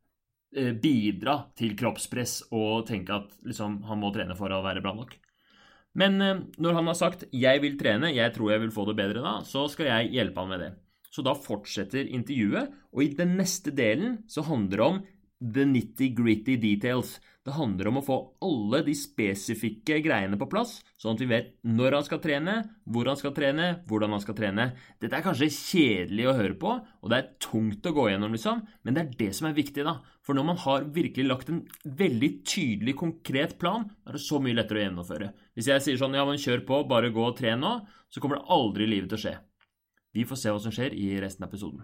bidra 0.51 1.37
til 1.55 1.77
kroppspress 1.79 2.51
og 2.51 2.87
tenke 2.89 3.15
at 3.15 3.35
liksom, 3.47 3.81
han 3.87 4.01
må 4.01 4.09
trene 4.11 4.35
for 4.35 4.51
å 4.51 4.63
være 4.65 4.83
bra 4.83 4.91
nok. 4.97 5.15
Men 5.97 6.21
eh, 6.23 6.43
når 6.61 6.77
han 6.77 6.87
har 6.87 6.97
sagt 6.97 7.25
'jeg 7.31 7.61
vil 7.63 7.77
trene, 7.79 8.13
jeg 8.15 8.33
tror 8.33 8.51
jeg 8.51 8.61
vil 8.61 8.75
få 8.75 8.85
det 8.87 8.95
bedre 8.99 9.23
da', 9.23 9.43
så 9.43 9.67
skal 9.69 9.87
jeg 9.87 10.11
hjelpe 10.15 10.39
han 10.39 10.49
med 10.49 10.59
det. 10.59 10.71
Så 11.11 11.23
da 11.23 11.33
fortsetter 11.35 12.07
intervjuet, 12.07 12.71
og 12.93 13.03
i 13.03 13.11
den 13.11 13.35
neste 13.35 13.71
delen 13.75 14.23
så 14.27 14.43
handler 14.47 14.77
det 14.77 14.87
om 14.87 15.01
the 15.41 15.65
nitty-gritty 15.65 16.55
details. 16.55 17.19
Det 17.43 17.57
handler 17.57 17.89
om 17.89 17.97
å 17.97 18.05
få 18.05 18.17
alle 18.45 18.83
de 18.85 18.93
spesifikke 18.95 19.97
greiene 20.05 20.37
på 20.37 20.47
plass, 20.47 20.77
sånn 20.95 21.17
at 21.17 21.23
vi 21.23 21.27
vet 21.27 21.49
når 21.65 21.97
han 21.97 22.05
skal 22.05 22.21
trene, 22.21 22.55
hvor 22.85 23.09
han 23.09 23.17
skal 23.17 23.33
trene, 23.33 23.83
hvordan 23.89 24.13
han 24.15 24.21
skal 24.21 24.37
trene. 24.37 24.67
Dette 25.01 25.17
er 25.17 25.25
kanskje 25.25 25.49
kjedelig 25.49 26.29
å 26.29 26.37
høre 26.37 26.55
på, 26.61 26.77
og 27.01 27.09
det 27.09 27.17
er 27.17 27.31
tungt 27.41 27.83
å 27.83 27.95
gå 27.97 28.07
gjennom, 28.11 28.31
liksom, 28.31 28.61
men 28.85 28.95
det 28.95 29.03
er 29.03 29.17
det 29.25 29.31
som 29.35 29.49
er 29.49 29.57
viktig, 29.57 29.83
da. 29.83 29.97
For 30.21 30.37
når 30.37 30.45
man 30.45 30.57
har 30.61 30.83
virkelig 30.93 31.25
lagt 31.27 31.49
en 31.49 31.63
veldig 31.97 32.29
tydelig, 32.45 32.93
konkret 32.99 33.55
plan, 33.61 33.87
er 34.05 34.13
det 34.13 34.21
så 34.21 34.37
mye 34.39 34.53
lettere 34.53 34.77
å 34.77 34.83
gjennomføre. 34.85 35.31
Hvis 35.57 35.69
jeg 35.71 35.81
sier 35.81 35.97
sånn 35.97 36.13
ja, 36.13 36.25
men 36.29 36.37
kjør 36.37 36.61
på, 36.67 36.83
bare 36.87 37.09
gå 37.15 37.23
og 37.25 37.37
tren 37.39 37.59
nå, 37.63 37.71
så 38.11 38.21
kommer 38.21 38.37
det 38.37 38.45
aldri 38.53 38.85
i 38.85 38.91
livet 38.91 39.09
til 39.09 39.17
å 39.17 39.23
skje. 39.23 39.33
Vi 40.13 40.27
får 40.27 40.37
se 40.43 40.53
hva 40.53 40.61
som 40.61 40.75
skjer 40.75 40.93
i 40.93 41.07
resten 41.23 41.43
av 41.47 41.49
episoden. 41.49 41.81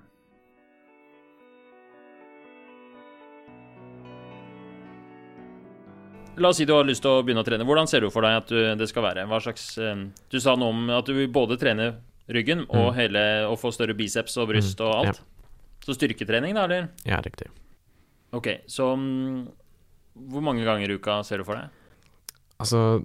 La 6.38 6.50
oss 6.52 6.58
si 6.62 6.66
du 6.70 6.74
har 6.76 6.86
lyst 6.86 7.02
til 7.02 7.10
å 7.18 7.24
begynne 7.26 7.42
å 7.42 7.48
trene. 7.48 7.66
Hvordan 7.66 7.90
ser 7.90 8.04
du 8.06 8.12
for 8.14 8.26
deg 8.26 8.36
at 8.44 8.52
du, 8.52 8.60
det 8.78 8.88
skal 8.92 9.08
være? 9.08 9.24
Hva 9.30 9.40
slags 9.42 9.72
eh, 9.82 10.04
Du 10.30 10.38
sa 10.44 10.54
noe 10.60 10.70
om 10.74 10.84
at 10.94 11.08
du 11.10 11.16
vil 11.18 11.32
både 11.34 11.58
trene 11.58 11.96
ryggen 12.30 12.66
og, 12.68 12.92
Mm. 12.92 12.96
hele, 13.00 13.24
og 13.50 13.58
få 13.62 13.72
større 13.74 13.96
biceps 13.98 14.36
og 14.38 14.50
bryst 14.52 14.78
Mm, 14.80 14.86
og 14.86 14.94
alt. 15.00 15.22
ja. 15.24 15.48
Så 15.88 15.96
styrketrening, 15.96 16.54
da, 16.54 16.66
eller? 16.68 16.90
Ja, 17.08 17.22
riktig. 17.24 17.48
Ok, 18.36 18.48
så 18.68 18.92
um, 18.94 19.48
Hvor 20.14 20.44
mange 20.44 20.66
ganger 20.68 20.92
i 20.92 20.98
uka 20.98 21.22
ser 21.24 21.40
du 21.40 21.48
for 21.48 21.60
deg? 21.60 21.70
Altså, 22.58 23.04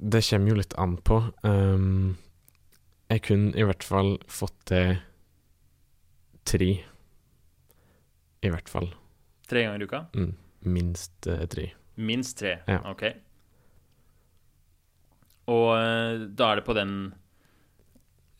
det 0.00 0.24
kommer 0.26 0.50
jo 0.50 0.58
litt 0.58 0.74
an 0.80 0.96
på. 1.04 1.20
Um, 1.44 2.16
jeg 3.12 3.22
kunne 3.28 3.52
i 3.54 3.66
hvert 3.66 3.84
fall 3.86 4.16
fått 4.26 4.56
til 4.72 4.96
tre. 6.48 6.70
I 8.42 8.52
hvert 8.52 8.72
fall. 8.72 8.88
Tre 9.46 9.66
ganger 9.66 9.84
i 9.84 9.88
uka? 9.88 10.02
Mm, 10.16 10.32
minst 10.72 11.28
uh, 11.30 11.44
tre. 11.50 11.70
Minst 11.96 12.40
tre. 12.40 12.58
Ja. 12.66 12.80
Ok. 12.90 13.04
Og 15.46 15.68
eh, 15.78 16.26
da 16.34 16.50
er 16.50 16.58
det 16.58 16.66
på 16.66 16.74
den 16.74 16.94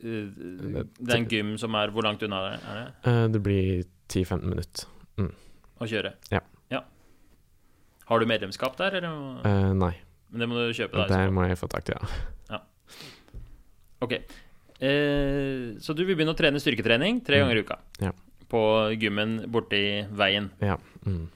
eh, 0.02 0.82
Den 0.98 1.28
gym 1.30 1.52
som 1.60 1.76
er 1.78 1.92
Hvor 1.94 2.02
langt 2.02 2.24
unna 2.26 2.40
er 2.48 2.56
det, 2.56 2.88
det 3.04 3.14
det 3.36 3.42
blir 3.44 3.84
10-15 4.10 4.42
minutter. 4.42 4.88
Å 5.80 5.88
kjøre? 5.90 6.14
Ja. 6.32 6.40
ja. 6.72 6.80
Har 8.08 8.20
du 8.22 8.26
medlemskap 8.30 8.76
der, 8.78 8.96
eller? 9.00 9.40
Eh, 9.46 9.72
nei, 9.76 9.94
Men 10.30 10.40
det 10.44 10.48
må 10.50 10.54
du 10.60 10.72
kjøpe 10.76 11.04
der. 11.06 11.12
det 11.26 11.32
må 11.34 11.46
jeg 11.48 11.58
få 11.60 11.68
tak 11.72 11.88
i, 11.90 11.96
ja. 12.50 12.60
Ok. 14.00 14.12
Eh, 14.12 15.76
så 15.80 15.94
du 15.96 16.02
vil 16.04 16.16
begynne 16.18 16.34
å 16.34 16.38
trene 16.38 16.60
styrketrening 16.60 17.22
tre 17.24 17.38
Mm. 17.40 17.46
ganger 17.46 17.56
i 17.56 17.62
uka? 17.64 17.78
Ja. 18.00 18.12
På 18.48 18.60
gymmen 18.92 19.46
borti 19.50 20.06
veien. 20.12 20.50
Ja. 20.60 20.76
Mm. 21.06 21.28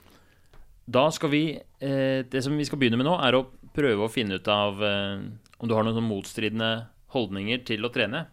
Da 0.87 1.09
skal 1.11 1.29
vi 1.29 1.59
eh, 1.81 2.21
Det 2.23 2.43
som 2.43 2.55
vi 2.57 2.63
skal 2.65 2.77
begynne 2.79 2.97
med 2.97 3.05
nå, 3.07 3.17
er 3.23 3.33
å 3.33 3.47
prøve 3.73 4.05
å 4.05 4.11
finne 4.11 4.35
ut 4.37 4.47
av 4.47 4.81
eh, 4.83 5.19
om 5.59 5.67
du 5.67 5.73
har 5.73 5.83
noen 5.83 6.03
motstridende 6.07 6.87
holdninger 7.13 7.63
til 7.65 7.83
å 7.85 7.91
trene. 7.91 8.27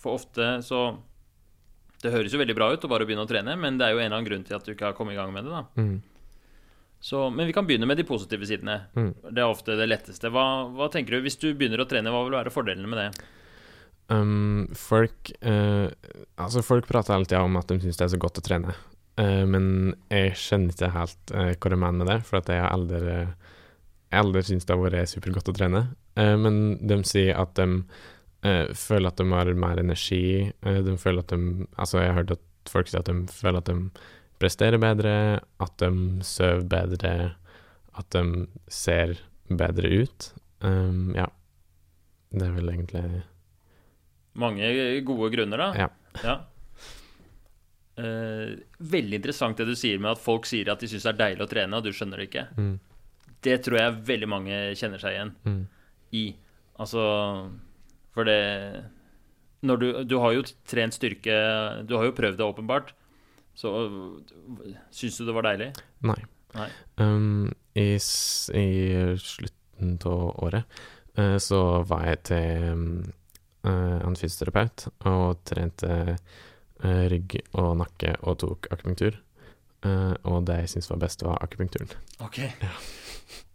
For 0.00 0.14
ofte 0.14 0.62
så 0.62 0.96
Det 2.02 2.12
høres 2.14 2.34
jo 2.34 2.38
veldig 2.38 2.54
bra 2.54 2.70
ut 2.70 2.84
å 2.86 2.90
bare 2.90 3.06
begynne 3.08 3.24
å 3.26 3.30
trene, 3.30 3.56
men 3.58 3.78
det 3.78 3.88
er 3.88 3.94
jo 3.94 3.98
en 3.98 4.06
eller 4.06 4.20
annen 4.20 4.28
grunn 4.28 4.44
til 4.46 4.58
at 4.58 4.66
du 4.66 4.72
ikke 4.74 4.90
har 4.90 4.96
kommet 4.98 5.16
i 5.16 5.18
gang 5.18 5.32
med 5.34 5.48
det. 5.48 5.50
da 5.50 5.64
Mm. 5.82 6.00
så, 7.00 7.30
Men 7.30 7.46
vi 7.46 7.52
kan 7.52 7.66
begynne 7.66 7.86
med 7.86 7.96
de 7.96 8.04
positive 8.04 8.46
sidene. 8.46 8.86
Mm. 8.94 9.14
Det 9.30 9.42
er 9.42 9.48
ofte 9.48 9.76
det 9.76 9.88
letteste. 9.88 10.30
Hva, 10.30 10.68
hva 10.70 10.88
tenker 10.90 11.16
du, 11.16 11.22
Hvis 11.22 11.38
du 11.38 11.54
begynner 11.54 11.80
å 11.80 11.88
trene, 11.88 12.10
hva 12.10 12.24
vil 12.24 12.38
være 12.38 12.54
fordelene 12.54 12.86
med 12.88 12.98
det? 12.98 13.24
Um, 14.08 14.68
folk 14.72 15.32
uh, 15.44 15.90
Altså, 16.40 16.62
folk 16.64 16.86
prater 16.88 17.12
hele 17.12 17.28
tida 17.28 17.42
om 17.44 17.58
at 17.60 17.68
de 17.68 17.76
syns 17.82 17.98
det 17.98 18.06
er 18.06 18.14
så 18.14 18.20
godt 18.20 18.40
å 18.40 18.44
trene. 18.46 18.74
Uh, 19.20 19.44
men 19.44 19.94
jeg 20.08 20.32
skjønner 20.38 20.72
ikke 20.72 20.94
helt 20.94 21.34
uh, 21.34 21.52
hva 21.52 21.72
de 21.74 21.76
mener 21.76 21.98
med 21.98 22.08
det, 22.08 22.22
for 22.24 22.40
at 22.40 22.48
jeg 22.48 22.62
har 22.62 22.72
aldri 22.72 23.26
aldri 24.08 24.40
syntes 24.40 24.64
det 24.64 24.72
har 24.72 24.80
vært 24.80 25.10
supergodt 25.10 25.50
å 25.50 25.52
trene. 25.52 25.82
Men 26.16 26.78
de 26.80 26.96
sier 27.04 27.36
at 27.36 27.52
de 27.58 27.82
eh, 28.44 28.74
føler 28.74 29.10
at 29.10 29.20
de 29.20 29.26
har 29.32 29.52
mer 29.54 29.80
energi. 29.80 30.52
eh, 30.62 30.82
de 30.84 30.96
føler 30.98 31.24
at 31.24 31.28
de 31.34 31.66
Altså, 31.76 31.98
jeg 32.00 32.12
har 32.12 32.22
hørt 32.22 32.36
at 32.36 32.44
folk 32.68 32.88
sier 32.88 33.00
at 33.00 33.10
de 33.10 33.26
føler 33.32 33.58
at 33.58 33.70
de 33.70 33.90
presterer 34.38 34.78
bedre, 34.78 35.40
at 35.60 35.78
de 35.78 36.22
sover 36.22 36.62
bedre, 36.62 37.34
at 37.98 38.10
de 38.14 38.46
ser 38.68 39.16
bedre 39.48 39.88
ut. 40.02 40.32
Um, 40.60 41.14
ja. 41.16 41.26
Det 42.30 42.44
er 42.44 42.52
vel 42.52 42.68
egentlig 42.68 43.22
Mange 44.38 44.68
gode 45.06 45.30
grunner, 45.32 45.58
da. 45.58 45.68
Ja. 45.74 45.88
Ja. 46.22 46.34
Uh, 47.98 48.54
veldig 48.78 49.18
interessant 49.18 49.58
det 49.58 49.66
du 49.66 49.74
sier 49.74 49.98
med 49.98 50.12
at 50.12 50.20
folk 50.22 50.46
sier 50.46 50.68
at 50.70 50.78
de 50.78 50.86
syns 50.90 51.06
det 51.06 51.14
er 51.16 51.18
deilig 51.22 51.46
å 51.46 51.50
trene, 51.50 51.78
og 51.78 51.86
du 51.86 51.90
skjønner 51.90 52.20
det 52.20 52.28
ikke. 52.28 52.44
mm, 52.54 52.76
Det 53.42 53.56
tror 53.64 53.78
jeg 53.80 53.96
veldig 54.12 54.28
mange 54.30 54.60
kjenner 54.78 55.02
seg 55.02 55.16
igjen 55.16 55.32
mm, 55.42 55.64
i. 56.14 56.24
Altså 56.78 57.02
For 58.18 58.26
det 58.26 58.88
du 59.60 60.04
Du 60.04 60.16
har 60.18 60.34
jo 60.34 60.42
trent 60.66 60.94
styrke 60.94 61.34
Du 61.86 61.94
har 61.96 62.08
jo 62.08 62.16
prøvd 62.16 62.38
det, 62.38 62.46
åpenbart. 62.46 62.94
Så 63.54 63.70
syns 64.90 65.18
du 65.18 65.24
det 65.26 65.34
var 65.34 65.46
deilig? 65.46 65.72
Nei. 66.06 66.18
Nei. 66.54 66.68
Um, 66.96 67.50
i, 67.74 67.94
I 67.94 68.68
slutten 69.18 69.96
av 70.06 70.44
året 70.46 70.78
uh, 71.18 71.36
så 71.42 71.82
var 71.86 72.06
jeg 72.06 72.20
til 72.30 72.68
eh, 73.66 73.98
en 74.06 74.16
fysioterapeut 74.16 74.86
og 75.10 75.42
trente 75.46 75.90
uh, 76.14 77.04
rygg 77.10 77.36
og 77.58 77.74
nakke 77.82 78.14
og 78.22 78.38
tok 78.44 78.70
akupunktur. 78.70 79.18
Og 79.82 80.40
det 80.46 80.56
jeg 80.64 80.70
syns 80.72 80.88
var 80.90 81.02
best, 81.02 81.22
var 81.22 81.42
akupunkturen. 81.42 81.90
Ok. 82.24 82.40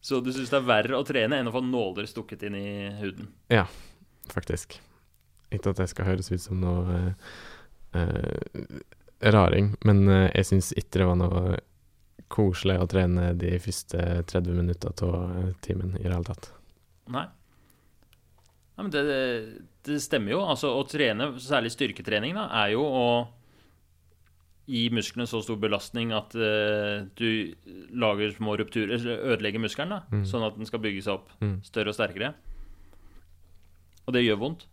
Så 0.03 0.21
du 0.23 0.29
syns 0.35 0.51
det 0.51 0.59
er 0.59 0.67
verre 0.67 0.99
å 0.99 1.03
trene 1.07 1.39
enn 1.39 1.49
å 1.49 1.55
få 1.55 1.63
nåler 1.63 2.07
stukket 2.07 2.45
inn 2.47 2.55
i 2.59 2.69
huden? 3.01 3.27
Faktisk. 4.31 4.79
Ikke 5.53 5.69
at 5.73 5.77
det 5.81 5.89
skal 5.91 6.05
høres 6.05 6.31
ut 6.31 6.41
som 6.41 6.61
noe 6.63 6.95
eh, 6.95 8.01
eh, 8.01 8.79
raring, 9.33 9.75
men 9.85 10.07
eh, 10.09 10.29
jeg 10.35 10.45
syns 10.49 10.71
ikke 10.77 10.99
det 11.03 11.07
var 11.11 11.19
noe 11.19 11.59
koselig 12.33 12.79
å 12.81 12.87
trene 12.89 13.33
de 13.37 13.51
første 13.61 13.99
30 14.31 14.55
minutter 14.57 14.89
av 15.05 15.53
timen 15.61 15.93
i 15.99 16.03
det 16.03 16.09
hele 16.13 16.23
tatt. 16.25 16.49
Nei. 17.13 17.27
Nei, 18.73 18.81
men 18.87 18.89
det, 18.89 19.03
det 19.85 19.99
stemmer 20.01 20.33
jo. 20.33 20.39
Altså, 20.49 20.71
å 20.73 20.81
trene, 20.89 21.27
særlig 21.37 21.69
styrketrening, 21.75 22.33
da, 22.33 22.47
er 22.63 22.71
jo 22.73 22.81
å 22.87 23.05
gi 24.65 24.85
musklene 24.95 25.27
så 25.27 25.41
stor 25.43 25.57
belastning 25.59 26.13
at 26.15 26.33
uh, 26.39 27.03
du 27.19 27.51
lager 27.99 28.31
små 28.33 28.55
rupturer, 28.57 28.95
ødelegger 29.35 29.61
muskelen, 29.61 29.91
da, 29.93 30.01
Mm. 30.09 30.23
sånn 30.25 30.45
at 30.47 30.55
den 30.57 30.65
skal 30.69 30.79
bygge 30.81 31.03
seg 31.03 31.19
opp 31.19 31.29
Mm. 31.43 31.57
større 31.67 31.91
og 31.91 31.97
sterkere. 31.99 32.33
Og 34.07 34.13
det 34.13 34.23
gjør 34.25 34.39
vondt. 34.41 34.65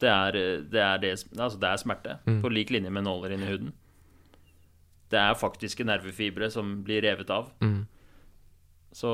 Det 0.00 0.10
er, 0.10 0.36
eh, 0.36 0.60
det 0.68 0.80
er, 0.82 0.98
det, 1.02 1.12
altså 1.38 1.58
det 1.60 1.68
er 1.70 1.76
smerte, 1.80 2.18
Mm. 2.26 2.40
på 2.42 2.50
lik 2.52 2.70
linje 2.70 2.90
med 2.90 3.04
nåler 3.06 3.32
inni 3.36 3.46
huden. 3.46 3.72
Det 5.10 5.18
er 5.20 5.34
faktiske 5.38 5.84
nervefibre 5.86 6.50
som 6.50 6.82
blir 6.84 7.02
revet 7.04 7.30
av. 7.30 7.50
Mm. 7.62 7.86
Så 8.94 9.10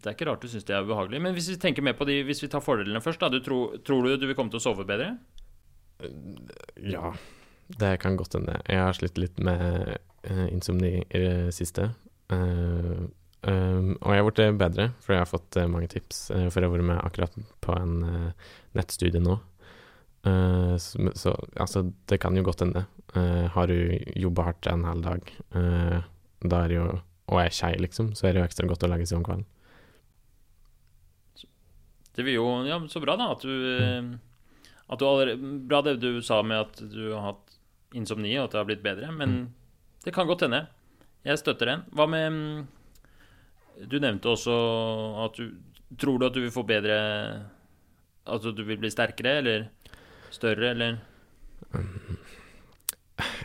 det 0.00 0.06
er 0.06 0.14
ikke 0.16 0.26
rart 0.30 0.40
du 0.42 0.48
syns 0.48 0.64
det 0.64 0.74
er 0.76 0.82
ubehagelig. 0.84 1.20
Men 1.20 1.34
hvis 1.36 1.48
vi 1.52 1.56
tenker 1.60 1.82
mer 1.84 1.92
på 1.96 2.06
de, 2.08 2.22
hvis 2.24 2.42
vi 2.42 2.48
tar 2.48 2.60
fordelene 2.64 3.00
først, 3.04 3.20
da. 3.20 3.28
Du 3.28 3.40
tror, 3.44 3.76
tror 3.84 4.02
du 4.04 4.16
du 4.16 4.26
vil 4.26 4.34
komme 4.36 4.50
til 4.50 4.60
å 4.60 4.64
sove 4.64 4.84
bedre? 4.88 5.16
Ja, 6.80 7.12
det 7.80 7.98
kan 8.00 8.16
godt 8.16 8.32
hende. 8.38 8.60
Jeg 8.68 8.80
har 8.80 8.96
slitt 8.96 9.18
litt 9.20 9.38
med 9.44 9.98
uh, 10.30 10.46
insomni 10.50 11.02
i 11.04 11.18
det 11.20 11.52
siste. 11.54 11.90
Eh, 12.30 13.02
um, 13.42 13.94
og 14.00 14.12
jeg 14.12 14.20
har 14.20 14.26
blitt 14.30 14.58
bedre, 14.60 14.86
for 15.00 15.14
jeg 15.14 15.22
har 15.22 15.28
fått 15.30 15.56
uh, 15.60 15.66
mange 15.70 15.88
tips. 15.92 16.30
Uh, 16.30 16.48
for 16.50 16.60
jeg 16.60 16.68
har 16.68 16.74
vært 16.76 16.88
med 16.90 17.00
akkurat 17.04 17.38
på 17.64 17.76
en 17.78 17.94
uh, 18.04 18.50
nettstudie 18.78 19.22
nå. 19.22 19.38
Så, 20.20 21.00
så 21.16 21.30
altså, 21.56 21.80
det 22.12 22.18
kan 22.20 22.36
jo 22.36 22.42
godt 22.44 22.60
hende. 22.60 22.82
Har 23.54 23.70
du 23.70 23.94
jobba 24.20 24.50
hardt 24.50 24.66
en 24.68 24.82
hel 24.84 24.98
dag, 25.00 25.30
da 26.44 26.58
er 26.66 26.74
jo 26.74 26.82
og 27.30 27.38
er 27.40 27.54
skei, 27.56 27.70
liksom, 27.80 28.10
så 28.18 28.26
er 28.28 28.34
det 28.36 28.42
jo 28.42 28.48
ekstra 28.50 28.68
godt 28.68 28.84
å 28.84 28.90
legge 28.92 29.06
seg 29.08 29.16
om 29.16 29.24
kvelden. 29.24 29.46
Det 32.16 32.26
vil 32.26 32.36
jo 32.36 32.46
Ja, 32.68 32.76
så 32.92 33.00
bra, 33.00 33.16
da. 33.16 33.30
At 33.32 33.40
du, 33.46 34.18
at 34.90 34.98
du 35.00 35.06
allerede, 35.06 35.54
Bra 35.70 35.80
det 35.86 35.96
du 36.02 36.20
sa 36.22 36.42
med 36.42 36.66
at 36.66 36.82
du 36.92 37.14
har 37.14 37.30
hatt 37.30 37.56
insomni, 37.96 38.34
og 38.38 38.44
at 38.48 38.52
det 38.52 38.60
har 38.60 38.68
blitt 38.68 38.84
bedre. 38.84 39.10
Men 39.12 39.30
Mm. 39.30 39.48
det 40.04 40.14
kan 40.14 40.26
godt 40.26 40.42
hende. 40.42 40.66
Jeg 41.24 41.38
støtter 41.38 41.66
den. 41.66 41.82
Hva 41.92 42.06
med 42.08 42.32
mm, 42.32 42.66
Du 43.88 43.96
nevnte 44.02 44.32
også 44.34 44.54
at 45.24 45.38
du 45.40 45.50
Tror 45.98 46.20
du 46.20 46.26
at 46.28 46.34
du 46.36 46.42
vil 46.44 46.52
få 46.54 46.62
bedre 46.66 46.96
At 48.30 48.44
du 48.44 48.62
vil 48.62 48.78
bli 48.78 48.90
sterkere, 48.92 49.38
eller 49.40 49.64
større, 50.30 50.70
eller 50.70 50.98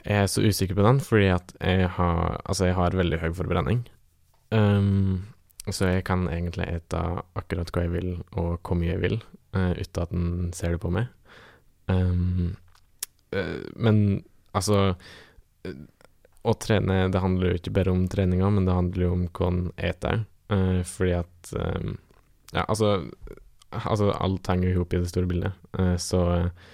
Jeg 0.05 0.19
er 0.21 0.27
så 0.29 0.43
usikker 0.45 0.77
på 0.77 0.85
den, 0.85 0.99
fordi 1.01 1.31
at 1.33 1.55
jeg 1.59 1.89
har 1.97 2.41
Altså, 2.45 2.65
jeg 2.69 2.75
har 2.75 2.95
veldig 2.95 3.19
høy 3.19 3.33
forbrenning. 3.33 3.87
Um, 4.51 5.25
så 5.67 5.89
jeg 5.89 6.03
kan 6.05 6.27
egentlig 6.29 6.67
ete 6.69 7.01
akkurat 7.35 7.71
hva 7.73 7.81
jeg 7.87 7.91
vil, 7.95 8.11
og 8.37 8.59
hvor 8.61 8.77
mye 8.77 8.93
jeg 8.93 9.01
vil, 9.01 9.17
uh, 9.57 9.73
uten 9.73 10.03
at 10.03 10.11
den 10.13 10.53
ser 10.53 10.75
det 10.75 10.81
på 10.83 10.91
meg. 10.93 11.09
Um, 11.89 12.55
uh, 13.35 13.65
men 13.75 14.23
altså 14.53 14.93
uh, 15.65 15.73
Å 16.45 16.53
trene, 16.61 17.05
det 17.09 17.21
handler 17.23 17.51
jo 17.51 17.59
ikke 17.59 17.73
bare 17.73 17.93
om 17.93 18.03
treninga, 18.11 18.51
men 18.53 18.67
det 18.67 18.75
handler 18.77 19.07
jo 19.07 19.13
om 19.15 19.25
hva 19.33 19.49
en 19.49 19.61
eter. 19.89 20.23
Uh, 20.51 20.81
fordi 20.85 21.15
at 21.17 21.55
um, 21.57 21.95
Ja, 22.53 22.67
altså 22.67 22.99
Altså, 23.75 24.11
alt 24.13 24.47
henger 24.47 24.75
jo 24.75 24.83
i 24.85 24.99
det 25.01 25.09
store 25.09 25.27
bildet. 25.27 25.55
Uh, 25.73 25.95
så 25.99 26.19
uh, 26.45 26.67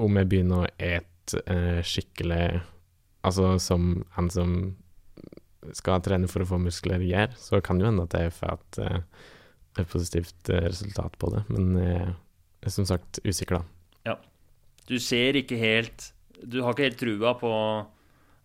om 0.00 0.14
jeg 0.16 0.30
begynner 0.30 0.62
å 0.62 0.70
ete 0.78 1.42
uh, 1.50 1.82
skikkelig 1.84 2.62
Altså 3.24 3.54
som 3.62 4.04
han 4.14 4.28
som 4.32 4.56
skal 5.72 6.02
trene 6.04 6.28
for 6.28 6.44
å 6.44 6.48
få 6.48 6.58
muskler, 6.60 7.00
gjør, 7.00 7.32
så 7.40 7.60
kan 7.64 7.80
jo 7.80 7.88
hende 7.88 8.04
at 8.04 8.16
jeg 8.18 8.34
får 8.36 8.50
et, 8.52 8.78
eh, 8.84 8.98
et 9.80 9.88
positivt 9.88 10.50
eh, 10.52 10.66
resultat 10.66 11.16
på 11.16 11.30
det. 11.32 11.40
Men 11.48 11.70
jeg 11.78 12.68
er 12.68 12.74
som 12.74 12.84
sagt 12.88 13.22
usikker, 13.24 13.62
da. 13.62 14.10
Ja. 14.10 14.18
Du 14.84 14.98
ser 15.00 15.38
ikke 15.40 15.56
helt 15.56 16.10
Du 16.44 16.58
har 16.60 16.74
ikke 16.74 16.84
helt 16.84 17.00
trua 17.00 17.30
på 17.40 17.50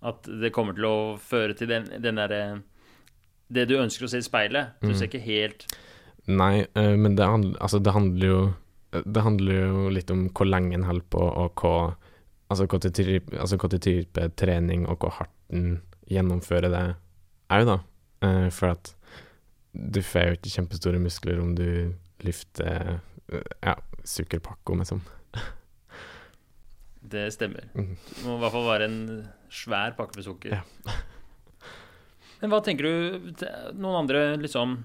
at 0.01 0.23
det 0.41 0.53
kommer 0.55 0.73
til 0.77 0.85
å 0.87 1.17
føre 1.19 1.53
til 1.57 1.67
den, 1.67 1.85
den 2.01 2.15
derre 2.15 2.61
Det 3.51 3.65
du 3.67 3.75
ønsker 3.81 4.05
å 4.05 4.09
se 4.09 4.17
i 4.21 4.21
speilet. 4.21 4.75
Du 4.81 4.87
Mm. 4.91 4.95
ser 4.95 5.07
ikke 5.09 5.23
helt 5.25 5.65
Nei, 6.27 6.67
eh, 6.75 6.95
men 6.95 7.15
det, 7.15 7.25
handl 7.25 7.55
altså, 7.59 7.79
det 7.81 7.91
handler 7.93 8.27
jo 8.27 8.53
Det 8.91 9.21
handler 9.23 9.53
jo 9.67 9.89
litt 9.89 10.11
om 10.11 10.29
hvor 10.29 10.45
lenge 10.47 10.73
en 10.75 10.83
holder 10.87 11.05
på, 11.09 11.19
og 11.21 11.55
hva 11.55 11.95
Altså 12.49 12.65
hva 12.65 12.79
til 12.81 12.91
type, 12.91 13.29
altså, 13.37 13.57
hva 13.57 13.69
til 13.69 13.79
type 13.79 14.31
trening, 14.35 14.87
og 14.89 14.97
hvor 14.99 15.11
hardt 15.19 15.29
en 15.53 15.81
gjennomfører 16.09 16.71
det 16.73 16.95
òg, 17.53 17.65
da. 17.67 17.75
Eh, 18.25 18.49
for 18.49 18.69
at 18.73 18.95
du 19.73 19.99
får 20.01 20.25
jo 20.25 20.37
ikke 20.39 20.53
kjempestore 20.55 20.99
muskler 20.99 21.39
om 21.39 21.51
du 21.55 21.93
løfter 22.25 22.99
eh, 23.31 23.41
ja, 23.61 23.75
sukkerpakker, 24.03 24.79
liksom. 24.81 25.01
Det 27.09 27.25
stemmer. 27.33 27.69
Mhm. 27.73 27.95
Det 28.09 28.25
må 28.25 28.37
i 28.37 28.41
hvert 28.43 28.55
fall 28.55 28.67
være 28.69 28.89
en 28.89 28.99
svær 29.49 29.95
pakke 29.97 30.19
med 30.19 30.27
sukker. 30.27 30.59
Ja. 30.59 30.63
Men 32.39 32.53
hva 32.53 32.61
tenker 32.63 32.85
du 32.87 33.41
Noen 33.75 33.97
andre 34.05 34.21
liksom 34.39 34.77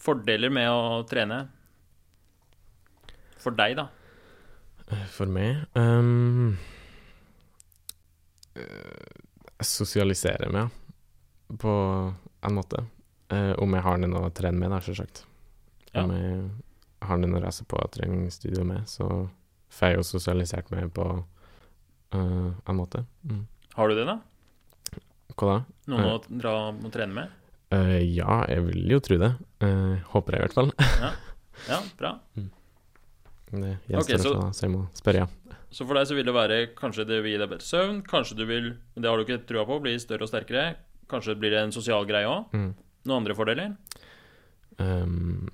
fordeler 0.00 0.50
med 0.52 0.70
å 0.70 1.04
trene? 1.08 1.44
For 3.42 3.54
deg, 3.54 3.76
da? 3.78 3.86
For 5.14 5.30
meg 5.30 5.64
um, 5.78 6.56
eh, 8.54 9.22
Sosialisere 9.62 10.50
meg. 10.54 10.74
På 11.62 11.72
en 12.42 12.54
måte. 12.54 12.84
Eh, 13.30 13.52
om 13.62 13.74
jeg 13.74 13.86
har 13.86 13.98
noen 14.02 14.18
å 14.18 14.30
trene 14.34 14.58
med, 14.60 14.70
da, 14.74 14.80
selvsagt. 14.82 15.24
Om 15.96 16.12
jeg 16.12 16.42
har 17.06 17.20
noen 17.22 17.38
å 17.38 17.42
reise 17.42 17.64
på 17.66 17.80
treningsstudio 17.94 18.66
med, 18.66 18.84
så 18.90 19.06
får 19.72 19.92
jeg 19.92 19.98
jo 19.98 20.06
sosialisert 20.10 20.70
meg 20.74 20.90
på 20.94 21.06
eh, 22.14 22.50
en 22.70 22.76
måte. 22.78 23.04
Mm. 23.24 23.46
Har 23.74 23.88
du 23.88 23.94
det, 23.98 24.06
da? 24.08 24.18
Hva 25.36 25.48
da? 25.50 25.56
Noen 25.92 26.06
å 26.08 26.18
dra 26.28 26.54
og 26.72 26.92
trene 26.94 27.12
med? 27.12 27.32
Uh, 27.74 27.98
ja, 28.00 28.44
jeg 28.48 28.62
vil 28.68 28.92
jo 28.94 29.00
tro 29.02 29.16
det. 29.20 29.32
Uh, 29.60 29.96
håper 30.14 30.36
jeg, 30.36 30.38
i 30.38 30.44
hvert 30.46 30.54
fall. 30.56 30.70
Ja, 31.70 31.80
bra. 31.98 32.10
Det 32.36 33.72
gjenstår 33.88 34.02
okay, 34.02 34.18
så- 34.20 34.52
så 34.52 34.66
jeg 34.66 34.72
må 34.74 34.82
spørre, 34.96 35.24
ja. 35.24 35.56
Så 35.70 35.84
for 35.86 35.94
deg 35.98 36.06
så 36.08 36.14
vil 36.16 36.24
det 36.28 36.34
være 36.34 36.58
kanskje 36.78 37.04
det 37.08 37.18
vil 37.24 37.32
gi 37.34 37.38
deg 37.40 37.48
bedre 37.50 37.64
søvn, 37.66 37.98
kanskje 38.06 38.36
du 38.38 38.44
vil 38.48 38.68
det 38.94 39.08
har 39.08 39.16
du 39.18 39.24
ikke 39.26 39.46
trua 39.48 39.64
på, 39.68 39.80
bli 39.82 39.96
større 40.00 40.24
og 40.24 40.30
sterkere. 40.30 40.76
Kanskje 41.10 41.34
det 41.34 41.40
blir 41.42 41.56
en 41.58 41.72
sosial 41.74 42.06
greie 42.08 42.28
òg. 42.28 42.52
Mm. 42.54 42.70
Noen 43.06 43.16
andre 43.20 43.36
fordeler? 43.38 43.74
Um, 44.78 45.48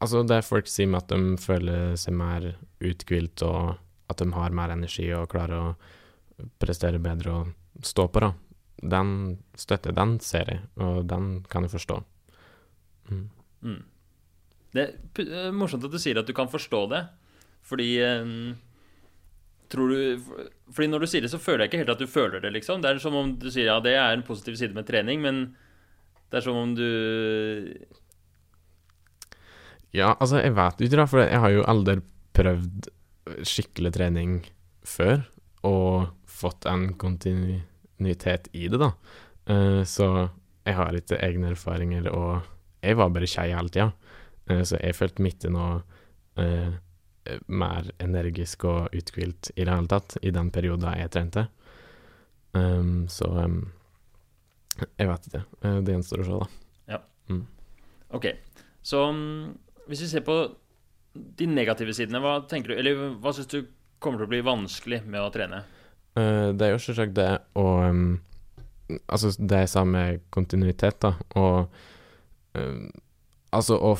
altså, 0.00 0.22
det 0.28 0.42
folk 0.46 0.68
sier 0.70 0.88
med 0.90 1.02
at 1.04 1.12
de 1.12 1.36
føler 1.40 1.96
seg 2.00 2.16
mer 2.16 2.48
uthvilt, 2.80 3.42
og 3.46 3.76
at 4.06 4.22
de 4.22 4.26
har 4.34 4.54
mer 4.54 4.74
energi 4.74 5.06
og 5.14 5.30
klarer 5.32 5.56
å 5.58 6.48
prestere 6.60 7.00
bedre 7.02 7.32
og 7.32 7.84
stå 7.84 8.06
på, 8.12 8.22
da. 8.22 8.32
Den 8.76 9.10
støtter, 9.56 9.94
den 9.96 10.18
ser 10.20 10.50
jeg, 10.52 10.64
og 10.84 11.06
den 11.08 11.40
kan 11.50 11.64
jeg 11.64 11.72
forstå. 11.72 11.96
Mm. 13.10 13.26
Mm. 13.64 13.82
Det 14.76 14.84
er 14.84 15.28
eh, 15.46 15.52
morsomt 15.54 15.86
at 15.88 15.94
du 15.94 16.00
sier 16.02 16.20
at 16.20 16.28
du 16.28 16.34
kan 16.36 16.50
forstå 16.52 16.82
det, 16.92 17.02
fordi 17.66 17.90
eh, 18.04 18.32
Tror 19.66 19.90
du 19.90 20.26
Fordi 20.70 20.86
når 20.86 21.02
du 21.02 21.08
sier 21.10 21.24
det, 21.24 21.30
så 21.32 21.42
føler 21.42 21.64
jeg 21.64 21.72
ikke 21.72 21.80
helt 21.82 21.94
at 21.96 22.02
du 22.02 22.10
føler 22.10 22.42
det, 22.42 22.52
liksom. 22.54 22.82
Det 22.82 22.90
er 22.90 23.00
som 23.02 23.16
om 23.18 23.32
du 23.40 23.48
sier 23.50 23.66
ja, 23.66 23.80
det 23.82 23.96
er 23.98 24.14
en 24.14 24.26
positiv 24.26 24.58
side 24.60 24.76
med 24.76 24.86
trening, 24.86 25.22
men 25.24 25.40
det 26.30 26.38
er 26.38 26.44
som 26.46 26.58
om 26.60 26.74
du 26.76 26.86
Ja, 29.94 30.12
altså, 30.20 30.38
jeg 30.42 30.54
vet 30.54 30.82
ikke, 30.84 31.00
da, 31.00 31.06
for 31.10 31.22
jeg 31.24 31.40
har 31.42 31.54
jo 31.54 31.64
aldri 31.66 31.98
prøvd 32.36 32.90
skikkelig 33.46 33.92
trening 33.96 34.38
før, 34.86 35.24
og 35.66 36.12
fått 36.30 36.66
en 36.70 36.92
kontinuitet 37.00 38.50
i 38.52 38.66
det, 38.70 38.80
da. 38.80 38.92
Eh, 39.50 39.82
så 39.88 40.08
jeg 40.66 40.74
har 40.78 40.98
ikke 40.98 41.20
egne 41.22 41.52
erfaringer, 41.54 42.10
og 42.12 42.46
jeg 42.82 42.98
var 42.98 43.12
bare 43.14 43.30
skei 43.30 43.50
hele 43.54 43.72
tida. 43.72 43.90
Eh, 44.50 44.62
så 44.66 44.80
jeg 44.80 44.98
følte 44.98 45.24
meg 45.24 45.36
ikke 45.36 45.52
noe 45.54 45.80
eh, 46.42 46.74
mer 47.50 47.90
energisk 48.02 48.66
og 48.70 48.94
uthvilt 48.94 49.50
i 49.56 49.64
det 49.64 49.72
hele 49.72 49.90
tatt, 49.90 50.18
i 50.22 50.34
den 50.34 50.52
perioden 50.54 50.86
jeg 50.94 51.10
trente. 51.14 51.48
Um, 52.56 53.08
så 53.12 53.26
um, 53.42 53.56
jeg 54.78 55.08
vet 55.10 55.26
ikke. 55.28 55.40
Det 55.84 55.92
gjenstår 55.92 56.22
å 56.22 56.26
se, 56.28 56.36
da. 56.38 56.94
Ja. 56.94 57.00
Ok, 58.14 58.28
så 58.86 59.02
mm, 59.12 59.50
hvis 59.90 60.04
vi 60.04 60.08
ser 60.12 60.24
på 60.24 60.38
de 61.38 61.48
negative 61.50 61.94
sidene, 61.96 62.20
hva 62.22 62.38
tenker 62.50 62.72
du 62.72 62.78
Eller 62.80 63.00
hva 63.22 63.32
syns 63.34 63.50
du 63.52 63.60
kommer 64.02 64.20
til 64.20 64.28
å 64.28 64.32
bli 64.34 64.42
vanskelig 64.46 65.02
med 65.06 65.22
å 65.22 65.32
trene? 65.34 65.62
Uh, 66.16 66.52
det 66.56 66.68
er 66.68 66.74
jo 66.74 66.82
selvsagt 66.82 67.16
det 67.16 67.30
å 67.58 67.66
um, 67.86 68.06
Altså, 69.10 69.32
det 69.34 69.64
jeg 69.64 69.70
sa 69.72 69.82
med 69.82 70.22
kontinuitet, 70.30 71.00
da, 71.02 71.16
og 71.34 71.72
um, 72.54 72.86
Altså 73.50 73.78
å 73.80 73.96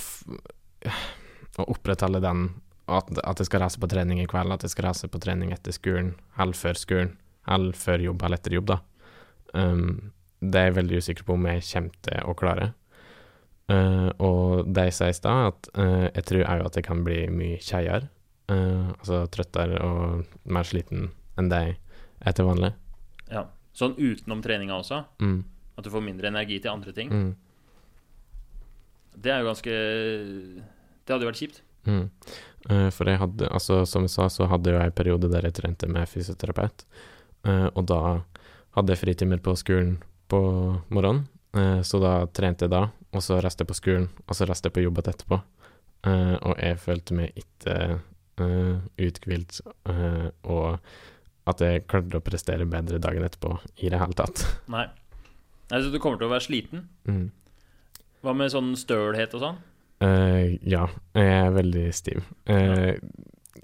Å 1.56 1.66
opprettholde 1.72 2.20
den 2.22 2.48
at, 2.86 3.08
at 3.24 3.40
jeg 3.40 3.48
skal 3.48 3.64
reise 3.64 3.80
på 3.82 3.88
trening 3.90 4.20
i 4.22 4.28
kveld, 4.30 4.52
at 4.52 4.62
jeg 4.62 4.74
skal 4.74 4.90
reise 4.90 5.08
på 5.10 5.18
trening 5.18 5.50
etter 5.54 5.74
skolen, 5.74 6.12
eller 6.38 6.54
før 6.54 6.78
skolen, 6.78 7.14
eller 7.50 7.74
før 7.74 8.04
jobb 8.04 8.22
eller 8.22 8.38
etter 8.38 8.54
jobb, 8.54 8.68
da. 8.70 8.76
Um, 9.56 10.12
det 10.38 10.60
er 10.60 10.68
jeg 10.68 10.76
veldig 10.76 11.00
usikker 11.02 11.26
på 11.26 11.34
om 11.34 11.48
jeg 11.48 11.64
kommer 11.66 11.96
til 12.06 12.28
å 12.28 12.36
klare. 12.38 12.68
Eh, 13.68 14.10
og 14.22 14.68
det 14.70 14.84
jeg 14.90 14.94
sa 14.94 15.08
i 15.10 15.16
stad, 15.16 15.48
at 15.50 15.68
uh, 15.78 16.06
jeg 16.14 16.24
tror 16.28 16.44
òg 16.46 16.66
at 16.68 16.76
jeg 16.78 16.84
kan 16.86 17.00
bli 17.06 17.24
mye 17.32 17.58
kjeiere. 17.58 18.08
Uh, 18.46 18.92
altså 19.00 19.24
trøttere 19.34 19.80
og 19.82 20.26
mer 20.46 20.62
sliten 20.68 21.08
enn 21.36 21.48
det 21.50 21.62
jeg 21.64 21.78
er 22.22 22.36
til 22.38 22.46
vanlig. 22.46 22.70
Ja. 23.32 23.42
Sånn 23.76 23.96
utenom 23.98 24.40
treninga 24.44 24.78
også? 24.78 25.02
Mm, 25.20 25.40
At 25.76 25.84
du 25.84 25.90
får 25.92 26.00
mindre 26.06 26.30
energi 26.30 26.60
til 26.62 26.70
andre 26.70 26.92
ting? 26.96 27.10
mm, 27.12 27.34
Det 29.20 29.32
er 29.32 29.42
jo 29.42 29.48
ganske 29.50 29.74
Det 31.04 31.12
hadde 31.12 31.26
jo 31.26 31.30
vært 31.30 31.42
kjipt. 31.42 31.60
mm. 31.84 32.06
Eh, 32.70 32.88
for 32.90 33.06
jeg 33.06 33.18
hadde, 33.20 33.46
altså 33.54 33.84
som 33.86 34.02
jeg 34.02 34.10
sa, 34.10 34.24
så 34.32 34.48
hadde 34.50 34.72
jeg 34.72 34.82
en 34.88 34.96
periode 34.96 35.28
der 35.30 35.44
jeg 35.46 35.54
trente 35.54 35.86
med 35.86 36.08
fysioterapeut. 36.08 36.82
Eh, 37.46 37.68
og 37.76 37.84
da 37.86 38.22
hadde 38.74 38.90
jeg 38.90 38.98
fritimer 39.04 39.38
på 39.38 39.54
skolen 39.54 39.98
på 40.26 40.40
morgenen, 40.90 41.28
eh, 41.28 41.35
så 41.86 41.98
da 42.02 42.10
trente 42.34 42.66
jeg 42.66 42.72
da, 42.72 42.82
og 43.16 43.22
så 43.24 43.38
reiste 43.40 43.64
jeg 43.64 43.70
på 43.70 43.76
skolen, 43.78 44.08
og 44.26 44.36
så 44.36 44.46
reiste 44.48 44.68
jeg 44.68 44.74
på 44.76 44.82
jobb 44.84 45.00
etterpå. 45.02 45.38
Eh, 46.06 46.34
og 46.46 46.54
jeg 46.60 46.78
følte 46.82 47.16
meg 47.18 47.38
ikke 47.40 47.76
uh, 48.42 48.82
uthvilt, 49.02 49.60
eh, 49.90 50.28
og 50.46 50.76
at 51.50 51.62
jeg 51.62 51.86
klarte 51.90 52.20
å 52.20 52.26
prestere 52.26 52.66
bedre 52.68 53.00
dagen 53.02 53.26
etterpå 53.26 53.56
i 53.82 53.90
det 53.90 54.00
hele 54.00 54.18
tatt. 54.18 54.44
Nei. 54.74 54.86
Nei, 55.70 55.80
Så 55.82 55.90
du 55.90 55.98
kommer 56.02 56.20
til 56.20 56.28
å 56.28 56.34
være 56.34 56.46
sliten? 56.46 56.84
Mm. 57.08 57.30
Hva 58.22 58.34
med 58.38 58.52
sånn 58.54 58.74
stølhet 58.78 59.34
og 59.38 59.42
sånn? 59.42 59.58
Uh, 60.02 60.54
ja, 60.66 60.84
jeg 61.16 61.32
er 61.32 61.54
veldig 61.56 61.86
stiv. 61.96 62.26
Uh, 62.50 62.92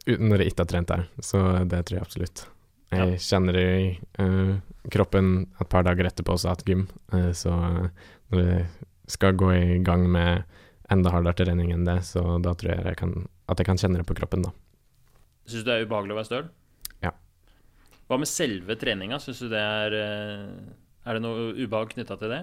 ja. 0.06 0.16
når 0.16 0.42
jeg 0.42 0.52
ikke 0.52 0.64
har 0.64 0.72
trent 0.72 0.90
der, 0.90 1.06
så 1.22 1.42
det 1.68 1.84
tror 1.86 2.00
jeg 2.00 2.06
absolutt. 2.06 2.44
Jeg 2.92 3.20
kjenner 3.24 3.56
det 3.56 3.66
i 3.80 3.86
uh, 4.20 4.56
kroppen 4.92 5.34
et 5.60 5.68
par 5.72 5.86
dager 5.86 6.08
etterpå 6.10 6.34
også 6.36 6.52
hatt 6.52 6.64
gym, 6.68 6.86
uh, 7.14 7.30
så 7.36 7.54
når 8.32 8.42
jeg 8.42 8.66
skal 9.12 9.36
gå 9.38 9.52
i 9.56 9.78
gang 9.84 10.04
med 10.12 10.44
enda 10.92 11.12
hardere 11.12 11.36
trening 11.38 11.72
enn 11.72 11.86
det, 11.88 12.00
så 12.06 12.36
da 12.42 12.54
tror 12.58 12.74
jeg, 12.74 12.84
jeg 12.90 12.98
kan, 13.00 13.14
at 13.50 13.60
jeg 13.60 13.68
kan 13.68 13.80
kjenne 13.80 14.00
det 14.00 14.08
på 14.08 14.16
kroppen, 14.18 14.44
da. 14.46 14.52
Syns 15.48 15.64
du 15.64 15.70
det 15.70 15.76
er 15.76 15.86
ubehagelig 15.86 16.14
å 16.14 16.18
være 16.20 16.28
støl? 16.28 16.48
Ja. 17.02 17.12
Hva 18.08 18.18
med 18.20 18.30
selve 18.30 18.76
treninga? 18.78 19.18
Syns 19.22 19.42
du 19.42 19.48
det 19.50 19.62
er 19.62 19.96
eh, 19.98 20.50
Er 21.02 21.18
det 21.18 21.24
noe 21.24 21.50
ubehag 21.56 21.94
knytta 21.96 22.18
til 22.20 22.30
det? 22.30 22.42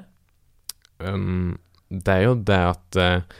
Um, 0.99 1.55
det 1.89 2.15
er 2.15 2.25
jo 2.25 2.35
det 2.43 2.59
at 2.73 2.99
eh, 2.99 3.37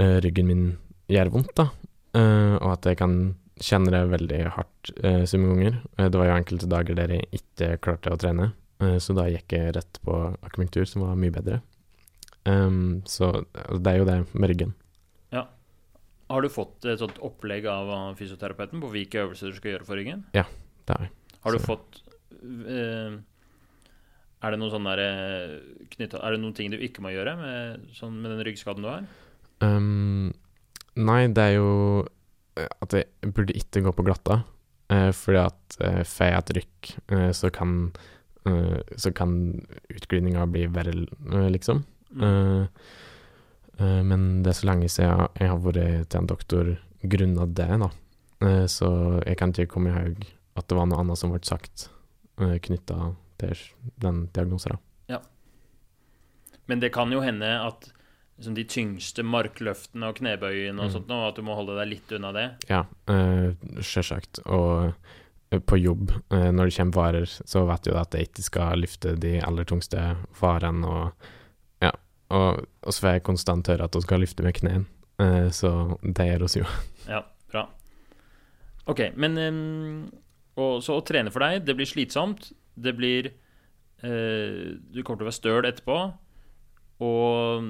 eh, 0.00 0.16
ryggen 0.24 0.48
min 0.48 0.64
gjør 1.12 1.32
vondt, 1.34 1.52
da. 1.58 1.68
Uh, 2.16 2.56
og 2.60 2.70
at 2.76 2.88
jeg 2.90 3.00
kan 3.00 3.16
kjenne 3.62 3.92
det 3.94 4.02
veldig 4.10 4.40
hardt 4.56 4.90
eh, 5.04 5.22
så 5.28 5.38
mange 5.40 5.54
ganger. 5.60 5.78
Eh, 5.98 6.08
det 6.10 6.18
var 6.20 6.28
jo 6.30 6.36
enkelte 6.36 6.68
dager 6.70 6.98
der 6.98 7.14
jeg 7.16 7.28
ikke 7.40 7.68
klarte 7.84 8.12
å 8.14 8.18
trene, 8.20 8.50
eh, 8.82 8.96
så 9.02 9.14
da 9.16 9.28
gikk 9.30 9.54
jeg 9.56 9.74
rett 9.78 10.00
på 10.04 10.16
akupunktur, 10.42 10.84
som 10.88 11.04
var 11.06 11.16
mye 11.18 11.34
bedre. 11.34 11.60
Um, 12.44 13.02
så 13.06 13.28
altså, 13.54 13.78
det 13.78 13.90
er 13.92 13.98
jo 14.00 14.06
det 14.08 14.16
med 14.34 14.50
ryggen. 14.50 14.72
Ja. 15.30 15.44
Har 16.32 16.42
du 16.42 16.48
fått 16.50 16.84
et 16.90 16.98
sånt 16.98 17.20
opplegg 17.22 17.68
av 17.70 18.16
fysioterapeuten 18.18 18.82
på 18.82 18.90
hvilke 18.90 19.20
øvelser 19.22 19.52
du 19.52 19.58
skal 19.60 19.76
gjøre 19.76 19.86
for 19.86 20.00
ryggen? 20.00 20.24
Ja, 20.34 20.42
Det 20.88 20.96
har 20.96 21.04
jeg. 21.06 21.12
Har 21.44 21.52
du 21.52 21.58
Så- 21.58 21.66
fått 21.66 22.00
eh, 22.42 23.18
Er 24.42 24.50
det 24.50 24.58
noen 24.58 24.72
sånn 24.72 24.82
derre 24.88 25.60
knytta 25.90 26.18
Er 26.24 26.32
det 26.32 26.40
noen 26.42 26.54
ting 26.54 26.70
du 26.72 26.76
ikke 26.78 26.98
må 27.02 27.12
gjøre 27.14 27.36
med, 27.38 27.86
sånn, 27.94 28.20
med 28.20 28.32
den 28.32 28.42
ryggskaden 28.46 28.82
du 28.82 28.88
har? 28.90 29.06
Um, 29.62 30.32
nei, 30.96 31.28
det 31.28 31.38
er 31.38 31.54
jo 31.60 32.02
eh, 32.02 32.08
at 32.56 32.96
jeg 32.96 33.32
burde 33.32 33.56
ikke 33.56 33.82
gå 33.86 33.92
på 33.96 34.04
glatta, 34.06 34.42
eh, 34.92 35.10
fordi 35.16 35.40
at 35.42 35.78
eh, 35.80 36.02
får 36.08 36.28
jeg 36.28 36.38
et 36.38 36.52
rykk, 36.58 36.90
eh, 37.14 37.30
så 37.36 37.50
kan 37.54 37.92
eh, 38.48 38.80
så 38.96 39.12
kan 39.16 39.32
utglidninga 39.92 40.46
bli 40.52 40.66
verre, 40.72 41.06
eh, 41.32 41.48
liksom. 41.54 41.84
Mm. 42.12 42.26
Eh, 42.28 42.66
eh, 43.78 44.02
men 44.02 44.42
det 44.42 44.52
er 44.52 44.60
så 44.60 44.68
lenge 44.68 44.90
siden 44.92 45.26
jeg 45.40 45.52
har 45.52 45.64
vært 45.64 46.08
til 46.08 46.20
en 46.20 46.30
doktor 46.30 46.76
grunnet 47.02 47.56
det, 47.56 47.70
da. 47.86 47.90
Eh, 48.44 48.66
så 48.70 48.92
jeg 49.24 49.38
kan 49.40 49.54
ikke 49.54 49.72
komme 49.76 49.92
i 49.92 49.96
haug 49.96 50.24
at 50.58 50.68
det 50.68 50.76
var 50.76 50.88
noe 50.88 51.00
annet 51.00 51.20
som 51.20 51.32
ble 51.32 51.40
sagt 51.46 51.88
knytta 52.36 53.12
til 53.38 53.58
den 54.02 54.26
diagnosen. 54.34 54.74
da. 54.74 55.16
Ja. 55.16 55.18
Men 56.66 56.80
det 56.80 56.90
kan 56.92 57.12
jo 57.12 57.20
hende 57.22 57.46
at 57.46 57.88
liksom, 58.38 58.54
de 58.56 58.64
tyngste 58.64 59.22
markløftene 59.26 60.08
og 60.08 60.16
knebøyene 60.20 60.78
og 60.80 60.88
Mm. 60.88 60.92
sånt 60.96 61.08
nå, 61.08 61.18
at 61.28 61.36
du 61.36 61.42
må 61.42 61.54
holde 61.58 61.76
deg 61.78 61.88
litt 61.92 62.12
unna 62.16 62.32
det. 62.32 62.46
Ja, 62.70 62.84
uh, 63.10 63.52
selvsagt. 63.80 64.40
Og 64.46 64.94
eh, 65.52 65.58
på 65.60 65.76
jobb, 65.78 66.10
eh, 66.32 66.50
når 66.50 66.70
det 66.70 66.76
kommer 66.76 66.92
varer, 66.96 67.26
så 67.28 67.66
vet 67.68 67.82
du 67.84 67.92
at 67.98 68.12
jeg 68.16 68.28
ikke 68.30 68.42
skal 68.46 68.80
løfte 68.80 69.16
de 69.20 69.34
aller 69.40 69.64
tungste 69.68 70.16
varene. 70.40 70.86
Og 70.86 71.28
ja, 71.82 71.92
og, 72.30 72.64
og 72.82 72.92
så 72.92 73.00
får 73.04 73.12
jeg 73.18 73.22
konstant 73.28 73.66
høre 73.68 73.84
at 73.84 73.94
hun 73.94 74.02
skal 74.02 74.20
løfte 74.24 74.42
med 74.42 74.54
knærne, 74.54 74.86
eh, 75.20 75.50
så 75.52 75.98
det 76.02 76.28
gjør 76.32 76.44
oss 76.48 76.56
jo. 76.56 76.64
Ja, 77.12 77.22
bra. 77.52 77.66
OK, 78.86 79.00
men 79.16 79.36
og, 80.56 80.82
Så 80.82 80.96
å 80.98 81.04
trene 81.06 81.30
for 81.32 81.40
deg, 81.44 81.64
det 81.64 81.76
blir 81.78 81.86
slitsomt. 81.88 82.50
Det 82.74 82.92
blir 82.96 83.28
eh, 84.02 84.72
Du 84.92 85.02
kommer 85.02 85.20
til 85.20 85.26
å 85.26 85.30
være 85.30 85.36
støl 85.38 85.68
etterpå. 85.68 85.98
Og 87.02 87.68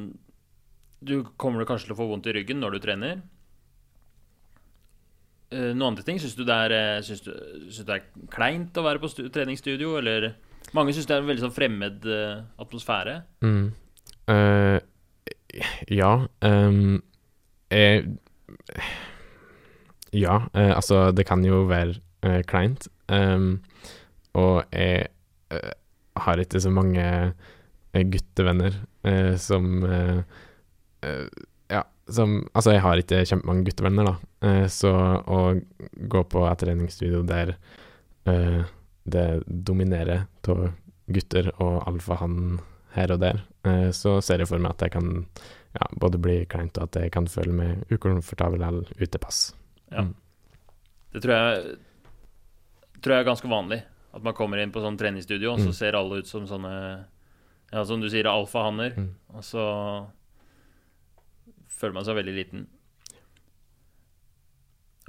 du 1.03 1.23
kommer 1.41 1.67
kanskje 1.69 1.91
til 1.91 1.97
å 1.97 2.01
få 2.01 2.09
vondt 2.11 2.29
i 2.31 2.37
ryggen 2.37 2.63
når 2.63 2.77
du 2.77 2.85
trener. 2.85 3.23
Eh, 5.53 5.73
noen 5.75 5.91
andre 5.93 6.05
ting? 6.07 6.21
Syns 6.23 6.37
du, 6.39 6.47
det 6.49 6.57
er, 6.69 6.73
eh, 6.73 7.21
du, 7.27 7.33
det 7.85 7.99
er 7.99 8.07
kleint 8.33 8.79
å 8.79 8.87
være 8.87 9.03
på 9.03 9.11
stu 9.13 9.27
treningsstudio, 9.33 9.99
eller 10.01 10.33
Mange 10.73 10.95
syns 10.95 11.09
det 11.09 11.17
er 11.17 11.21
en 11.21 11.29
veldig 11.29 11.43
sånn 11.43 11.53
fremmed 11.53 12.05
eh, 12.09 12.37
atmosfære. 12.63 13.17
Mm. 13.45 13.65
Uh, 14.31 14.79
ja. 15.91 16.13
Um, 16.41 17.03
jeg 17.73 18.07
Ja, 20.15 20.39
uh, 20.55 20.73
altså, 20.77 21.11
det 21.13 21.27
kan 21.29 21.45
jo 21.45 21.65
være 21.69 21.99
uh, 22.25 22.41
kleint. 22.49 22.87
Um, 23.11 23.61
og 24.39 24.63
jeg 24.73 25.11
har 26.23 26.41
ikke 26.41 26.63
så 26.63 26.71
mange 26.73 27.05
guttevenner 27.93 28.79
som 29.37 29.83
Ja, 31.73 31.83
som 32.11 32.49
Altså, 32.55 32.73
jeg 32.75 32.83
har 32.85 33.01
ikke 33.01 33.23
kjempemange 33.25 33.65
guttevenner, 33.65 34.05
da. 34.05 34.15
Eh, 34.49 34.67
så 34.69 34.93
å 35.25 35.39
gå 36.09 36.23
på 36.29 36.43
et 36.51 36.59
treningsstudio 36.63 37.23
der 37.27 37.55
eh, 38.27 38.63
det 39.05 39.27
dominerer 39.47 40.27
av 40.49 40.73
gutter 41.13 41.49
og 41.59 41.83
alfahann 41.89 42.61
her 42.95 43.11
og 43.15 43.21
der, 43.25 43.41
eh, 43.65 43.89
så 43.91 44.19
ser 44.23 44.39
jeg 44.45 44.49
for 44.51 44.59
meg 44.63 44.75
at 44.77 44.85
jeg 44.87 44.93
kan 44.93 45.09
ja, 45.75 45.87
både 45.97 46.19
bli 46.21 46.35
kleint 46.47 46.77
og 46.79 46.85
at 46.91 46.99
jeg 47.01 47.13
kan 47.15 47.27
føle 47.27 47.53
meg 47.57 47.87
ukomfortabel 47.91 48.61
eller 48.63 48.91
utepass. 49.01 49.55
Ja. 49.91 50.05
Det 51.13 51.23
tror 51.25 51.33
jeg, 51.35 51.79
tror 53.01 53.15
jeg 53.17 53.25
er 53.25 53.31
ganske 53.31 53.49
vanlig. 53.49 53.81
At 54.13 54.23
man 54.23 54.35
kommer 54.37 54.61
inn 54.61 54.73
på 54.73 54.83
sånn 54.85 54.99
treningsstudio, 55.01 55.55
og 55.55 55.59
så 55.65 55.71
Mm. 55.73 55.77
ser 55.79 55.97
alle 55.97 56.19
ut 56.21 56.27
som 56.29 56.45
sånne 56.47 57.05
Ja, 57.73 57.85
som 57.89 58.03
du 58.03 58.09
sier, 58.11 58.27
alfahanner. 58.29 58.93
Mm. 58.95 59.09
Og 59.33 59.43
så 59.43 59.63
føler 61.83 61.97
man 61.99 62.07
seg 62.07 62.17
veldig 62.21 62.35
liten. 62.39 62.65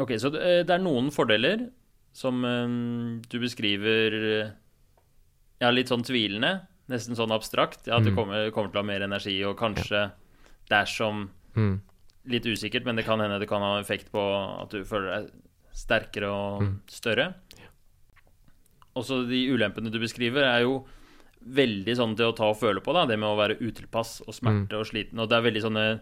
Ok, 0.02 0.16
så 0.18 0.32
det, 0.34 0.42
eh, 0.42 0.64
er 0.74 0.82
noen 0.82 1.12
fordeler 1.14 1.68
som 2.14 2.42
eh, 2.46 3.22
du 3.30 3.40
beskriver 3.42 4.16
eh, 4.42 4.52
Ja, 5.62 5.70
litt 5.72 5.88
sånn 5.88 6.04
tvilende. 6.04 6.66
Nesten 6.92 7.16
sånn 7.16 7.32
abstrakt. 7.32 7.86
Ja, 7.88 7.98
at 8.02 8.04
du 8.04 8.10
Mm. 8.12 8.16
kommer, 8.18 8.50
kommer 8.52 8.72
til 8.74 8.82
å 8.82 8.84
ha 8.84 8.88
mer 8.90 9.02
energi, 9.06 9.38
og 9.48 9.56
kanskje 9.58 10.12
dersom 10.70 11.30
Mm. 11.56 11.80
litt 12.28 12.44
usikkert, 12.44 12.84
men 12.84 12.96
det 12.98 13.06
kan 13.06 13.20
hende 13.20 13.40
det 13.40 13.48
kan 13.48 13.62
ha 13.62 13.80
effekt 13.80 14.12
på 14.12 14.20
at 14.62 14.70
du 14.72 14.84
føler 14.84 15.22
deg 15.22 15.32
sterkere 15.74 16.28
og 16.28 16.62
Mm. 16.64 16.80
større. 16.88 17.36
Også 18.96 19.28
de 19.30 19.48
ulempene 19.56 19.90
du 19.92 20.00
beskriver, 20.00 20.44
er 20.44 20.62
jo 20.64 20.86
veldig 21.48 21.96
sånn 21.96 22.16
til 22.18 22.26
å 22.32 22.36
ta 22.36 22.50
og 22.50 22.58
føle 22.60 22.82
på, 22.82 22.94
da. 22.94 23.06
Det 23.06 23.18
med 23.20 23.30
å 23.30 23.38
være 23.38 23.60
utilpass 23.62 24.22
og 24.28 24.34
smerte 24.34 24.74
og 24.74 24.86
sliten. 24.86 25.20
Og 25.20 25.30
det 25.30 25.38
er 25.38 25.50
veldig 25.52 25.62
sånne 25.64 26.02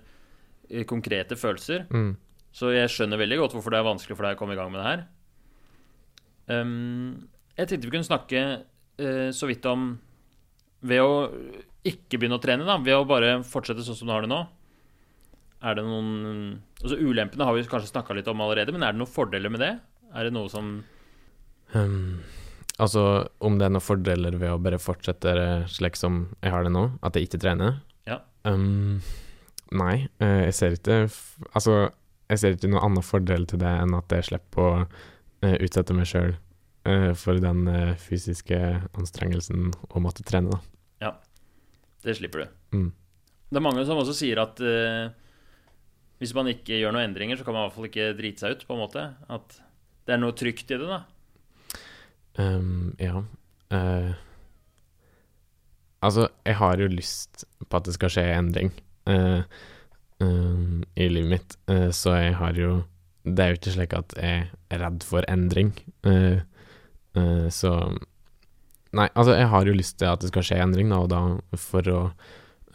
konkrete 0.89 1.37
følelser. 1.39 1.85
Mm. 1.91 2.13
Så 2.55 2.71
jeg 2.75 2.91
skjønner 2.91 3.19
veldig 3.21 3.39
godt 3.41 3.55
hvorfor 3.55 3.73
det 3.73 3.79
er 3.79 3.87
vanskelig 3.87 4.17
for 4.17 4.27
deg 4.27 4.35
å 4.35 4.39
komme 4.39 4.55
i 4.55 4.59
gang 4.59 4.71
med 4.73 4.81
det 4.81 4.87
her. 4.89 5.03
Um, 6.51 7.27
jeg 7.55 7.69
tenkte 7.69 7.87
vi 7.87 7.93
kunne 7.93 8.07
snakke 8.07 8.41
uh, 8.59 9.29
så 9.31 9.47
vidt 9.47 9.65
om 9.69 9.93
Ved 10.81 10.99
å 10.99 11.11
ikke 11.85 12.17
begynne 12.17 12.39
å 12.39 12.41
trene, 12.41 12.65
da, 12.65 12.79
ved 12.81 12.97
å 12.97 13.05
bare 13.07 13.35
fortsette 13.45 13.85
sånn 13.85 13.99
som 13.99 14.09
du 14.09 14.13
har 14.15 14.25
det 14.25 14.31
nå. 14.31 14.39
Er 15.61 15.77
det 15.77 15.85
noen 15.85 16.09
Altså 16.81 16.97
Ulempene 16.97 17.45
har 17.45 17.53
vi 17.53 17.63
kanskje 17.69 17.91
snakka 17.91 18.17
litt 18.17 18.29
om 18.29 18.41
allerede, 18.41 18.73
men 18.73 18.81
er 18.81 18.95
det 18.95 19.01
noen 19.01 19.13
fordeler 19.13 19.53
med 19.53 19.61
det? 19.61 19.75
Er 20.17 20.27
det 20.27 20.33
noe 20.33 20.49
som 20.51 20.79
Um, 21.71 22.19
altså, 22.83 23.27
om 23.39 23.57
det 23.59 23.67
er 23.67 23.73
noen 23.73 23.83
fordeler 23.83 24.35
ved 24.39 24.51
å 24.51 24.59
bare 24.61 24.79
fortsette 24.81 25.33
slik 25.71 25.95
som 25.99 26.25
jeg 26.41 26.51
har 26.51 26.65
det 26.67 26.73
nå, 26.73 26.89
at 26.99 27.15
jeg 27.15 27.29
ikke 27.29 27.39
trener? 27.45 27.77
Ja. 28.09 28.21
Um, 28.43 28.99
nei, 29.77 30.07
eh, 30.23 30.41
jeg 30.49 30.55
ser 30.57 30.77
ikke 30.77 30.97
Altså, 31.51 31.75
jeg 32.31 32.41
ser 32.41 32.55
ikke 32.55 32.71
noen 32.71 32.85
annen 32.85 33.05
fordel 33.05 33.47
til 33.49 33.61
det 33.61 33.71
enn 33.83 33.95
at 33.97 34.11
jeg 34.15 34.29
slipper 34.31 34.63
å 34.63 34.73
eh, 34.83 35.57
utsette 35.59 35.95
meg 35.97 36.09
sjøl 36.09 36.35
for 37.13 37.37
den 37.37 37.67
eh, 37.69 37.91
fysiske 38.01 38.57
anstrengelsen 38.97 39.67
å 39.93 40.01
måtte 40.01 40.23
trene, 40.25 40.55
da. 40.55 40.71
Det 42.01 42.15
slipper 42.17 42.43
du. 42.43 42.77
Mm. 42.77 42.89
Det 43.51 43.59
er 43.59 43.65
mange 43.65 43.83
som 43.85 43.99
også 44.01 44.15
sier 44.17 44.41
at 44.41 44.61
uh, 44.63 45.11
hvis 46.21 46.33
man 46.37 46.49
ikke 46.51 46.79
gjør 46.79 46.95
noen 46.95 47.09
endringer, 47.09 47.37
så 47.37 47.45
kan 47.45 47.55
man 47.55 47.65
i 47.65 47.67
hvert 47.67 47.77
fall 47.77 47.89
ikke 47.89 48.09
drite 48.17 48.43
seg 48.43 48.55
ut, 48.55 48.65
på 48.67 48.75
en 48.75 48.81
måte. 48.81 49.05
At 49.29 49.57
det 50.07 50.15
er 50.15 50.21
noe 50.21 50.35
trygt 50.37 50.71
i 50.71 50.79
det, 50.81 50.89
da. 50.89 51.01
Um, 52.39 52.93
ja. 53.01 53.21
Uh, 53.73 54.13
altså, 56.01 56.29
jeg 56.47 56.57
har 56.61 56.81
jo 56.81 56.89
lyst 56.91 57.45
på 57.67 57.77
at 57.77 57.89
det 57.89 57.97
skal 57.97 58.13
skje 58.13 58.25
endring 58.33 58.71
eh, 58.71 58.90
i 60.95 61.09
livet 61.09 61.29
mitt, 61.29 61.57
eh, 61.67 61.89
så 61.89 62.15
jeg 62.19 62.35
har 62.39 62.57
jo 62.59 62.83
Det 63.23 63.39
er 63.39 63.51
jo 63.51 63.57
ikke 63.59 63.71
slik 63.75 63.91
at 63.93 64.13
jeg 64.17 64.49
er 64.73 64.79
redd 64.81 65.03
for 65.05 65.25
endring. 65.29 65.75
Eh, 66.03 66.41
eh, 67.15 67.49
så 67.53 67.97
Nei, 68.91 69.07
altså, 69.15 69.35
jeg 69.37 69.47
har 69.47 69.65
jo 69.65 69.73
lyst 69.77 69.99
til 69.99 70.09
at 70.09 70.19
det 70.19 70.31
skal 70.33 70.43
skje 70.43 70.57
endring, 70.59 70.89
da, 70.89 70.97
og 70.99 71.09
da 71.13 71.19
for 71.55 71.87
å 71.87 71.99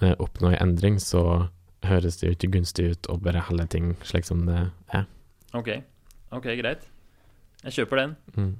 eh, 0.00 0.14
oppnå 0.16 0.54
en 0.54 0.62
endring, 0.62 0.96
så 1.02 1.50
høres 1.84 2.16
det 2.16 2.28
jo 2.28 2.36
ikke 2.36 2.52
gunstig 2.54 2.86
ut 2.94 3.10
å 3.12 3.18
bare 3.20 3.42
holde 3.44 3.66
ting 3.74 3.90
slik 4.06 4.24
som 4.24 4.46
det 4.46 4.70
er. 4.96 5.04
Ok, 5.52 5.68
ok, 6.32 6.48
greit. 6.56 6.86
Jeg 7.66 7.74
kjøper 7.80 8.00
den. 8.00 8.16
Mm. 8.38 8.54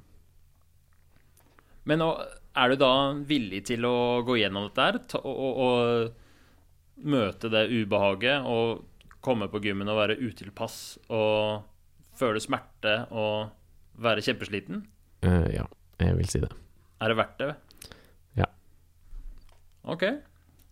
Men 1.89 2.03
er 2.03 2.69
du 2.69 2.77
da 2.83 2.93
villig 3.25 3.63
til 3.71 3.87
å 3.89 4.21
gå 4.27 4.37
gjennom 4.37 4.67
dette 4.67 4.85
her? 4.91 5.01
Og, 5.23 5.33
og, 5.33 5.57
og 5.65 6.26
møte 7.03 7.49
det 7.53 7.67
ubehaget 7.71 8.45
og 8.45 8.85
komme 9.21 9.47
på 9.51 9.59
gymmen 9.63 9.89
og 9.91 9.97
være 9.99 10.17
utilpass 10.23 10.97
og 11.13 11.63
føle 12.17 12.39
smerte 12.41 13.07
og 13.11 13.49
være 14.01 14.21
kjempesliten? 14.25 14.85
Uh, 15.25 15.47
ja, 15.53 15.65
jeg 15.99 16.17
vil 16.17 16.29
si 16.29 16.39
det. 16.41 16.51
Er 17.01 17.11
det 17.13 17.17
verdt 17.19 17.37
det? 17.41 17.51
Ja. 18.37 18.45
Ok. 19.83 20.03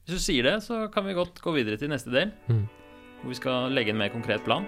Hvis 0.06 0.18
du 0.20 0.22
sier 0.22 0.46
det, 0.46 0.56
så 0.66 0.88
kan 0.94 1.06
vi 1.08 1.14
godt 1.18 1.42
gå 1.42 1.54
videre 1.56 1.78
til 1.82 1.90
neste 1.90 2.12
del, 2.14 2.32
Mm. 2.48 2.68
hvor 3.22 3.30
vi 3.30 3.38
skal 3.38 3.72
legge 3.74 3.90
en 3.94 3.98
mer 3.98 4.10
konkret 4.14 4.44
plan. 4.46 4.66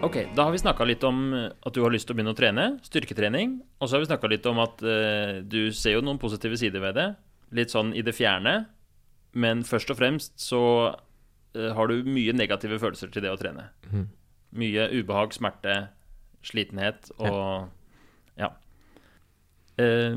Ok, 0.00 0.16
da 0.32 0.46
har 0.46 0.54
vi 0.54 0.58
snakka 0.62 0.84
litt 0.88 1.02
om 1.04 1.18
eh, 1.36 1.50
at 1.52 1.74
du 1.76 1.82
har 1.84 1.92
lyst 1.92 2.08
til 2.08 2.14
å 2.14 2.18
begynne 2.18 2.32
å 2.32 2.38
trene, 2.38 2.66
styrketrening. 2.86 3.58
Og 3.80 3.88
så 3.88 3.96
har 3.96 4.04
vi 4.04 4.08
snakka 4.08 4.30
litt 4.32 4.46
om 4.48 4.62
at 4.62 4.80
uh, 4.80 5.40
du 5.44 5.74
ser 5.76 5.98
jo 5.98 6.04
noen 6.04 6.20
positive 6.20 6.56
sider 6.56 6.80
ved 6.80 6.96
det. 6.96 7.04
Litt 7.58 7.74
sånn 7.74 7.92
i 7.92 8.04
det 8.06 8.14
fjerne. 8.16 8.62
Men 9.36 9.60
først 9.68 9.92
og 9.92 10.00
fremst 10.00 10.40
så 10.40 10.62
uh, 10.88 11.70
har 11.76 11.92
du 11.92 12.08
mye 12.08 12.32
negative 12.32 12.80
følelser 12.80 13.12
til 13.12 13.26
det 13.26 13.34
å 13.34 13.36
trene. 13.40 13.68
Mm. 13.90 14.08
Mye 14.64 14.88
ubehag, 14.96 15.36
smerte, 15.36 15.76
slitenhet 16.48 17.12
og 17.18 17.68
Ja. 18.40 18.54
Eh, 19.76 20.16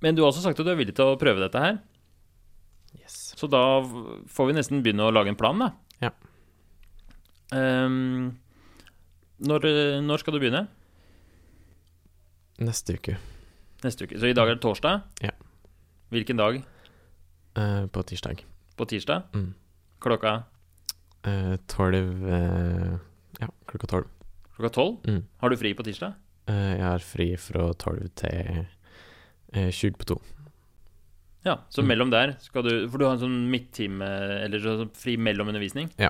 men 0.00 0.16
du 0.16 0.22
har 0.22 0.30
også 0.30 0.42
sagt 0.42 0.60
at 0.60 0.66
du 0.66 0.72
er 0.72 0.78
villig 0.80 0.96
til 0.96 1.12
å 1.12 1.18
prøve 1.20 1.42
dette 1.44 1.60
her. 1.60 1.78
Yes. 2.96 3.34
Så 3.36 3.48
da 3.52 3.82
får 3.84 4.48
vi 4.48 4.56
nesten 4.56 4.80
begynne 4.84 5.06
å 5.06 5.12
lage 5.12 5.32
en 5.32 5.38
plan, 5.38 5.60
da. 5.60 5.70
Ja. 6.00 6.10
Ehm, 7.56 8.38
når, 9.40 9.64
eh, 9.70 10.00
når 10.04 10.18
skal 10.22 10.34
du 10.36 10.40
begynne? 10.42 10.66
Neste 12.60 12.96
uke. 12.98 13.16
Neste 13.84 14.04
uke. 14.04 14.18
Så 14.20 14.28
i 14.28 14.34
dag 14.36 14.48
er 14.50 14.58
det 14.58 14.62
torsdag? 14.64 15.02
Ja. 15.24 15.32
Hvilken 16.12 16.36
dag? 16.40 16.60
Eh, 17.56 17.86
på 17.86 18.02
tirsdag. 18.04 18.42
På 18.76 18.86
tirsdag? 18.88 19.22
Mm. 19.34 19.52
Klokka 20.00 20.42
Eh, 21.22 21.56
Tolv 21.68 22.22
eh, 22.32 22.94
Ja, 23.42 23.48
klokka 23.68 23.86
tolv. 23.86 24.06
klokka 24.56 24.70
tolv? 24.72 24.94
Mm. 25.04 25.26
Har 25.42 25.50
du 25.50 25.56
fri 25.60 25.74
på 25.76 25.84
tirsdag? 25.84 26.14
Eh, 26.48 26.78
jeg 26.78 26.82
har 26.86 26.98
fri 27.04 27.26
fra 27.36 27.66
tolv 27.76 28.08
til 28.16 28.66
eh, 29.52 29.68
20 29.70 29.98
på 30.00 30.06
to. 30.08 30.16
Ja, 31.44 31.58
så 31.68 31.82
Mm. 31.82 31.88
mellom 31.88 32.10
der 32.10 32.36
skal 32.40 32.62
du 32.62 32.88
For 32.88 32.96
du 32.98 33.04
har 33.04 33.12
en 33.14 33.20
sånn 33.20 33.50
midttime, 33.50 34.00
eller 34.44 34.58
sånn 34.60 34.90
fri 34.96 35.16
mellom 35.18 35.48
undervisning? 35.48 35.90
Ja. 35.98 36.08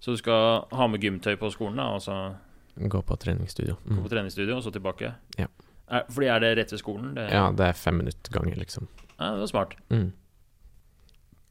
Så 0.00 0.14
du 0.14 0.16
skal 0.16 0.64
ha 0.72 0.86
med 0.88 1.00
gymtøy 1.04 1.34
på 1.36 1.50
skolen, 1.52 1.76
da, 1.76 1.90
og 1.96 2.00
så 2.04 2.14
Gå 2.80 3.02
på 3.04 3.16
treningsstudio. 3.20 3.74
gå 3.84 3.96
Mm. 3.98 4.02
på 4.04 4.08
treningsstudio, 4.08 4.56
og 4.56 4.62
så 4.64 4.70
tilbake? 4.72 5.14
Ja. 5.36 5.46
Er, 5.90 6.04
fordi 6.08 6.26
er 6.30 6.40
det 6.40 6.56
rett 6.56 6.72
ved 6.72 6.78
skolen? 6.80 7.14
Det, 7.14 7.26
Ja, 7.32 7.50
det 7.52 7.66
er 7.66 7.72
fem 7.76 7.98
minutter 7.98 8.32
ganger, 8.32 8.56
liksom. 8.56 8.86
ja, 9.18 9.32
det 9.34 9.40
var 9.40 9.46
smart. 9.50 9.74
Mm. 9.90 10.12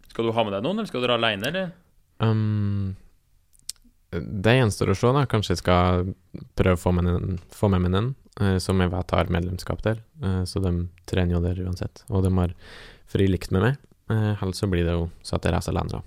Skal 0.09 0.25
du 0.25 0.31
ha 0.31 0.43
med 0.43 0.53
deg 0.53 0.63
noen, 0.63 0.79
eller 0.79 0.87
skal 0.89 1.01
du 1.01 1.07
dra 1.07 1.17
aleine, 1.19 1.45
eller? 1.51 1.71
Um, 2.19 2.95
det 4.11 4.55
gjenstår 4.57 4.89
å 4.89 4.95
se, 4.97 5.11
da. 5.13 5.25
Kanskje 5.29 5.53
jeg 5.53 5.61
skal 5.61 6.09
prøve 6.57 6.73
å 6.79 6.81
få 6.81 6.93
med, 6.97 7.05
en, 7.11 7.37
få 7.53 7.69
med 7.69 7.83
meg 7.85 7.93
en, 7.99 8.07
eh, 8.41 8.57
som 8.63 8.79
jeg 8.81 8.89
vet 8.89 9.11
har 9.11 9.29
medlemskap 9.29 9.83
der. 9.85 9.99
Eh, 10.23 10.41
så 10.49 10.61
de 10.63 10.71
trener 11.05 11.35
jo 11.37 11.41
der 11.45 11.61
uansett. 11.67 12.01
Og 12.09 12.23
de 12.25 12.31
har 12.33 12.55
fri 13.05 13.27
likt 13.29 13.51
med 13.53 13.61
meg. 13.67 13.77
Uh, 14.09 14.33
Ellers 14.41 14.57
så 14.57 14.65
blir 14.71 14.87
det 14.87 14.95
jo 14.97 15.11
så 15.21 15.35
at 15.37 15.45
jeg 15.45 15.53
reiser 15.53 15.75
alene, 15.75 15.99
da. 15.99 16.01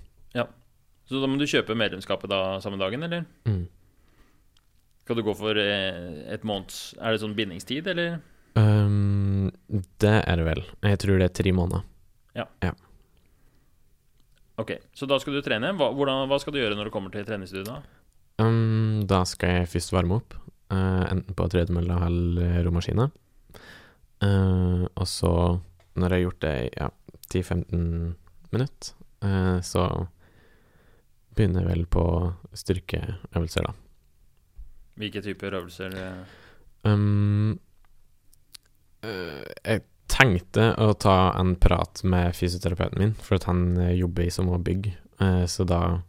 Så 1.09 1.19
da 1.19 1.29
må 1.29 1.39
du 1.39 1.47
kjøpe 1.49 1.75
medlemskapet 1.77 2.31
da 2.31 2.59
samme 2.63 2.79
dagen, 2.81 3.03
eller? 3.05 3.25
Mm. 3.49 3.65
Skal 5.03 5.19
du 5.19 5.25
gå 5.27 5.33
for 5.35 5.59
eh, 5.59 6.21
et 6.31 6.45
måneds 6.47 6.93
Er 6.95 7.11
det 7.11 7.23
sånn 7.23 7.35
bindingstid, 7.35 7.89
eller? 7.91 8.21
Um, 8.55 9.49
det 9.99 10.15
er 10.21 10.39
det 10.39 10.45
vel. 10.47 10.63
Jeg 10.85 11.01
tror 11.03 11.19
det 11.19 11.27
er 11.27 11.35
tre 11.41 11.53
måneder. 11.55 11.83
Ja. 12.37 12.47
Ok, 14.61 14.75
så 14.93 15.07
da 15.09 15.17
skal 15.21 15.35
du 15.35 15.41
trene. 15.45 15.73
Hva, 15.77 15.89
hvordan, 15.97 16.27
hva 16.29 16.37
skal 16.41 16.53
du 16.53 16.61
gjøre 16.61 16.77
når 16.77 16.89
du 16.89 16.93
kommer 16.93 17.13
til 17.13 17.25
treningsstudiet? 17.25 17.71
da? 17.73 17.99
Um, 18.41 19.03
da 19.09 19.23
skal 19.29 19.59
jeg 19.59 19.71
først 19.73 19.93
varme 19.93 20.19
opp, 20.21 20.35
uh, 20.73 21.03
enten 21.09 21.37
på 21.37 21.47
tredemølla 21.49 21.99
eller 22.07 22.61
romaskina. 22.65 23.09
Uh, 24.23 24.85
og 24.87 25.07
så, 25.09 25.33
når 25.97 26.05
jeg 26.05 26.15
har 26.15 26.23
gjort 26.27 26.43
det 26.45 26.53
i 26.61 26.69
ja, 26.77 26.89
10-15 27.33 27.87
minutter, 28.53 28.93
uh, 29.25 29.57
så 29.65 29.87
begynner 31.35 31.65
vel 31.67 31.85
på 31.89 32.03
styrkeøvelser, 32.57 33.63
da. 33.67 33.73
Hvilke 34.99 35.21
typer 35.25 35.53
øvelser? 35.57 35.89
eh? 35.97 36.23
Um, 36.85 37.59
eh, 39.01 39.43
jeg 39.65 39.81
tenkte 40.11 40.75
å 40.77 40.93
ta 40.93 41.33
en 41.39 41.55
prat 41.57 42.03
med 42.05 42.35
fysioterapeuten 42.37 42.99
min, 43.01 43.13
for 43.17 43.35
at 43.39 43.43
han 43.49 43.77
eh, 43.81 43.97
jobber 43.97 44.23
i 44.27 44.31
samme 44.33 44.59
bygg, 44.63 44.93
så 45.47 45.63
da 45.63 46.01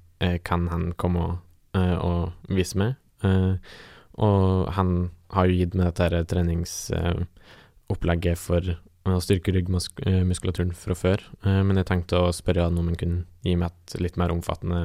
kan 0.43 0.69
han 0.73 0.93
komme 0.99 1.21
og, 1.23 1.39
og 1.77 2.33
vise 2.51 2.79
meg. 2.81 2.95
Og 3.23 4.69
han 4.75 5.11
har 5.37 5.47
jo 5.47 5.55
gitt 5.61 5.75
meg 5.79 5.87
dette 5.93 6.25
treningsopplegget 6.33 8.39
for 8.41 8.61
å 9.05 9.21
styrke 9.23 9.53
ryggmuskulaturen 9.55 10.73
fra 10.75 10.95
før, 10.99 11.19
men 11.45 11.79
jeg 11.79 11.89
tenkte 11.93 12.19
å 12.25 12.35
spørre 12.35 12.65
han 12.67 12.79
om 12.81 12.87
han 12.91 12.99
kunne 12.99 13.23
gi 13.45 13.55
meg 13.61 13.69
et 13.71 13.95
litt 14.03 14.19
mer 14.19 14.35
omfattende 14.35 14.81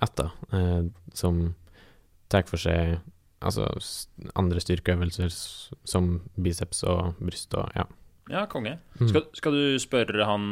ett, 0.00 0.16
da, 0.16 0.30
eh, 0.52 0.84
som 1.14 1.54
tar 2.28 2.42
for 2.48 2.56
seg 2.56 3.00
altså 3.42 3.66
andre 4.38 4.60
styrkeøvelser 4.62 5.28
som 5.84 6.22
biceps 6.40 6.84
og 6.84 7.14
bryst 7.18 7.52
og 7.58 7.68
ja. 7.74 7.84
Ja, 8.30 8.44
konge. 8.46 8.78
Mm. 9.00 9.08
Skal, 9.10 9.24
skal 9.34 9.52
du 9.52 9.78
spørre 9.82 10.24
han 10.24 10.44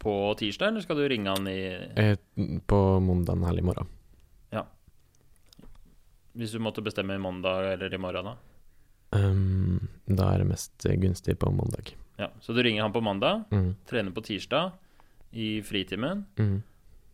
på 0.00 0.14
tirsdag, 0.40 0.68
eller 0.72 0.80
skal 0.80 0.96
du 0.96 1.04
ringe 1.12 1.28
han 1.28 1.46
i 1.46 1.58
Eh, 1.94 2.16
På 2.66 2.98
mandag 3.04 3.36
eller 3.44 3.58
i 3.60 3.66
morgen. 3.68 3.86
Ja. 4.50 4.62
Hvis 6.36 6.52
du 6.52 6.58
måtte 6.60 6.82
bestemme 6.84 7.14
i 7.16 7.20
mandag 7.22 7.72
eller 7.74 7.92
i 7.94 8.00
morgen, 8.00 8.32
da? 8.32 8.36
Um, 9.16 9.88
da 10.08 10.32
er 10.34 10.38
det 10.42 10.48
mest 10.50 10.86
gunstig 11.00 11.36
på 11.38 11.52
mandag. 11.54 11.92
Ja, 12.18 12.30
Så 12.40 12.52
du 12.56 12.62
ringer 12.62 12.82
han 12.82 12.92
på 12.92 13.00
mandag, 13.04 13.44
Mm. 13.52 13.74
trener 13.86 14.10
på 14.10 14.22
tirsdag 14.24 14.72
i 15.32 15.60
fritimen, 15.62 16.24
Mm. 16.36 16.62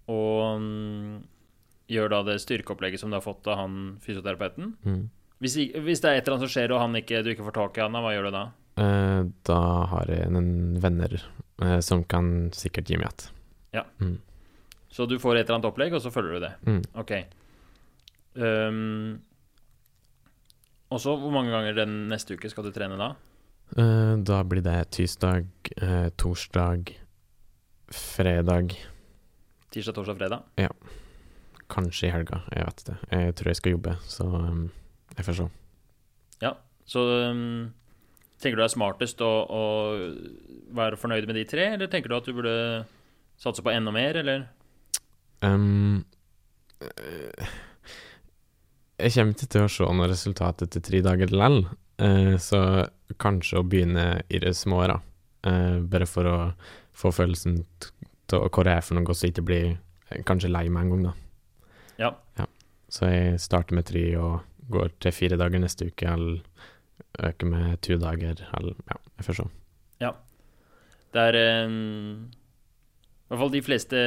og 0.09 0.61
mm, 0.61 1.23
gjør 1.93 2.13
da 2.13 2.23
det 2.27 2.39
styrkeopplegget 2.43 3.03
som 3.03 3.13
du 3.13 3.19
har 3.19 3.25
fått 3.25 3.49
av 3.51 3.61
han 3.61 3.77
fysioterapeuten. 4.03 4.73
Mm. 4.87 5.03
Hvis, 5.43 5.57
hvis 5.59 6.03
det 6.03 6.11
er 6.11 6.19
et 6.21 6.27
eller 6.27 6.37
annet 6.37 6.47
som 6.47 6.53
skjer, 6.55 6.73
og 6.75 6.83
han 6.83 6.99
ikke, 7.01 7.23
du 7.25 7.33
ikke 7.33 7.47
får 7.49 7.57
tak 7.59 7.79
i 7.79 7.85
han, 7.85 7.99
hva 7.99 8.13
gjør 8.15 8.29
du 8.29 8.35
da? 8.37 8.43
Eh, 8.83 9.23
da 9.49 9.61
har 9.91 10.13
jeg 10.13 10.31
noen 10.33 10.53
venner 10.83 11.17
eh, 11.19 11.81
som 11.85 12.05
kan 12.09 12.53
sikkert 12.57 12.93
gi 12.93 13.01
meg 13.01 13.11
et. 13.11 13.27
Ja. 13.77 13.85
Mm. 14.01 14.17
Så 14.93 15.09
du 15.09 15.19
får 15.21 15.41
et 15.41 15.45
eller 15.47 15.59
annet 15.59 15.69
opplegg, 15.73 15.97
og 15.97 16.05
så 16.05 16.13
følger 16.15 16.37
du 16.37 16.47
det? 16.47 16.53
Mm. 16.69 16.81
Ok. 17.01 17.13
Um, 18.33 19.21
og 20.93 21.01
så, 21.01 21.17
hvor 21.21 21.33
mange 21.33 21.53
ganger 21.53 21.77
den 21.77 21.95
neste 22.13 22.37
uke 22.37 22.49
skal 22.53 22.69
du 22.69 22.73
trene 22.77 23.01
da? 23.01 23.13
Eh, 23.73 24.15
da 24.21 24.43
blir 24.45 24.65
det 24.65 24.79
tirsdag, 24.95 25.49
torsdag, 26.21 26.93
fredag, 27.93 28.77
Tirsdag, 29.73 29.95
torsdag, 29.95 30.17
fredag. 30.17 31.02
Kanskje 31.73 32.09
i 32.09 32.13
helga. 32.15 32.43
Jeg 32.53 32.69
vet 32.69 32.83
det. 32.89 32.97
Jeg 33.11 33.37
tror 33.39 33.51
jeg 33.51 33.61
skal 33.61 33.77
jobbe, 33.77 33.95
så 34.09 34.27
um, 34.29 34.65
jeg 35.17 35.27
får 35.27 35.39
se. 35.39 35.49
Ja, 36.43 36.57
Så 36.87 37.05
um, 37.31 37.73
tenker 38.43 38.59
du 38.59 38.63
det 38.63 38.69
er 38.69 38.75
smartest 38.75 39.23
å, 39.25 39.31
å 39.47 39.63
være 40.75 40.99
fornøyd 41.01 41.29
med 41.31 41.39
de 41.39 41.45
tre, 41.49 41.69
eller 41.77 41.91
tenker 41.91 42.11
du 42.11 42.17
at 42.19 42.29
du 42.29 42.35
burde 42.37 42.57
satse 43.41 43.65
på 43.65 43.73
enda 43.73 43.95
mer, 43.95 44.19
eller? 44.23 44.49
Um, 45.43 46.05
eh, 46.83 47.55
jeg 49.03 49.15
kommer 49.17 49.35
ikke 49.35 49.49
til 49.55 49.65
å 49.65 49.71
se 49.73 49.89
noe 49.99 50.11
resultat 50.11 50.67
etter 50.67 50.85
tre 50.85 51.01
dager 51.05 51.33
likevel, 51.33 51.65
uh, 52.03 52.35
så 52.43 52.61
kanskje 53.23 53.61
å 53.61 53.67
begynne 53.67 54.07
i 54.29 54.43
det 54.43 54.55
små, 54.59 54.85
da. 54.91 55.01
Uh, 55.43 55.81
bare 55.91 56.07
for 56.07 56.29
å 56.29 56.37
få 56.95 57.11
følelsen 57.15 57.63
til 58.31 58.47
hvor 58.49 58.69
jeg 58.69 58.79
er 58.79 58.87
for 58.87 58.99
noe, 58.99 59.17
så 59.17 59.29
ikke 59.29 59.45
blir 59.47 59.67
eh, 59.73 60.23
kanskje 60.27 60.53
lei 60.53 60.69
meg 60.73 60.87
en 60.87 60.95
gang, 60.95 61.11
da. 61.11 61.15
Ja. 62.03 62.47
Så 62.93 63.09
jeg 63.09 63.39
starter 63.41 63.75
med 63.79 63.87
tre 63.89 64.03
og 64.21 64.41
går 64.73 64.91
til 65.01 65.13
fire 65.17 65.37
dager 65.41 65.63
neste 65.63 65.87
uke, 65.89 66.07
eller 66.09 66.43
øker 67.29 67.49
med 67.49 67.81
to 67.85 67.97
dager, 68.01 68.43
eller 68.59 68.75
ja, 68.89 68.97
jeg 69.19 69.27
får 69.29 69.39
se. 69.43 69.49
Det 71.13 71.21
er 71.21 71.67
um, 71.67 72.31
i 72.33 73.29
hvert 73.29 73.41
fall 73.43 73.51
de 73.53 73.61
fleste 73.67 73.99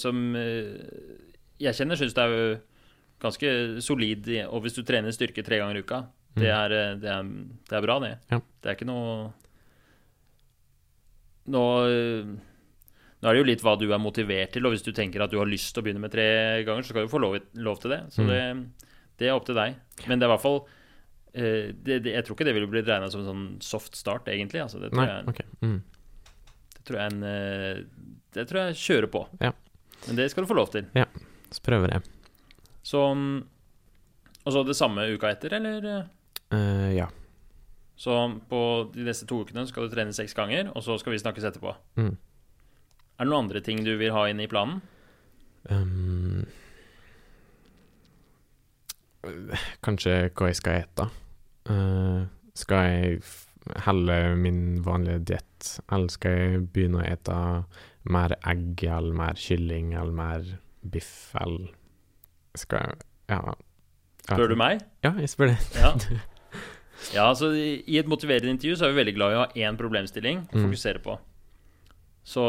som 0.00 0.18
uh, 0.36 0.74
jeg 1.60 1.72
kjenner, 1.78 1.96
syns 1.96 2.12
det 2.16 2.24
er 2.26 2.58
ganske 3.24 3.52
solid. 3.80 4.28
Og 4.52 4.60
hvis 4.66 4.76
du 4.76 4.82
trener 4.84 5.12
styrke 5.16 5.40
tre 5.46 5.56
ganger 5.62 5.80
i 5.80 5.84
uka, 5.84 6.02
det 6.36 6.46
Mm. 6.46 6.56
er, 6.56 6.70
eh, 6.76 6.94
det 7.00 7.08
er, 7.10 7.22
det 7.68 7.76
er 7.76 7.82
bra, 7.82 7.96
det. 8.04 8.10
Ja. 8.30 8.38
Det 8.62 8.68
er 8.70 8.76
ikke 8.76 8.86
noe 8.86 9.32
nå, 11.50 11.62
eh, 11.88 12.28
nå 13.20 13.28
er 13.28 13.36
det 13.36 13.40
jo 13.42 13.48
litt 13.50 13.62
hva 13.64 13.74
du 13.78 13.86
er 13.92 13.98
motivert 14.00 14.52
til, 14.54 14.64
og 14.66 14.72
hvis 14.72 14.82
du 14.86 14.92
tenker 14.96 15.20
at 15.20 15.30
du 15.32 15.38
har 15.38 15.46
lyst 15.48 15.74
til 15.74 15.82
å 15.82 15.84
begynne 15.84 16.00
med 16.00 16.12
tre 16.14 16.24
ganger, 16.64 16.82
så 16.86 16.94
skal 16.94 17.04
du 17.04 17.12
få 17.12 17.20
lov, 17.20 17.36
lov 17.54 17.80
til 17.82 17.90
det. 17.92 17.98
Så 18.14 18.22
Mm. 18.24 18.28
det, 18.32 18.86
det 19.20 19.28
er 19.28 19.34
opp 19.36 19.44
til 19.46 19.54
deg. 19.58 19.74
Men 20.08 20.18
det 20.18 20.24
er 20.24 20.30
i 20.30 20.34
hvert 20.34 20.42
fall 20.46 20.60
eh, 21.34 21.66
det, 21.76 21.98
det, 22.04 22.14
Jeg 22.14 22.24
tror 22.24 22.34
ikke 22.38 22.46
det 22.48 22.54
ville 22.56 22.70
blitt 22.72 22.88
regna 22.88 23.10
som 23.12 23.20
en 23.20 23.28
sånn 23.28 23.44
soft 23.60 23.94
start, 23.98 24.28
egentlig. 24.32 24.62
Altså, 24.64 24.80
det 24.80 24.90
tror 24.94 25.04
Nei, 25.04 25.10
jeg 25.12 25.28
OK. 25.28 25.42
Mm. 25.60 25.82
det 26.78 26.84
tror 26.88 26.98
jeg 27.02 27.12
en 27.12 27.22
eh, 27.28 27.82
Det 28.32 28.46
tror 28.48 28.60
jeg 28.64 28.80
kjører 28.86 29.10
på. 29.12 29.26
Ja. 29.44 29.52
Men 30.06 30.16
det 30.16 30.30
skal 30.32 30.44
du 30.46 30.48
få 30.48 30.56
lov 30.56 30.70
til. 30.72 30.88
Ja. 30.96 31.04
Så 31.52 31.60
prøver 31.66 31.92
jeg. 31.92 32.02
Så 32.82 33.04
mm, 33.14 33.44
Og 34.46 34.52
så 34.54 34.64
det 34.64 34.76
samme 34.78 35.04
uka 35.12 35.28
etter, 35.34 35.52
eller? 35.60 36.06
Uh, 36.50 36.88
ja. 36.96 37.10
Så 38.00 38.14
på 38.48 38.60
de 38.94 39.04
neste 39.04 39.26
to 39.28 39.42
ukene 39.44 39.66
skal 39.68 39.84
du 39.84 39.92
trene 39.92 40.14
seks 40.16 40.32
ganger, 40.34 40.70
og 40.72 40.80
så 40.82 40.96
skal 40.98 41.12
vi 41.12 41.18
snakkes 41.20 41.44
etterpå. 41.50 41.74
Mm. 42.00 42.14
Er 43.20 43.26
det 43.26 43.30
noen 43.34 43.44
andre 43.44 43.60
ting 43.60 43.82
du 43.84 43.92
vil 44.00 44.14
ha 44.16 44.22
inn 44.30 44.40
i 44.40 44.46
planen? 44.48 44.78
Um, 45.68 46.46
kanskje 49.84 50.14
hva 50.32 50.48
jeg 50.50 50.58
skal 50.60 50.78
ete. 50.84 51.06
Uh, 51.68 52.24
skal 52.56 52.86
jeg 52.88 53.20
helle 53.84 54.16
min 54.40 54.62
vanlige 54.84 55.20
diett, 55.34 55.68
eller 55.92 56.08
skal 56.12 56.38
jeg 56.38 56.62
begynne 56.72 57.02
å 57.02 57.06
ete 57.06 57.36
mer 58.10 58.32
egg, 58.48 58.80
eller 58.88 59.12
mer 59.20 59.36
kylling, 59.40 59.92
eller 60.00 60.16
mer 60.16 60.48
biff, 60.80 61.34
eller 61.40 61.74
Skal 62.58 62.80
jeg 62.88 62.96
Ja. 63.30 63.52
Spør 64.26 64.48
du 64.50 64.56
meg? 64.58 64.80
Ja, 65.04 65.12
jeg 65.20 65.28
spør 65.30 65.52
det. 65.52 65.58
Ja. 65.78 65.92
ja, 67.14 67.28
altså 67.28 67.52
i 67.54 67.98
et 68.00 68.08
motiverende 68.10 68.50
intervju 68.56 68.74
så 68.80 68.88
er 68.88 68.90
vi 68.94 68.98
veldig 69.04 69.14
glad 69.14 69.32
i 69.32 69.36
å 69.36 69.44
ha 69.44 69.68
én 69.68 69.76
problemstilling 69.78 70.48
å 70.48 70.56
Mm. 70.56 70.64
fokusere 70.66 70.98
på. 71.04 71.14
Så 72.30 72.42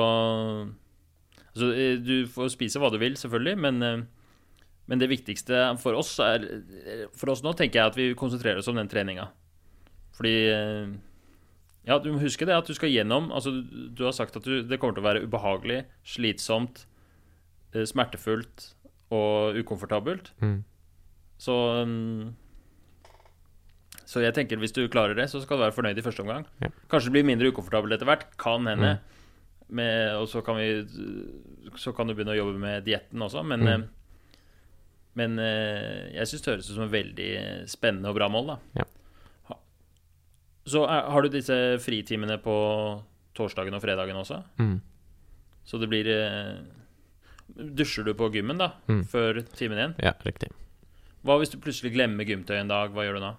altså, 1.52 1.70
eh, 1.74 2.00
du 2.02 2.16
får 2.30 2.54
spise 2.54 2.82
hva 2.82 2.92
du 2.94 3.00
vil, 3.02 3.18
selvfølgelig, 3.18 3.58
men, 3.66 3.86
eh, 3.86 4.04
men 4.92 5.02
det 5.02 5.10
viktigste 5.12 5.64
for 5.82 5.98
oss 5.98 6.18
er 6.20 6.44
For 7.18 7.32
oss 7.32 7.44
nå 7.46 7.54
tenker 7.56 7.80
jeg 7.80 7.92
at 7.94 7.98
vi 8.00 8.10
konsentrerer 8.18 8.60
oss 8.62 8.70
om 8.70 8.78
den 8.78 8.92
treninga. 8.92 9.30
Fordi 10.18 10.36
eh, 10.52 10.92
Ja, 11.88 11.98
du 11.98 12.12
må 12.12 12.22
huske 12.22 12.46
det 12.46 12.58
at 12.58 12.68
du 12.68 12.76
skal 12.78 12.92
gjennom 12.94 13.32
Altså, 13.32 13.54
du, 13.64 14.04
har 14.06 14.14
sagt 14.14 14.36
at 14.38 14.46
du, 14.46 14.62
det 14.62 14.78
kommer 14.82 14.98
til 14.98 15.06
å 15.06 15.10
være 15.10 15.24
ubehagelig, 15.26 15.86
slitsomt, 16.06 16.86
smertefullt 17.72 18.74
og 19.16 19.58
ukomfortabelt. 19.60 20.34
Mm. 20.44 20.60
Så 21.40 21.56
mm, 21.88 22.34
Så 24.06 24.22
jeg 24.22 24.36
tenker 24.36 24.60
hvis 24.60 24.76
du 24.76 24.84
klarer 24.92 25.16
det, 25.16 25.30
så 25.32 25.40
skal 25.42 25.58
du 25.58 25.64
være 25.64 25.76
fornøyd 25.76 25.98
i 25.98 26.04
første 26.04 26.26
omgang. 26.26 26.46
Ja. 26.60 26.70
Kanskje 26.92 27.10
det 27.10 27.16
blir 27.16 27.30
mindre 27.32 27.52
ukomfortabelt 27.54 27.96
etter 27.96 28.10
hvert. 28.12 28.28
Kan 28.42 28.68
hende. 28.68 28.98
Med, 29.72 30.16
og 30.20 30.28
så 30.28 30.42
kan 30.44 30.58
vi 30.60 30.66
Så 31.80 31.94
kan 31.96 32.08
du 32.10 32.14
begynne 32.14 32.34
å 32.34 32.40
jobbe 32.42 32.60
med 32.60 32.84
dietten 32.84 33.22
også, 33.24 33.44
men 33.48 33.62
Mm. 33.64 33.68
eh, 33.84 33.88
Men 35.16 35.40
eh, 35.40 36.12
jeg 36.16 36.28
syns 36.28 36.42
det 36.42 36.52
høres 36.54 36.70
ut 36.70 36.76
som 36.76 36.84
et 36.86 36.92
veldig 36.94 37.30
spennende 37.68 38.08
og 38.10 38.16
bra 38.16 38.30
mål, 38.32 38.48
da. 38.48 38.58
Ja. 38.80 38.86
Så 40.66 40.84
er, 40.86 41.08
har 41.12 41.22
du 41.26 41.30
disse 41.34 41.56
fritimene 41.84 42.38
på 42.40 42.54
torsdagen 43.36 43.74
og 43.74 43.82
fredagen 43.82 44.16
også? 44.16 44.38
Mm. 44.62 44.78
Så 45.66 45.80
det 45.82 45.90
blir 45.92 46.08
eh, 46.08 46.62
Dusjer 47.52 48.06
du 48.08 48.14
på 48.16 48.30
gymmen, 48.32 48.58
da? 48.62 48.70
Mm. 48.88 49.02
Før 49.12 49.42
timen 49.58 49.78
igjen? 49.82 49.96
Ja, 50.00 50.14
riktig. 50.24 50.48
Hva 51.28 51.36
hvis 51.42 51.52
du 51.52 51.58
plutselig 51.60 51.92
glemmer 51.94 52.24
gymtøyet 52.26 52.62
en 52.64 52.72
dag? 52.72 52.94
Hva 52.96 53.04
gjør 53.04 53.18
du 53.20 53.26
da? 53.26 53.34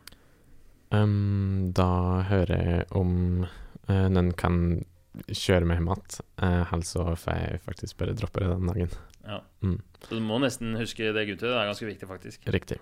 Um, 0.93 1.71
da 1.73 1.87
hører 2.29 2.61
jeg 2.61 2.85
om 3.01 3.47
uh, 3.89 4.09
den 4.13 4.29
kan 4.37 4.59
kjøre 5.29 5.67
meg 5.69 5.79
hjem 5.81 5.91
igjen. 5.93 6.21
og 7.03 7.19
fei 7.19 7.19
får 7.21 7.41
jeg 7.41 7.61
faktisk 7.67 7.99
bare 8.01 8.15
droppe 8.17 8.41
det 8.41 8.49
den 8.53 8.71
dagen. 8.71 8.95
Ja. 9.27 9.41
Mm. 9.63 9.79
Så 10.03 10.17
du 10.19 10.21
må 10.25 10.39
nesten 10.43 10.75
huske 10.79 11.13
det 11.15 11.27
guttet. 11.29 11.49
Det 11.49 11.57
er 11.57 11.69
ganske 11.71 11.87
viktig, 11.87 12.09
faktisk. 12.09 12.47
Riktig. 12.53 12.79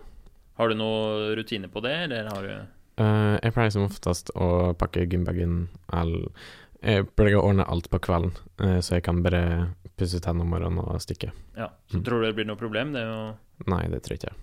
Har 0.60 0.68
du 0.68 0.76
noe 0.76 1.34
rutine 1.38 1.68
på 1.72 1.82
det, 1.84 1.96
eller 2.06 2.30
har 2.32 2.42
du 2.46 2.52
Uh, 3.00 3.38
jeg 3.40 3.54
pleier 3.54 3.70
som 3.72 3.86
oftest 3.86 4.28
å 4.36 4.74
pakke 4.76 5.06
gymbagen 5.08 5.70
all 5.88 6.10
Jeg 6.84 7.06
pleier 7.16 7.38
å 7.38 7.46
ordne 7.48 7.64
alt 7.64 7.86
på 7.88 8.00
kvelden, 8.02 8.34
uh, 8.60 8.80
så 8.84 8.98
jeg 8.98 9.04
kan 9.06 9.22
bare 9.24 9.70
pusse 9.96 10.20
tennene 10.20 10.44
om 10.44 10.50
morgenen 10.52 10.82
og 10.82 11.00
stikke. 11.00 11.30
Ja. 11.56 11.70
Så 11.88 11.96
Mm. 12.00 12.04
tror 12.04 12.20
du 12.20 12.26
det 12.26 12.34
blir 12.36 12.48
noe 12.50 12.60
problem? 12.60 12.92
Det 12.92 13.04
å... 13.06 13.36
Nei, 13.72 13.86
det 13.88 14.02
tror 14.02 14.16
jeg 14.16 14.20
ikke. 14.20 14.34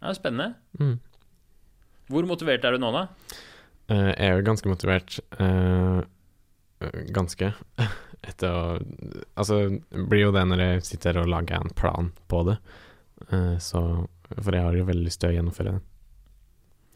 det 0.00 0.08
er 0.08 0.14
spennende. 0.16 0.54
Mm. 0.78 0.96
Hvor 2.08 2.24
motivert 2.24 2.64
er 2.64 2.72
du 2.72 2.78
nå, 2.78 2.92
da? 2.92 3.08
Jeg 3.88 4.14
er 4.20 4.36
jo 4.36 4.44
ganske 4.46 4.68
motivert. 4.68 5.18
Uh, 5.40 6.02
ganske. 7.14 7.52
Etter 8.28 8.50
å 8.50 8.62
Altså, 9.38 9.60
blir 10.10 10.26
jo 10.26 10.32
det 10.34 10.42
når 10.50 10.62
jeg 10.64 10.82
sitter 10.88 11.20
og 11.22 11.30
lager 11.30 11.62
en 11.62 11.72
plan 11.78 12.10
på 12.28 12.42
det. 12.50 12.58
Uh, 13.32 13.56
så 13.62 13.82
For 14.34 14.52
jeg 14.54 14.64
har 14.66 14.76
jo 14.76 14.84
veldig 14.88 15.06
lyst 15.06 15.20
til 15.22 15.30
å 15.32 15.36
gjennomføre 15.38 15.76
det. 15.78 15.84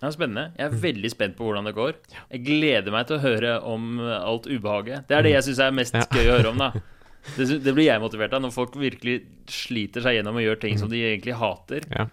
Er 0.03 0.11
spennende. 0.16 0.49
Jeg 0.59 0.66
er 0.66 0.72
Mm. 0.74 0.80
veldig 0.82 1.11
spent 1.12 1.36
på 1.38 1.45
hvordan 1.47 1.64
det 1.68 1.74
går. 1.76 1.93
Jeg 2.32 2.43
gleder 2.45 2.90
meg 2.90 3.07
til 3.07 3.16
å 3.16 3.22
høre 3.22 3.53
om 3.62 4.01
alt 4.03 4.49
ubehaget. 4.51 5.05
Det 5.07 5.14
er 5.16 5.22
det 5.22 5.30
jeg 5.36 5.45
syns 5.47 5.61
er 5.62 5.70
mest 5.70 5.95
Ja. 5.95 6.03
gøy 6.11 6.26
å 6.26 6.36
høre 6.40 6.51
om, 6.51 6.59
da. 6.59 6.72
Det, 7.36 7.47
det 7.62 7.70
blir 7.76 7.86
jeg 7.86 8.01
motivert 8.03 8.32
av, 8.34 8.43
når 8.43 8.51
folk 8.51 8.74
virkelig 8.74 9.20
sliter 9.47 10.03
seg 10.03 10.16
gjennom 10.16 10.34
og 10.34 10.43
gjør 10.43 10.59
ting 10.64 10.74
som 10.80 10.88
de 10.90 10.99
egentlig 11.07 11.36
hater. 11.38 11.84
Ja. 11.95 12.09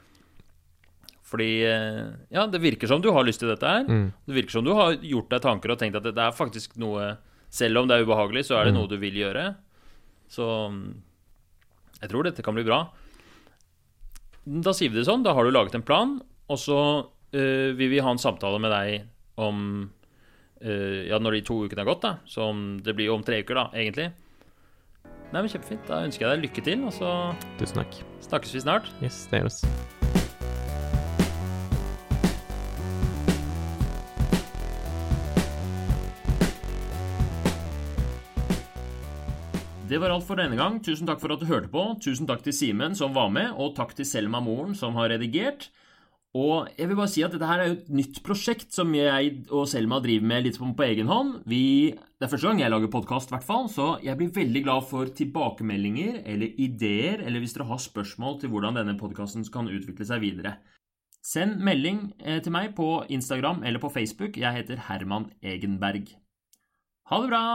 Fordi 1.29 1.49
uh, 1.69 2.15
Ja, 2.33 2.47
det 2.49 2.61
virker 2.63 2.89
som 2.89 3.01
du 3.05 3.11
har 3.13 3.23
lyst 3.27 3.39
til 3.43 3.51
dette 3.51 3.69
her. 3.69 3.83
Mm. 3.85 4.07
Det 4.25 4.35
virker 4.39 4.55
som 4.57 4.65
du 4.65 4.71
har 4.73 4.95
gjort 4.97 5.29
deg 5.29 5.41
tanker 5.45 5.71
og 5.75 5.77
tenkt 5.81 5.95
at 5.99 6.07
det 6.09 6.17
er 6.17 6.33
faktisk 6.33 6.75
noe 6.81 7.17
Selv 7.53 7.79
om 7.83 7.87
det 7.89 7.95
er 7.99 8.05
ubehagelig, 8.05 8.43
så 8.45 8.57
er 8.59 8.65
det 8.69 8.73
Mm. 8.73 8.79
noe 8.79 8.87
du 8.91 8.97
vil 9.01 9.15
gjøre. 9.17 9.55
Så 10.29 10.45
jeg 12.01 12.09
tror 12.11 12.23
dette 12.27 12.43
kan 12.45 12.53
bli 12.53 12.63
bra. 12.63 12.83
Da 14.45 14.73
sier 14.73 14.89
vi 14.93 14.99
det 14.99 15.05
sånn. 15.09 15.23
Da 15.25 15.33
har 15.33 15.43
du 15.45 15.51
laget 15.51 15.73
en 15.77 15.81
plan, 15.85 16.19
og 16.49 16.57
så 16.61 16.77
eh, 17.33 17.73
vil 17.77 17.89
vi 17.89 17.99
ha 18.05 18.09
en 18.13 18.21
samtale 18.21 18.59
med 18.61 18.71
deg 18.73 19.03
om 19.37 19.89
eh, 20.61 21.09
Ja, 21.09 21.19
når 21.21 21.39
de 21.39 21.41
to 21.49 21.59
ukene 21.65 21.81
er 21.81 21.89
gått, 21.89 22.01
da. 22.05 22.15
Så 22.29 22.49
det 22.85 22.95
blir 22.97 23.09
om 23.13 23.23
tre 23.25 23.41
uker, 23.43 23.55
da, 23.55 23.67
egentlig. 23.73 24.11
Nei, 25.33 25.41
men 25.43 25.49
Kjempefint. 25.51 25.85
Da 25.89 26.03
ønsker 26.05 26.25
jeg 26.25 26.37
deg 26.37 26.45
lykke 26.49 26.63
til, 26.65 26.85
og 26.85 26.93
så 26.93 27.13
Tusen 27.59 27.83
takk. 27.83 27.99
snakkes 28.25 28.53
vi 28.57 28.59
snart. 28.65 28.89
Yes, 29.01 29.25
det 29.29 29.41
gjør 29.43 29.51
oss. 29.53 29.63
Det 39.89 39.97
var 39.97 40.11
alt 40.13 40.27
for 40.27 40.37
denne 40.37 40.53
gang. 40.53 40.75
Tusen 40.85 41.07
takk 41.09 41.17
for 41.17 41.33
at 41.33 41.41
du 41.41 41.47
hørte 41.49 41.69
på. 41.73 41.81
Tusen 42.03 42.27
takk 42.29 42.43
til 42.45 42.53
Simen 42.53 42.93
som 42.97 43.15
var 43.15 43.31
med, 43.33 43.55
og 43.57 43.73
takk 43.77 43.95
til 43.97 44.05
Selma 44.05 44.37
Moren 44.43 44.75
som 44.77 44.93
har 44.99 45.09
redigert. 45.09 45.71
Og 46.37 46.67
jeg 46.77 46.91
vil 46.91 46.99
bare 46.99 47.09
si 47.09 47.23
at 47.25 47.33
dette 47.33 47.47
her 47.49 47.63
er 47.63 47.71
jo 47.71 47.77
et 47.79 47.89
nytt 47.97 48.19
prosjekt 48.21 48.69
som 48.75 48.91
jeg 48.93 49.31
og 49.49 49.65
Selma 49.71 49.97
driver 50.03 50.29
med 50.29 50.45
litt 50.45 50.59
på, 50.61 50.69
på 50.77 50.85
egen 50.85 51.09
hånd. 51.09 51.39
Vi, 51.49 51.63
det 51.97 52.27
er 52.27 52.29
første 52.29 52.51
gang 52.51 52.61
jeg 52.61 52.69
lager 52.69 52.93
podkast, 52.93 53.33
hvert 53.33 53.47
fall, 53.47 53.65
så 53.73 53.95
jeg 54.05 54.13
blir 54.19 54.29
veldig 54.35 54.63
glad 54.67 54.85
for 54.91 55.09
tilbakemeldinger 55.09 56.21
eller 56.21 56.61
ideer, 56.61 57.25
eller 57.25 57.41
hvis 57.41 57.57
dere 57.57 57.71
har 57.71 57.81
spørsmål 57.81 58.37
til 58.43 58.53
hvordan 58.53 58.77
denne 58.77 58.97
podkasten 59.01 59.47
kan 59.49 59.73
utvikle 59.73 60.05
seg 60.05 60.21
videre. 60.21 60.59
Send 61.25 61.65
melding 61.65 62.11
eh, 62.21 62.37
til 62.45 62.53
meg 62.53 62.75
på 62.77 63.07
Instagram 63.09 63.65
eller 63.65 63.81
på 63.81 63.89
Facebook. 63.97 64.37
Jeg 64.37 64.61
heter 64.61 64.85
Herman 64.85 65.31
Egenberg. 65.41 66.13
Ha 67.09 67.23
det 67.25 67.33
bra! 67.33 67.45